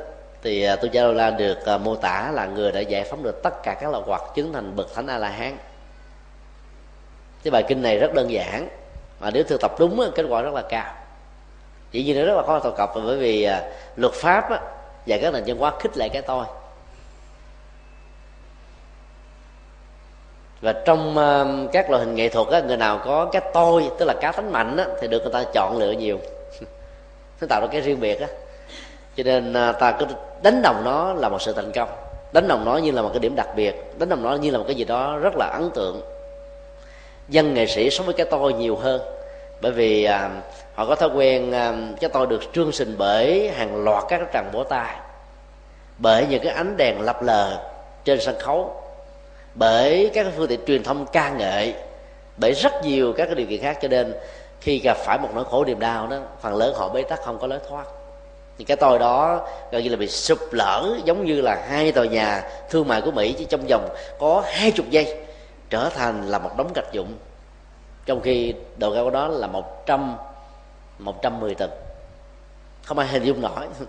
[0.42, 3.24] thì à, tôn tôi Gia La được à, mô tả là người đã giải phóng
[3.24, 5.58] được tất cả các loại hoặc chứng thành bậc thánh a la hán
[7.44, 8.70] cái bài kinh này rất đơn giản,
[9.20, 10.94] mà nếu thực tập đúng kết quả rất là cao
[11.92, 13.64] chỉ như nó rất là khó thổ cập bởi vì à,
[13.96, 14.60] luật pháp á,
[15.06, 16.46] và các nền văn hóa khích lệ cái tôi.
[20.62, 24.06] Và trong uh, các loại hình nghệ thuật á, người nào có cái tôi tức
[24.06, 26.20] là cá tánh mạnh á, thì được người ta chọn lựa nhiều.
[27.42, 28.28] Nó tạo ra cái riêng biệt á.
[29.18, 30.06] Cho nên à, ta cứ
[30.44, 31.90] đánh đồng nó là một sự thành công
[32.34, 34.58] đánh đồng nó như là một cái điểm đặc biệt đánh đồng nó như là
[34.58, 36.02] một cái gì đó rất là ấn tượng.
[37.30, 39.02] Dân nghệ sĩ sống với cái tôi nhiều hơn
[39.62, 40.30] bởi vì à,
[40.80, 44.22] họ có thói quen um, cho cái tôi được trương sình bởi hàng loạt các
[44.34, 44.96] tràng bổ tay,
[45.98, 47.58] bởi những cái ánh đèn lập lờ
[48.06, 48.84] trên sân khấu,
[49.56, 51.74] bởi các phương tiện truyền thông ca nghệ
[52.38, 53.78] bởi rất nhiều các cái điều kiện khác.
[53.82, 54.14] Cho nên
[54.62, 57.40] khi gặp phải một nỗi khổ niềm đau đó, phần lớn họ bế tắc, không
[57.40, 57.86] có lối thoát.
[58.58, 62.06] Thì cái tôi đó gần như là bị sụp lở, giống như là hai tòa
[62.06, 63.90] nhà thương mại của mỹ chỉ trong vòng
[64.20, 65.18] có hai chục giây
[65.70, 67.14] trở thành là một đống gạch dụng
[68.06, 70.18] trong khi độ cao của đó là một trăm
[71.00, 71.72] một trăm mười tầng
[72.90, 73.68] không ai hình dung nổi.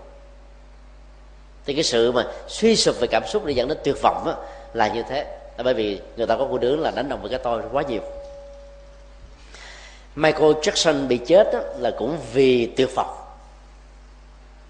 [1.65, 4.35] Thì cái sự mà suy sụp về cảm xúc để dẫn đến tuyệt vọng đó,
[4.73, 5.23] là như thế.
[5.57, 7.83] Là bởi vì người ta có cô đứa là đánh đồng với cái tôi quá
[7.89, 8.01] nhiều.
[10.15, 13.15] Michael Jackson bị chết đó, là cũng vì tuyệt vọng.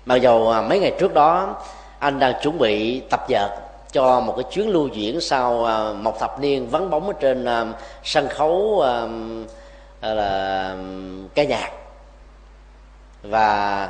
[0.06, 1.56] Mặc dầu à, mấy ngày trước đó
[2.00, 3.50] anh đang chuẩn bị tập dợt
[3.92, 7.46] cho một cái chuyến lưu diễn sau à, một thập niên vắng bóng ở trên
[7.46, 7.66] à,
[8.04, 8.84] sân khấu
[10.02, 10.76] là
[11.36, 11.81] ca nhạc
[13.22, 13.90] và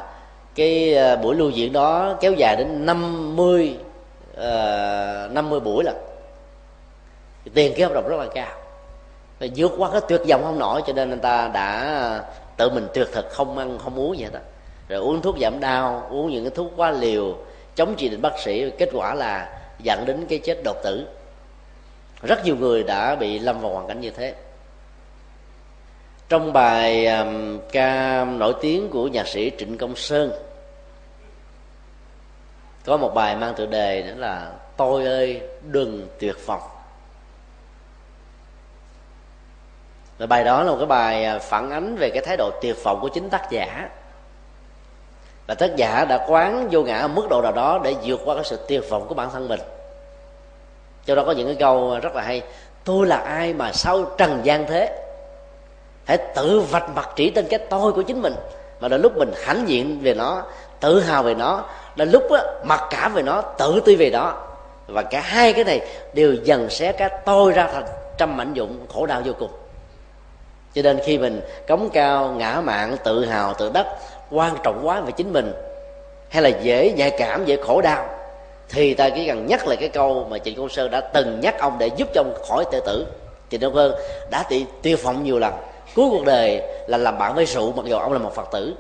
[0.56, 3.78] cái ờ, buổi lưu diễn đó kéo dài đến 50
[4.34, 5.94] uh, 50 buổi là
[7.54, 8.58] tiền cái hợp đồng rất là cao.
[9.40, 12.24] Và vượt qua cái tuyệt vọng không nổi cho nên anh ta đã ờ,
[12.58, 14.40] tự mình tuyệt thực không ăn không uống gì hết đó
[14.92, 17.38] rồi uống thuốc giảm đau uống những cái thuốc quá liều
[17.76, 21.08] chống chỉ định bác sĩ kết quả là dẫn đến cái chết đột tử.
[22.22, 24.34] Rất nhiều người đã bị lâm vào hoàn cảnh như thế
[26.32, 30.32] trong bài um, ca nổi tiếng của nhạc sĩ trịnh công sơn
[32.86, 36.62] có một bài mang tựa đề đó là tôi ơi đừng tuyệt vọng
[40.18, 42.84] và bài đó là một cái bài à, phản ánh về cái thái độ tuyệt
[42.84, 43.90] vọng của chính tác giả.
[45.48, 48.36] Và tác giả đã quán vô ngã ở mức độ nào đó để vượt qua
[48.36, 49.60] cái sự tuyệt vọng của bản thân mình.
[51.06, 52.42] Cho đó có những cái câu rất là hay
[52.84, 55.11] tôi là ai mà sao trần gian thế?
[56.12, 58.36] Hãy tự vạch mặt chỉ tên cái tôi của chính mình.
[58.80, 60.44] Mà đến lúc mình hãnh diện về nó
[60.80, 61.66] tự hào về nó
[61.96, 64.48] đến lúc á, mặc cảm về nó tự ti về đó,
[64.88, 65.82] và cả hai cái này
[66.14, 67.86] đều dần xé cái tôi ra thành
[68.18, 69.52] trăm mảnh dụng khổ đau vô cùng.
[70.74, 73.88] Cho nên khi mình cống cao ngã mạng tự hào tự đắc
[74.32, 75.54] quan trọng quá về chính mình
[76.30, 78.06] hay là dễ nhạy cảm dễ khổ đau
[78.70, 81.60] thì ta chỉ cần nhắc lại cái câu mà trịnh công sơn đã từng nhắc
[81.60, 83.08] ông để giúp cho ông khỏi tự tử.
[83.50, 83.94] Thì công hơn
[84.30, 85.54] đã bị tiêu phỏng nhiều lần
[85.96, 88.76] cuối cuộc đời là làm bạn với rượu mặc dù ông là một phật tử.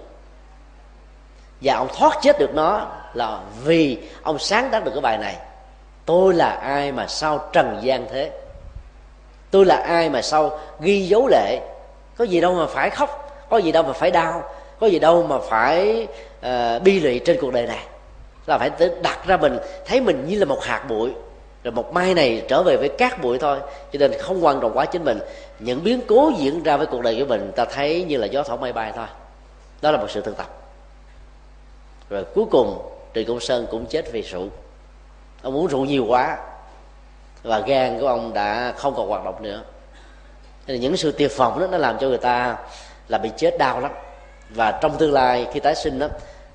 [1.61, 5.35] Và ông thoát chết được nó là vì ông sáng tác được cái bài này.
[6.05, 8.31] Tôi là ai mà sao trần gian thế?
[9.51, 11.59] Tôi là ai mà sao ghi dấu lệ?
[12.17, 14.43] Có gì đâu mà phải khóc có gì đâu mà phải đau
[14.79, 16.07] có gì đâu mà phải
[16.39, 17.83] uh, bi lụy trên cuộc đời này.
[18.45, 18.71] Là phải
[19.01, 21.11] đặt ra mình thấy mình như là một hạt bụi
[21.63, 23.59] rồi một mai này trở về với cát bụi thôi,
[23.93, 25.19] cho nên không quan trọng quá chính mình.
[25.59, 28.43] Những biến cố diễn ra với cuộc đời của mình, ta thấy như là gió
[28.43, 29.07] thổi mây bay thôi.
[29.81, 30.47] Đó là một sự thực tập.
[32.09, 32.81] Rồi cuối cùng
[33.15, 34.47] trịnh công sơn cũng chết vì rượu.
[35.41, 36.37] Ông uống rượu nhiều quá,
[37.43, 39.63] và gan của ông đã không còn hoạt động nữa.
[40.67, 42.57] Nên những sự tuyệt vọng đó nó làm cho người ta
[43.07, 43.91] là bị chết đau lắm.
[44.49, 46.07] Và trong tương lai khi tái sinh đó,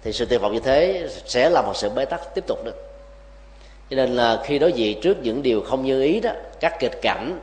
[0.02, 2.85] thì sự tuyệt vọng như thế sẽ là một sự bế tắc tiếp tục được
[3.90, 6.30] cho nên là khi đối diện trước những điều không như ý đó,
[6.60, 7.40] các kịch cảnh,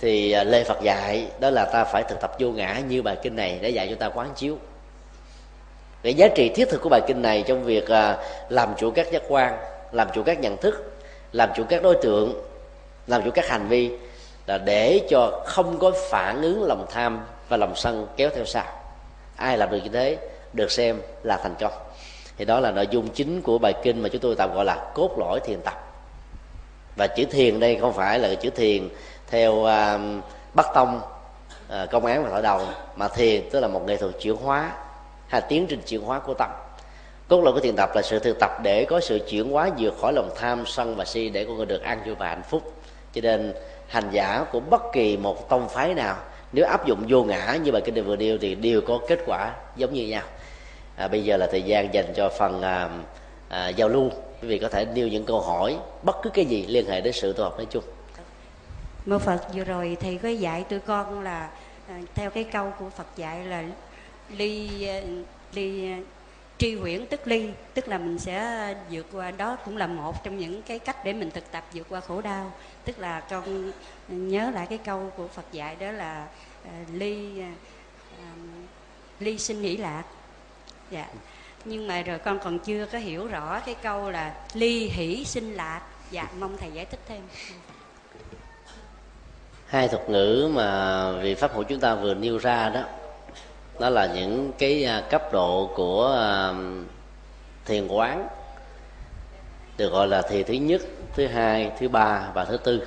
[0.00, 3.16] thì à, lê phật dạy đó là ta phải thực tập vô ngã như bài
[3.22, 4.58] kinh này để dạy cho ta quán chiếu.
[6.02, 8.16] Cái giá trị thiết thực của bài kinh này trong việc à,
[8.48, 9.56] làm chủ các giác quan,
[9.92, 10.92] làm chủ các nhận thức,
[11.32, 12.42] làm chủ các đối tượng,
[13.06, 13.90] làm chủ các hành vi
[14.46, 18.64] là để cho không có phản ứng lòng tham và lòng sân kéo theo sau.
[19.36, 20.16] Ai làm được như thế
[20.52, 21.72] được xem là thành công
[22.36, 24.90] thì đó là nội dung chính của bài kinh mà chúng tôi tạm gọi là
[24.94, 25.74] cốt lõi thiền tập.
[26.96, 28.88] Và chữ thiền đây không phải là chữ thiền
[29.30, 30.24] theo uh,
[30.54, 31.00] bắc tông
[31.68, 32.60] uh, công án và thổi đầu
[32.96, 34.72] mà thiền tức là một nghệ thuật chuyển hóa
[35.28, 36.50] hay tiến trình chuyển hóa của tâm.
[37.28, 39.94] Cốt lõi của thiền tập là sự thực tập để có sự chuyển hóa vượt
[40.00, 42.72] khỏi lòng tham sân và si để con người được an vui và hạnh phúc.
[43.14, 43.54] Cho nên
[43.88, 46.16] hành giả của bất kỳ một tông phái nào
[46.52, 49.18] nếu áp dụng vô ngã như bài kinh đề vừa nêu thì đều có kết
[49.26, 50.22] quả giống như nhau
[50.96, 52.90] à, bây giờ là thời gian dành cho phần à,
[53.48, 54.10] à, giao lưu.
[54.42, 57.12] Quý vị có thể nêu những câu hỏi bất cứ cái gì liên hệ đến
[57.12, 57.84] sự tu học nói chung.
[59.06, 61.50] Mô phật vừa rồi thầy có dạy tụi con là
[61.88, 63.64] à, theo cái câu của phật dạy là
[64.36, 65.00] ly à,
[65.52, 65.98] ly à,
[66.58, 70.38] tri huyễn tức ly tức là mình sẽ vượt qua đó cũng là một trong
[70.38, 72.52] những cái cách để mình thực tập vượt qua khổ đau.
[72.84, 73.72] Tức là con
[74.08, 76.26] nhớ lại cái câu của phật dạy đó là
[76.64, 78.38] uh, ly uh,
[79.20, 80.04] ly sinh hỷ lạc
[80.90, 81.06] dạ.
[81.64, 85.54] Nhưng mà rồi con còn chưa có hiểu rõ cái câu là ly hỷ sinh
[85.54, 85.80] lạc.
[86.10, 87.20] Dạ mong thầy giải thích thêm.
[89.66, 92.82] Hai thuật ngữ mà vị pháp hữu chúng ta vừa nêu ra đó
[93.80, 96.52] đó là những cái à, cấp độ của à,
[97.64, 98.28] thiền quán,
[99.76, 100.82] được gọi là thiền thứ nhất,
[101.14, 102.86] thứ hai, thứ ba và thứ tư.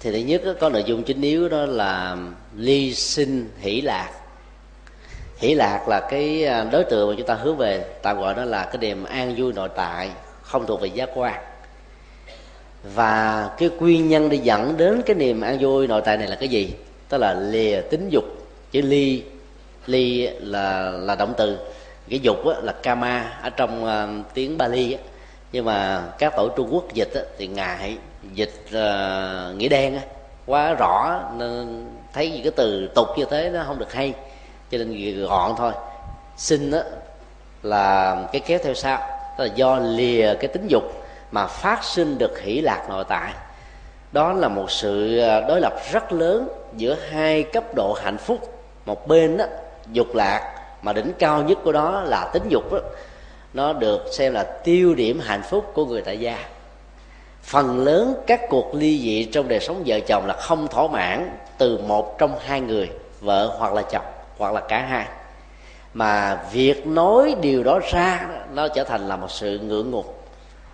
[0.00, 2.16] Thì thứ nhất có nội dung chính yếu đó là
[2.56, 4.10] ly sinh hỷ lạc
[5.42, 8.44] hỷ lạc là cái à, đối tượng mà chúng ta hướng về tạm gọi đó
[8.44, 10.10] là cái niềm an vui nội tại
[10.42, 11.34] không thuộc về giác quan.
[12.94, 16.36] Và cái nguyên nhân để dẫn đến cái niềm an vui nội tại này là
[16.36, 16.74] cái gì?
[17.10, 18.24] Đó là lìa tính dục
[18.70, 19.22] chữ ly
[19.86, 21.58] ly là là động từ.
[22.08, 24.98] Cái dục á, là kama ở trong uh, tiếng Bali á.
[25.52, 27.96] nhưng mà các tổ Trung Quốc dịch á, thì ngại
[28.34, 30.02] dịch uh, nghĩa đen á,
[30.46, 34.14] quá rõ nên thấy những cái từ tục như thế nó không được hay
[34.72, 35.72] cho nên gọn thôi.
[36.36, 36.78] Sinh đó
[37.62, 38.98] là cái kéo theo sau
[39.38, 40.82] đó là do lìa cái tính dục
[41.30, 43.32] mà phát sinh được hỷ lạc nội tại.
[44.12, 48.38] Đó là một sự à, đối lập rất lớn giữa hai cấp độ hạnh phúc.
[48.86, 49.44] Một bên đó
[49.92, 52.78] dục lạc mà đỉnh cao nhất của đó là tính dục đó,
[53.54, 56.38] nó được xem là tiêu điểm hạnh phúc của người tại gia.
[57.42, 61.36] Phần lớn các cuộc ly dị trong đời sống vợ chồng là không thỏa mãn
[61.58, 62.90] từ một trong hai người
[63.20, 64.04] vợ hoặc là chồng
[64.42, 65.06] hoặc là cả hai.
[65.94, 70.28] Mà việc nói điều đó ra nó trở thành là một sự ngưỡng ngục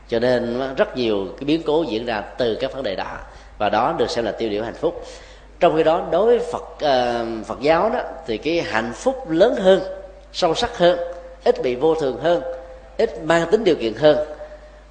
[0.09, 3.17] cho nên rất nhiều cái biến cố diễn ra từ các vấn đề đó
[3.59, 5.05] và đó được xem là tiêu điểm hạnh phúc.
[5.61, 9.55] Trong khi đó đối với phật uh, phật giáo đó thì cái hạnh phúc lớn
[9.57, 9.81] hơn
[10.33, 10.99] sâu sắc hơn
[11.45, 12.43] ít bị vô thường hơn
[12.97, 14.19] ít mang tính điều kiện hơn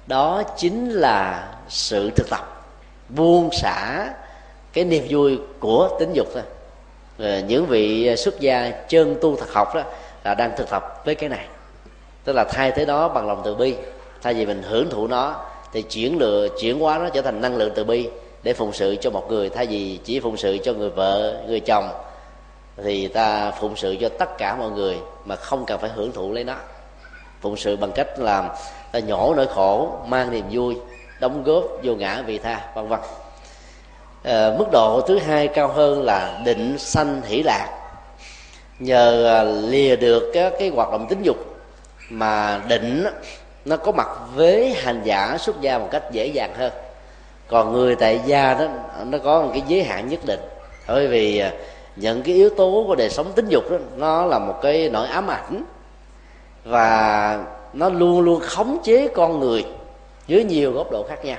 [0.06, 2.66] đó chính là sự thực tập
[3.08, 4.08] buông xả
[4.72, 6.42] cái niềm vui của tính dục thôi.
[7.18, 9.82] Ờ, những vị xuất gia chân tu thật học đó
[10.24, 11.44] là đang thực tập với cái này.
[12.24, 13.74] Tức là thay thế đó bằng lòng từ bi.
[14.22, 15.34] Thay vì mình hưởng thụ nó,
[15.72, 18.08] thì chuyển lựa, chuyển hóa nó trở thành năng lượng từ bi
[18.42, 19.50] để phụng sự cho một người.
[19.50, 21.88] Thay vì chỉ phụng sự cho người vợ, người chồng,
[22.76, 26.32] thì ta phụng sự cho tất cả mọi người mà không cần phải hưởng thụ
[26.32, 26.54] lấy nó.
[27.40, 28.48] Phụng sự bằng cách làm
[28.92, 30.76] ta nhổ nỗi khổ, mang niềm vui,
[31.20, 33.00] đóng góp vô ngã vị tha, vân vân
[34.22, 37.68] à, mức độ thứ hai cao hơn là định sanh hỷ lạc.
[38.78, 41.36] Nhờ à, lìa được các cái hoạt động tính dục
[42.10, 43.06] mà định
[43.64, 46.72] nó có mặt với hành giả xuất gia một cách dễ dàng hơn.
[47.48, 48.66] Còn người tại gia đó
[49.06, 50.40] nó có một cái giới hạn nhất định.
[50.88, 51.52] Bởi vì à,
[51.96, 55.06] những cái yếu tố của đời sống tính dục đó nó là một cái nỗi
[55.06, 55.64] ám ảnh.
[56.64, 59.64] Và nó luôn luôn khống chế con người
[60.26, 61.38] dưới nhiều góc độ khác nhau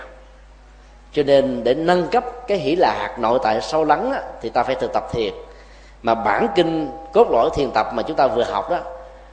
[1.14, 4.64] cho nên để nâng cấp cái hỷ lạc nội tại sâu lắng á, thì ta
[4.64, 5.34] phải thực tập thiền.
[6.03, 8.80] Mà bản kinh cốt lõi thiền tập mà chúng ta vừa học đó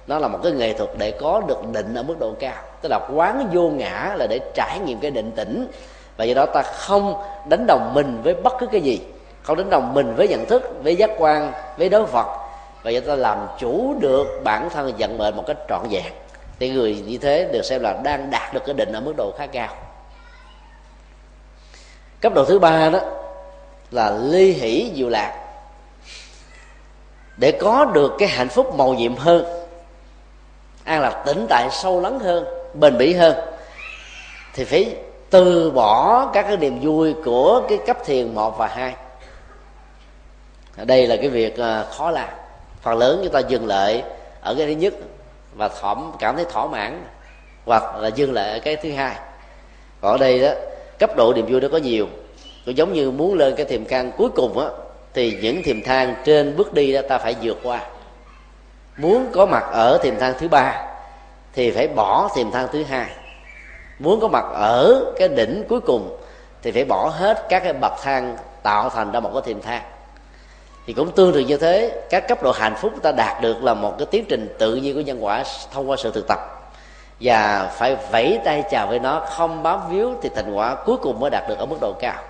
[0.06, 2.62] nó là một cái nghệ thuật để có được định ở mức độ cao.
[2.82, 5.68] Tức là quán vô ngã là để trải nghiệm cái định tĩnh.
[6.16, 7.14] Và do đó ta không
[7.48, 9.00] đánh đồng mình với bất cứ cái gì.
[9.42, 12.38] Không đánh đồng mình với nhận thức với giác quan với đối vật.
[12.82, 16.12] Và do ta làm chủ được bản thân vận mệnh một cách trọn vẹn.
[16.58, 19.32] Thì người như thế được xem là đang đạt được cái định ở mức độ
[19.38, 19.68] khá cao
[22.20, 23.00] cấp độ thứ ba đó
[23.90, 25.42] là ly hỷ diệu lạc.
[27.36, 29.66] Để có được cái hạnh phúc màu nhiệm hơn,
[30.84, 32.44] an lạc tĩnh tại sâu lắng hơn,
[32.74, 33.36] bền bỉ hơn,
[34.54, 34.96] thì phải
[35.30, 38.94] từ bỏ các cái niềm vui của cái cấp thiền một và hai.
[40.76, 42.28] Đây là cái việc à, khó làm.
[42.82, 44.04] Phần lớn chúng ta dừng lại
[44.40, 44.94] ở cái thứ nhất
[45.56, 47.04] và thỏa, cảm thấy thỏa mãn,
[47.64, 49.16] hoặc là dừng lại ở cái thứ hai.
[50.00, 50.50] Còn ở đây đó
[50.98, 52.08] cấp độ niềm vui nó có nhiều.
[52.66, 54.66] Cũng giống như muốn lên cái thiềm căn cuối cùng á,
[55.14, 57.80] thì những thiềm thang trên bước đi đó ta phải vượt qua.
[58.96, 60.86] Muốn có mặt ở thiềm thang thứ ba,
[61.52, 63.06] thì phải bỏ thiềm thang thứ hai.
[63.98, 66.18] Muốn có mặt ở cái đỉnh cuối cùng,
[66.62, 69.82] thì phải bỏ hết các cái bậc thang tạo thành ra một cái thiềm thang.
[70.86, 73.74] Thì cũng tương tự như thế, các cấp độ hạnh phúc ta đạt được là
[73.74, 76.55] một cái tiến trình tự nhiên của nhân quả thông qua sự thực tập
[77.20, 81.20] và phải vẫy tay chào với nó, không bám víu thì thành quả cuối cùng
[81.20, 82.22] mới đạt được ở mức độ cao.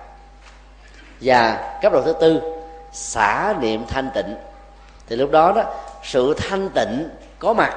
[1.21, 2.41] Và cấp độ thứ tư,
[2.91, 4.35] xả niệm thanh tịnh.
[5.07, 5.63] Thì lúc đó đó,
[6.03, 7.09] sự thanh tịnh
[7.39, 7.75] có mặt,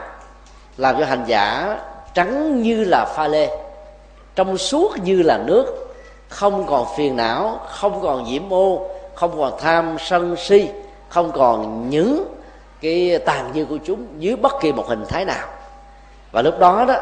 [0.76, 1.76] làm cho hành giả
[2.14, 3.48] trắng như là pha lê,
[4.34, 5.94] trong suốt như là nước,
[6.28, 10.68] không còn phiền não, không còn nhiễm ô, không còn tham sân si,
[11.08, 12.34] không còn những
[12.80, 15.48] cái tàn dư của chúng, dưới bất kỳ một hình thái nào
[16.32, 16.94] và lúc đó đó,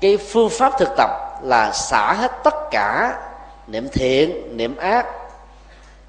[0.00, 1.10] cái phương pháp thực tập
[1.42, 3.14] là xả hết tất cả
[3.66, 5.06] niệm thiện, niệm ác,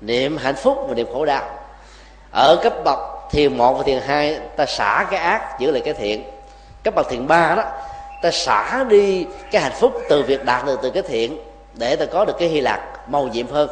[0.01, 1.43] niệm hạnh phúc và niệm khổ đau.
[2.31, 2.99] Ở cấp bậc
[3.31, 6.23] thiền một và thiền hai, ta xả cái ác, giữ lại cái thiện.
[6.83, 7.63] Cấp bậc thiền ba đó,
[8.21, 11.37] ta xả đi cái hạnh phúc từ việc đạt được từ cái thiện
[11.73, 13.69] để ta có được cái hy lạc màu nhiệm hơn.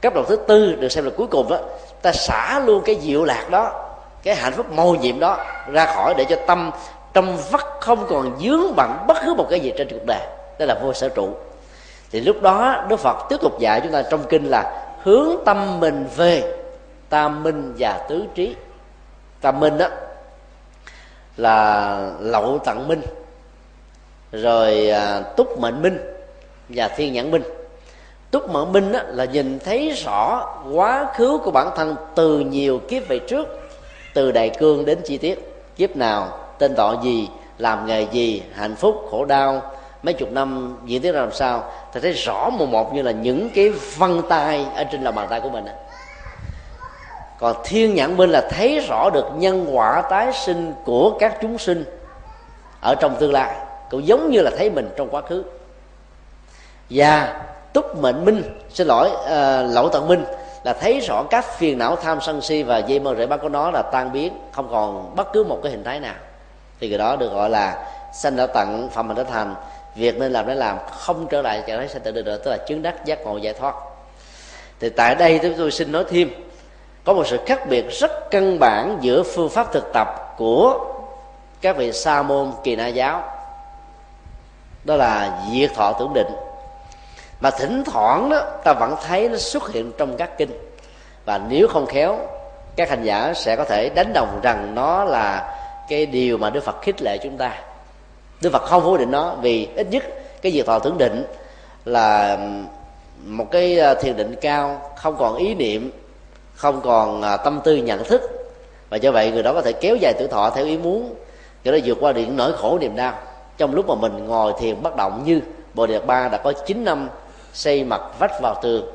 [0.00, 1.58] Cấp độ thứ tư được xem là cuối cùng đó,
[2.02, 3.90] ta xả luôn cái diệu lạc đó,
[4.22, 6.70] cái hạnh phúc màu nhiệm đó ra khỏi để cho tâm
[7.12, 10.26] trong vắt không còn dướng bằng bất cứ một cái gì trên cuộc đời.
[10.58, 11.28] Đó là vô sở trụ.
[12.10, 15.80] Thì lúc đó đức phật tiếp tục dạy chúng ta trong kinh là hướng tâm
[15.80, 16.56] mình về
[17.08, 18.54] tam minh và tứ trí.
[19.40, 19.88] Tam minh đó
[21.36, 23.02] là lậu tận minh,
[24.32, 25.98] rồi à, túc mệnh minh
[26.68, 27.42] và thiên nhãn minh.
[28.30, 32.80] Túc mệnh minh đó là nhìn thấy rõ quá khứ của bản thân từ nhiều
[32.88, 33.48] kiếp về trước,
[34.14, 37.28] từ đại cương đến chi tiết, kiếp nào tên tọ gì
[37.58, 39.62] làm nghề gì hạnh phúc khổ đau.
[40.02, 43.10] Mấy chục năm diễn tiến ra làm sao thì thấy rõ một một như là
[43.10, 45.64] những cái vân tay ở trên lòng bàn tay của mình
[47.40, 51.58] còn thiên nhãn minh là thấy rõ được nhân quả tái sinh của các chúng
[51.58, 51.84] sinh
[52.80, 53.54] ở trong tương lai
[53.90, 55.44] cũng giống như là thấy mình trong quá khứ.
[56.90, 57.42] Và
[57.72, 60.24] túc mệnh minh xin lỗi ờ, uh, lỗ tận minh
[60.64, 63.48] là thấy rõ các phiền não tham sân si và dây mơ rễ ba của
[63.48, 66.14] nó là tan biến không còn bất cứ một cái hình thái nào
[66.80, 69.54] thì cái đó được gọi là sanh đã tận phẩm hành đã thành.
[69.94, 72.50] Việc nên làm để làm, không trở lại trạng thái sanh tự được nữa, tức
[72.50, 73.74] là chứng đắc giác ngộ giải thoát.
[74.80, 76.30] Thì tại đây chúng tôi xin nói thêm,
[77.04, 80.86] có một sự khác biệt rất căn bản giữa phương pháp thực tập của
[81.60, 83.22] các vị sa môn kỳ na giáo.
[84.84, 86.32] Đó là diệt thọ tưởng định.
[87.40, 90.50] Mà thỉnh thoảng đó, ta vẫn thấy nó xuất hiện trong các kinh.
[91.24, 92.18] Và nếu không khéo,
[92.76, 95.56] các hành giả sẽ có thể đánh đồng rằng nó là
[95.90, 97.62] cái điều mà đức phật khích lệ chúng ta.
[98.40, 100.04] Đức phật không phủ định nó vì ít nhất
[100.42, 101.24] cái diệt thọ tưởng định
[101.84, 102.38] là
[103.24, 105.90] một cái à, thiền định cao không còn ý niệm
[106.54, 108.22] không còn à, tâm tư nhận thức.
[108.90, 111.14] Và do vậy người đó có thể kéo dài tuổi thọ theo ý muốn.
[111.64, 113.14] Cho nó vượt qua điện nỗi khổ niềm đau.
[113.58, 115.40] Trong lúc mà mình ngồi thiền bất động như
[115.74, 117.08] bồ đề ba đã có 9 năm
[117.52, 118.86] xây mặt vách vào tường.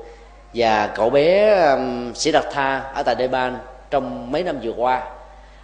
[0.53, 3.57] Và cậu bé um, sĩ đạt tha ở tại Đê Ban
[3.89, 5.14] trong mấy năm vừa qua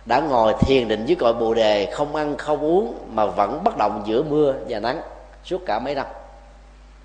[0.06, 3.78] đã ngồi thiền định dưới cội bồ đề, không ăn, không uống, mà vẫn bất
[3.78, 5.02] động giữa mưa và nắng
[5.46, 6.06] suốt cả mấy năm.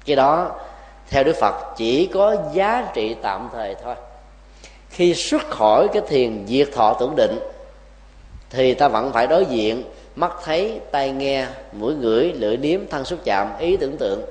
[0.07, 0.51] Cái đó,
[1.11, 3.95] theo đức phật, chỉ có giá trị tạm thời thôi.
[4.91, 7.39] Khi xuất khỏi cái thiền diệt thọ tưởng định,
[8.51, 9.83] thì ta vẫn phải đối diện,
[10.17, 14.23] mắt thấy, tai nghe, mũi ngửi, lưỡi nếm, thân xúc chạm, ý tưởng tượng.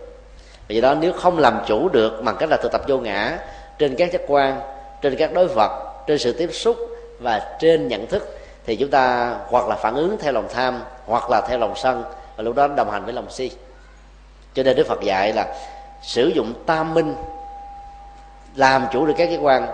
[0.68, 3.38] Vì đó, nếu không làm chủ được bằng cách là thực tập vô ngã
[3.80, 4.62] trên các giác quan,
[5.02, 6.78] trên các đối vật, trên sự tiếp xúc
[7.20, 11.30] và trên nhận thức thì chúng ta hoặc là phản ứng theo lòng tham, hoặc
[11.30, 12.04] là theo lòng sân,
[12.36, 13.52] và lúc đó đồng hành với lòng si.
[14.54, 15.56] Cho nên đức phật dạy là
[16.02, 17.16] sử dụng tam minh
[18.56, 19.68] làm chủ được các giác quan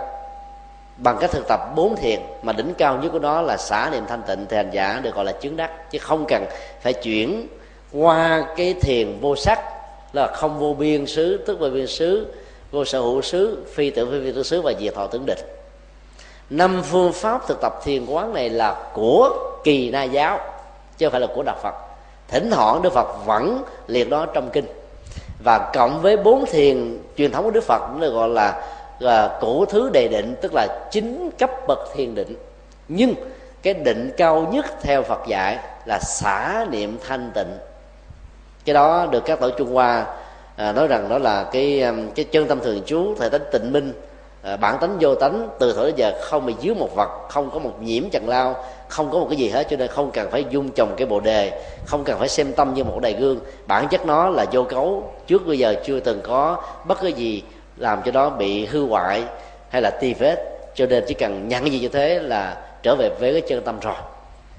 [0.96, 4.04] bằng cách thực tập bốn thiền, mà đỉnh cao nhất của nó là xả niệm
[4.08, 6.44] thanh tịnh, thì hành giả được gọi là chứng đắc, chứ không cần
[6.80, 7.48] phải chuyển
[7.92, 9.60] qua cái thiền vô sắc,
[10.12, 12.34] là không vô biên xứ, tức vô biên xứ,
[12.70, 15.38] vô sở hữu xứ, phi tự phi phi tự xứ và diệt thọ tưởng định
[16.52, 19.30] năm phương pháp thực tập thiền quán này là của
[19.64, 20.40] kỳ na giáo
[20.98, 21.74] chứ không phải là của đạo phật.
[22.28, 24.66] Thỉnh thoảng đức phật vẫn liệt đó trong kinh.
[25.44, 28.62] Và cộng với bốn thiền truyền thống của đức phật nó gọi là,
[28.98, 32.36] là cổ thứ đề định tức là chín cấp bậc thiền định.
[32.88, 33.14] Nhưng
[33.62, 37.58] cái định cao nhất theo phật dạy là xả niệm thanh tịnh.
[38.64, 40.06] Cái đó được các tổ trung hoa
[40.56, 43.72] à, nói rằng đó là cái à, cái chân tâm thường trú thời tánh tịnh
[43.72, 43.92] minh
[44.42, 47.50] Ờ, bản tánh vô tánh, từ thời đến giờ không bị dưới một vật, không
[47.50, 50.30] có một nhiễm trần lao, không có một cái gì hết, cho nên không cần
[50.30, 53.40] phải dung trồng cái bộ đề, không cần phải xem tâm như một đài gương.
[53.66, 57.42] Bản chất nó là vô cấu, trước bây giờ chưa từng có bất cứ gì
[57.76, 59.24] làm cho nó bị hư hoại
[59.68, 63.10] hay là ti vết, cho nên chỉ cần nhận gì như thế là trở về
[63.20, 63.94] với cái chân tâm rồi.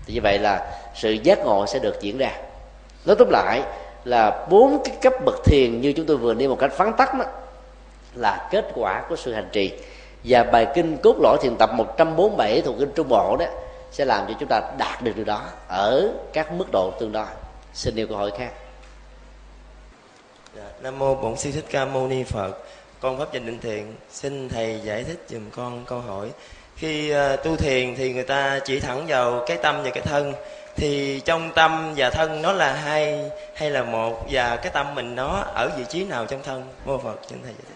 [0.05, 2.31] Thì như vậy là sự giác ngộ sẽ được diễn ra.
[3.05, 3.61] Nói tóm lại
[4.05, 7.13] là bốn cái cấp bậc thiền như chúng tôi vừa đi một cách phán tắt
[7.13, 7.25] đó
[8.15, 9.73] là kết quả của sự hành trì.
[10.23, 13.45] Và bài kinh cốt lõi thiền tập 147 thuộc kinh Trung Bộ đó
[13.91, 17.25] sẽ làm cho chúng ta đạt được điều đó ở các mức độ tương đối.
[17.73, 18.51] Xin nêu câu hỏi khác.
[20.55, 22.57] Dạ, Nam mô Bổn Sư Thích Ca Mâu Ni Phật.
[22.99, 26.29] Con pháp danh định thiện xin thầy giải thích dùm con câu hỏi.
[26.75, 30.33] Khi uh, tu thiền thì người ta chỉ thẳng vào cái tâm và cái thân.
[30.75, 35.15] Thì trong tâm và thân nó là hai hay là một và cái tâm mình
[35.15, 36.63] nó ở vị trí nào trong thân?
[36.85, 37.72] Mô phật xin thầy giải thích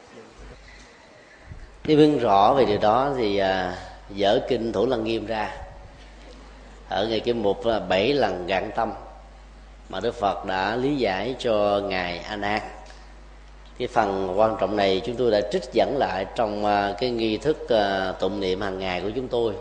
[1.87, 3.77] nếu biết rõ về điều đó thì à,
[4.09, 5.51] dở kinh thủ lăng nghiêm ra.
[6.89, 8.93] Ở ngày cái mục là bảy lần gạn tâm
[9.89, 12.61] mà đức phật đã lý giải cho ngài a nan
[13.79, 17.37] cái phần quan trọng này chúng tôi đã trích dẫn lại trong à, cái nghi
[17.37, 19.53] thức à, tụng niệm hàng ngày của chúng tôi.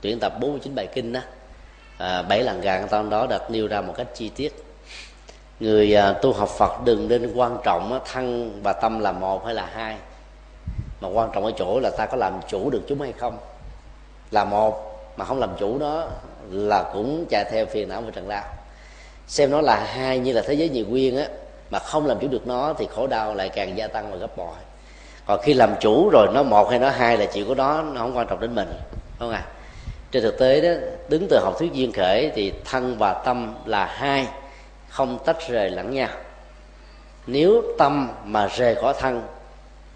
[0.00, 1.20] Tuyển tập 49 bài kinh đó
[1.98, 4.64] à, bảy lần gạn tâm đó đặt nêu ra một cách chi tiết.
[5.60, 9.44] Người à, tu học phật đừng nên quan trọng á, thân và tâm là một
[9.44, 9.96] hay là hai
[11.04, 13.38] mà quan trọng ở chỗ là ta có làm chủ được chúng hay không?
[14.30, 16.06] Là một, mà không làm chủ nó
[16.50, 18.44] là cũng chạy theo phiền não và trần lao
[19.26, 21.28] xem nó là hai như là thế giới nhiều nguyên á,
[21.70, 24.36] mà không làm chủ được nó thì khổ đau lại càng gia tăng và gấp
[24.36, 24.56] bội.
[25.26, 28.00] Còn khi làm chủ rồi nó một hay nó hai là chuyện của nó nó
[28.00, 28.72] không quan trọng đến mình
[29.18, 29.44] không à
[30.10, 33.86] trên thực tế đó, đứng từ học thuyết duyên khởi thì thân và tâm là
[33.86, 34.28] hai,
[34.88, 36.08] không tách rời lẫn nhau.
[37.26, 39.22] Nếu tâm mà rời khỏi thân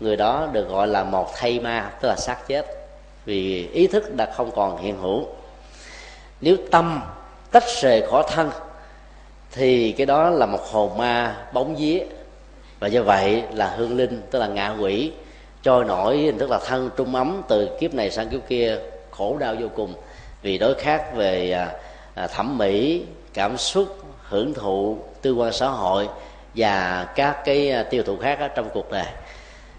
[0.00, 2.66] người đó được gọi là một thay ma, tức là xác chết,
[3.24, 5.26] vì ý thức đã không còn hiện hữu.
[6.40, 7.02] Nếu tâm
[7.50, 8.50] tách rời khỏi thân,
[9.52, 12.00] thì cái đó là một hồn ma bóng vía.
[12.80, 15.12] Và do vậy là hương linh, tức là ngạ quỷ,
[15.62, 18.78] trôi nổi, tức là thân trung ấm từ kiếp này sang kiếp kia,
[19.10, 19.94] khổ đau vô cùng.
[20.42, 21.72] Vì đối khác về à,
[22.14, 23.02] à, thẩm mỹ,
[23.34, 26.08] cảm xúc, hưởng thụ, tư quan xã hội
[26.54, 29.06] và các cái à, tiêu thụ khác ở trong cuộc đời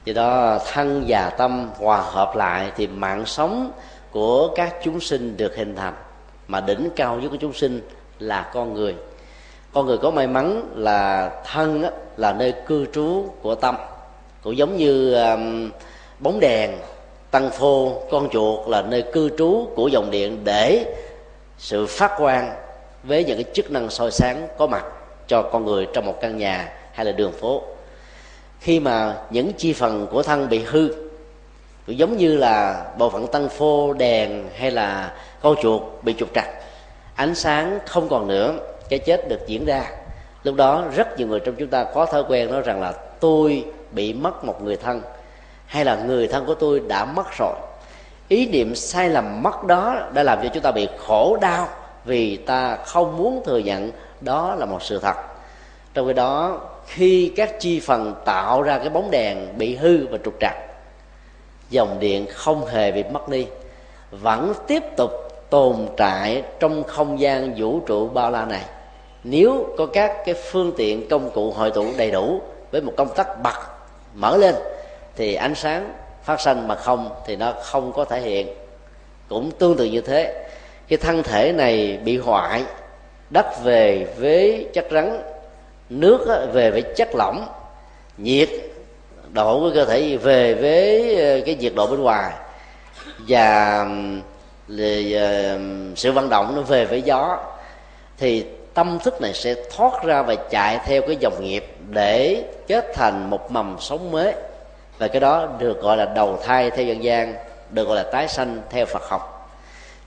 [0.06, 3.72] do đó, thân và tâm hòa hợp lại thì mạng sống
[4.12, 5.94] của các chúng sinh được hình thành.
[6.48, 7.82] Mà đỉnh cao nhất của chúng sinh
[8.20, 8.96] là con người.
[9.74, 11.86] Con người có may mắn là thân
[12.18, 13.76] là nơi cư trú của tâm.
[14.42, 15.18] Cũng giống như
[16.20, 16.72] bóng đèn,
[17.32, 20.96] tăng phô, con chuột là nơi cư trú của dòng điện để
[21.58, 22.52] sự phát quang
[23.04, 24.86] với những cái chức năng soi sáng có mặt
[25.28, 27.64] cho con người trong một căn nhà hay là đường phố
[28.60, 30.90] khi mà những chi phần của thân bị hư,
[31.88, 36.30] cũng giống như là bộ phận tăng phô, đèn hay là con chuột bị chuột
[36.36, 36.48] trặc
[37.16, 38.54] ánh sáng không còn nữa,
[38.90, 39.86] cái chết được diễn ra.
[40.44, 43.66] Lúc đó rất nhiều người trong chúng ta có thói quen nói rằng là tôi
[43.92, 45.02] bị mất một người thân
[45.66, 47.54] hay là người thân của tôi đã mất rồi
[48.28, 51.68] ý niệm sai lầm mất đó đã làm cho chúng ta bị khổ đau
[52.06, 53.92] vì ta không muốn thừa nhận
[54.22, 55.16] đó là một sự thật.
[55.94, 60.18] Trong khi đó khi các chi phần tạo ra cái bóng đèn bị hư và
[60.26, 60.56] trục trặc,
[61.70, 63.48] dòng điện không hề bị mất đi,
[64.12, 65.12] vẫn tiếp tục
[65.50, 68.62] tồn tại trong không gian vũ trụ bao la này.
[69.24, 72.42] Nếu có các cái phương tiện công cụ hội tụ đầy đủ
[72.72, 73.60] với một công tắc bật
[74.14, 74.56] mở lên,
[75.16, 75.94] thì ánh sáng
[76.24, 78.48] phát sinh mà không thì nó không có thể hiện.
[79.30, 80.50] Cũng tương tự như thế,
[80.88, 82.64] cái thân thể này bị hoại,
[83.30, 85.22] đất về với chất rắn
[85.90, 87.48] nước về với chất lỏng,
[88.18, 88.50] nhiệt
[89.34, 92.34] độ của cơ thể về với ờ, cái nhiệt độ bên ngoài.
[93.28, 93.78] Và
[95.14, 95.60] ờ,
[95.96, 97.38] sự vận động nó về với gió.
[98.18, 102.86] Thì tâm thức này sẽ thoát ra và chạy theo cái dòng nghiệp để kết
[102.94, 104.34] thành một mầm sống mới.
[104.98, 107.34] Và cái đó được gọi là đầu thai theo dân gian,
[107.70, 109.36] được gọi là tái sanh theo phật học.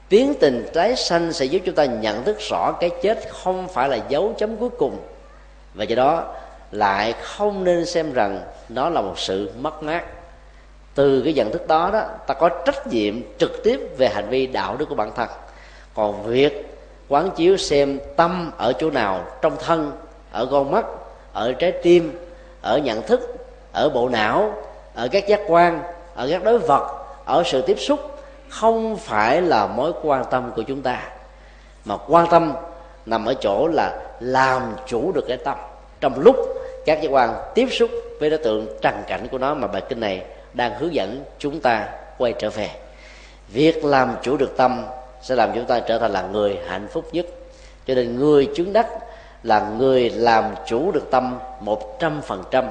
[0.08, 3.88] Tiến tình tái sanh sẽ giúp chúng ta nhận thức rõ cái chết không phải
[3.88, 4.96] là dấu chấm cuối cùng
[5.74, 6.24] và do đó
[6.70, 10.04] lại không nên xem rằng nó là một sự mất mát.
[10.94, 14.46] Từ cái nhận thức đó đó, ta có trách nhiệm trực tiếp về hành vi
[14.46, 15.28] đạo đức của bản thân.
[15.94, 16.76] Còn việc
[17.08, 19.92] quán chiếu xem tâm ở chỗ nào, trong thân,
[20.32, 20.84] ở con mắt,
[21.32, 22.18] ở trái tim,
[22.62, 23.36] ở nhận thức,
[23.72, 24.54] ở bộ não,
[24.94, 25.82] ở các giác quan,
[26.14, 28.18] ở các đối vật, ở sự tiếp xúc,
[28.48, 31.02] không phải là mối quan tâm của chúng ta.
[31.84, 32.54] Mà quan tâm
[33.06, 35.56] nằm ở chỗ là làm chủ được cái tâm.
[36.00, 36.36] Trong lúc
[36.86, 37.90] các giác quan tiếp xúc
[38.20, 40.22] với đối tượng trần cảnh của nó mà bài kinh này
[40.54, 41.88] đang hướng dẫn chúng ta
[42.18, 42.70] quay trở về.
[43.48, 44.84] Việc làm chủ được tâm
[45.22, 47.26] sẽ làm chúng ta trở thành là người hạnh phúc nhất.
[47.86, 48.86] Cho nên người chứng đắc
[49.42, 52.64] là người làm chủ được tâm một trăm phần trăm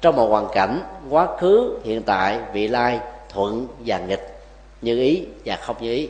[0.00, 0.80] trong một hoàn cảnh
[1.10, 4.34] quá khứ, hiện tại, vị lai, thuận và nghịch.
[4.82, 6.08] Như ý và không như ý.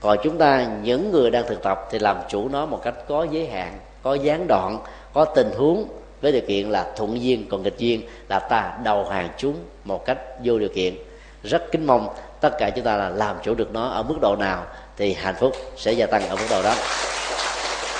[0.00, 3.26] Còn chúng ta, những người đang thực tập thì làm chủ nó một cách có
[3.30, 4.78] giới hạn có gián đoạn,
[5.12, 5.88] có tình huống
[6.20, 10.04] với điều kiện là thuận duyên còn nghịch duyên là ta đầu hàng chúng một
[10.04, 10.94] cách vô điều kiện.
[11.42, 12.08] Rất kính mong
[12.40, 14.66] tất cả chúng ta là làm chủ được nó ở mức độ nào
[14.96, 16.74] thì hạnh phúc sẽ gia tăng ở mức độ đó.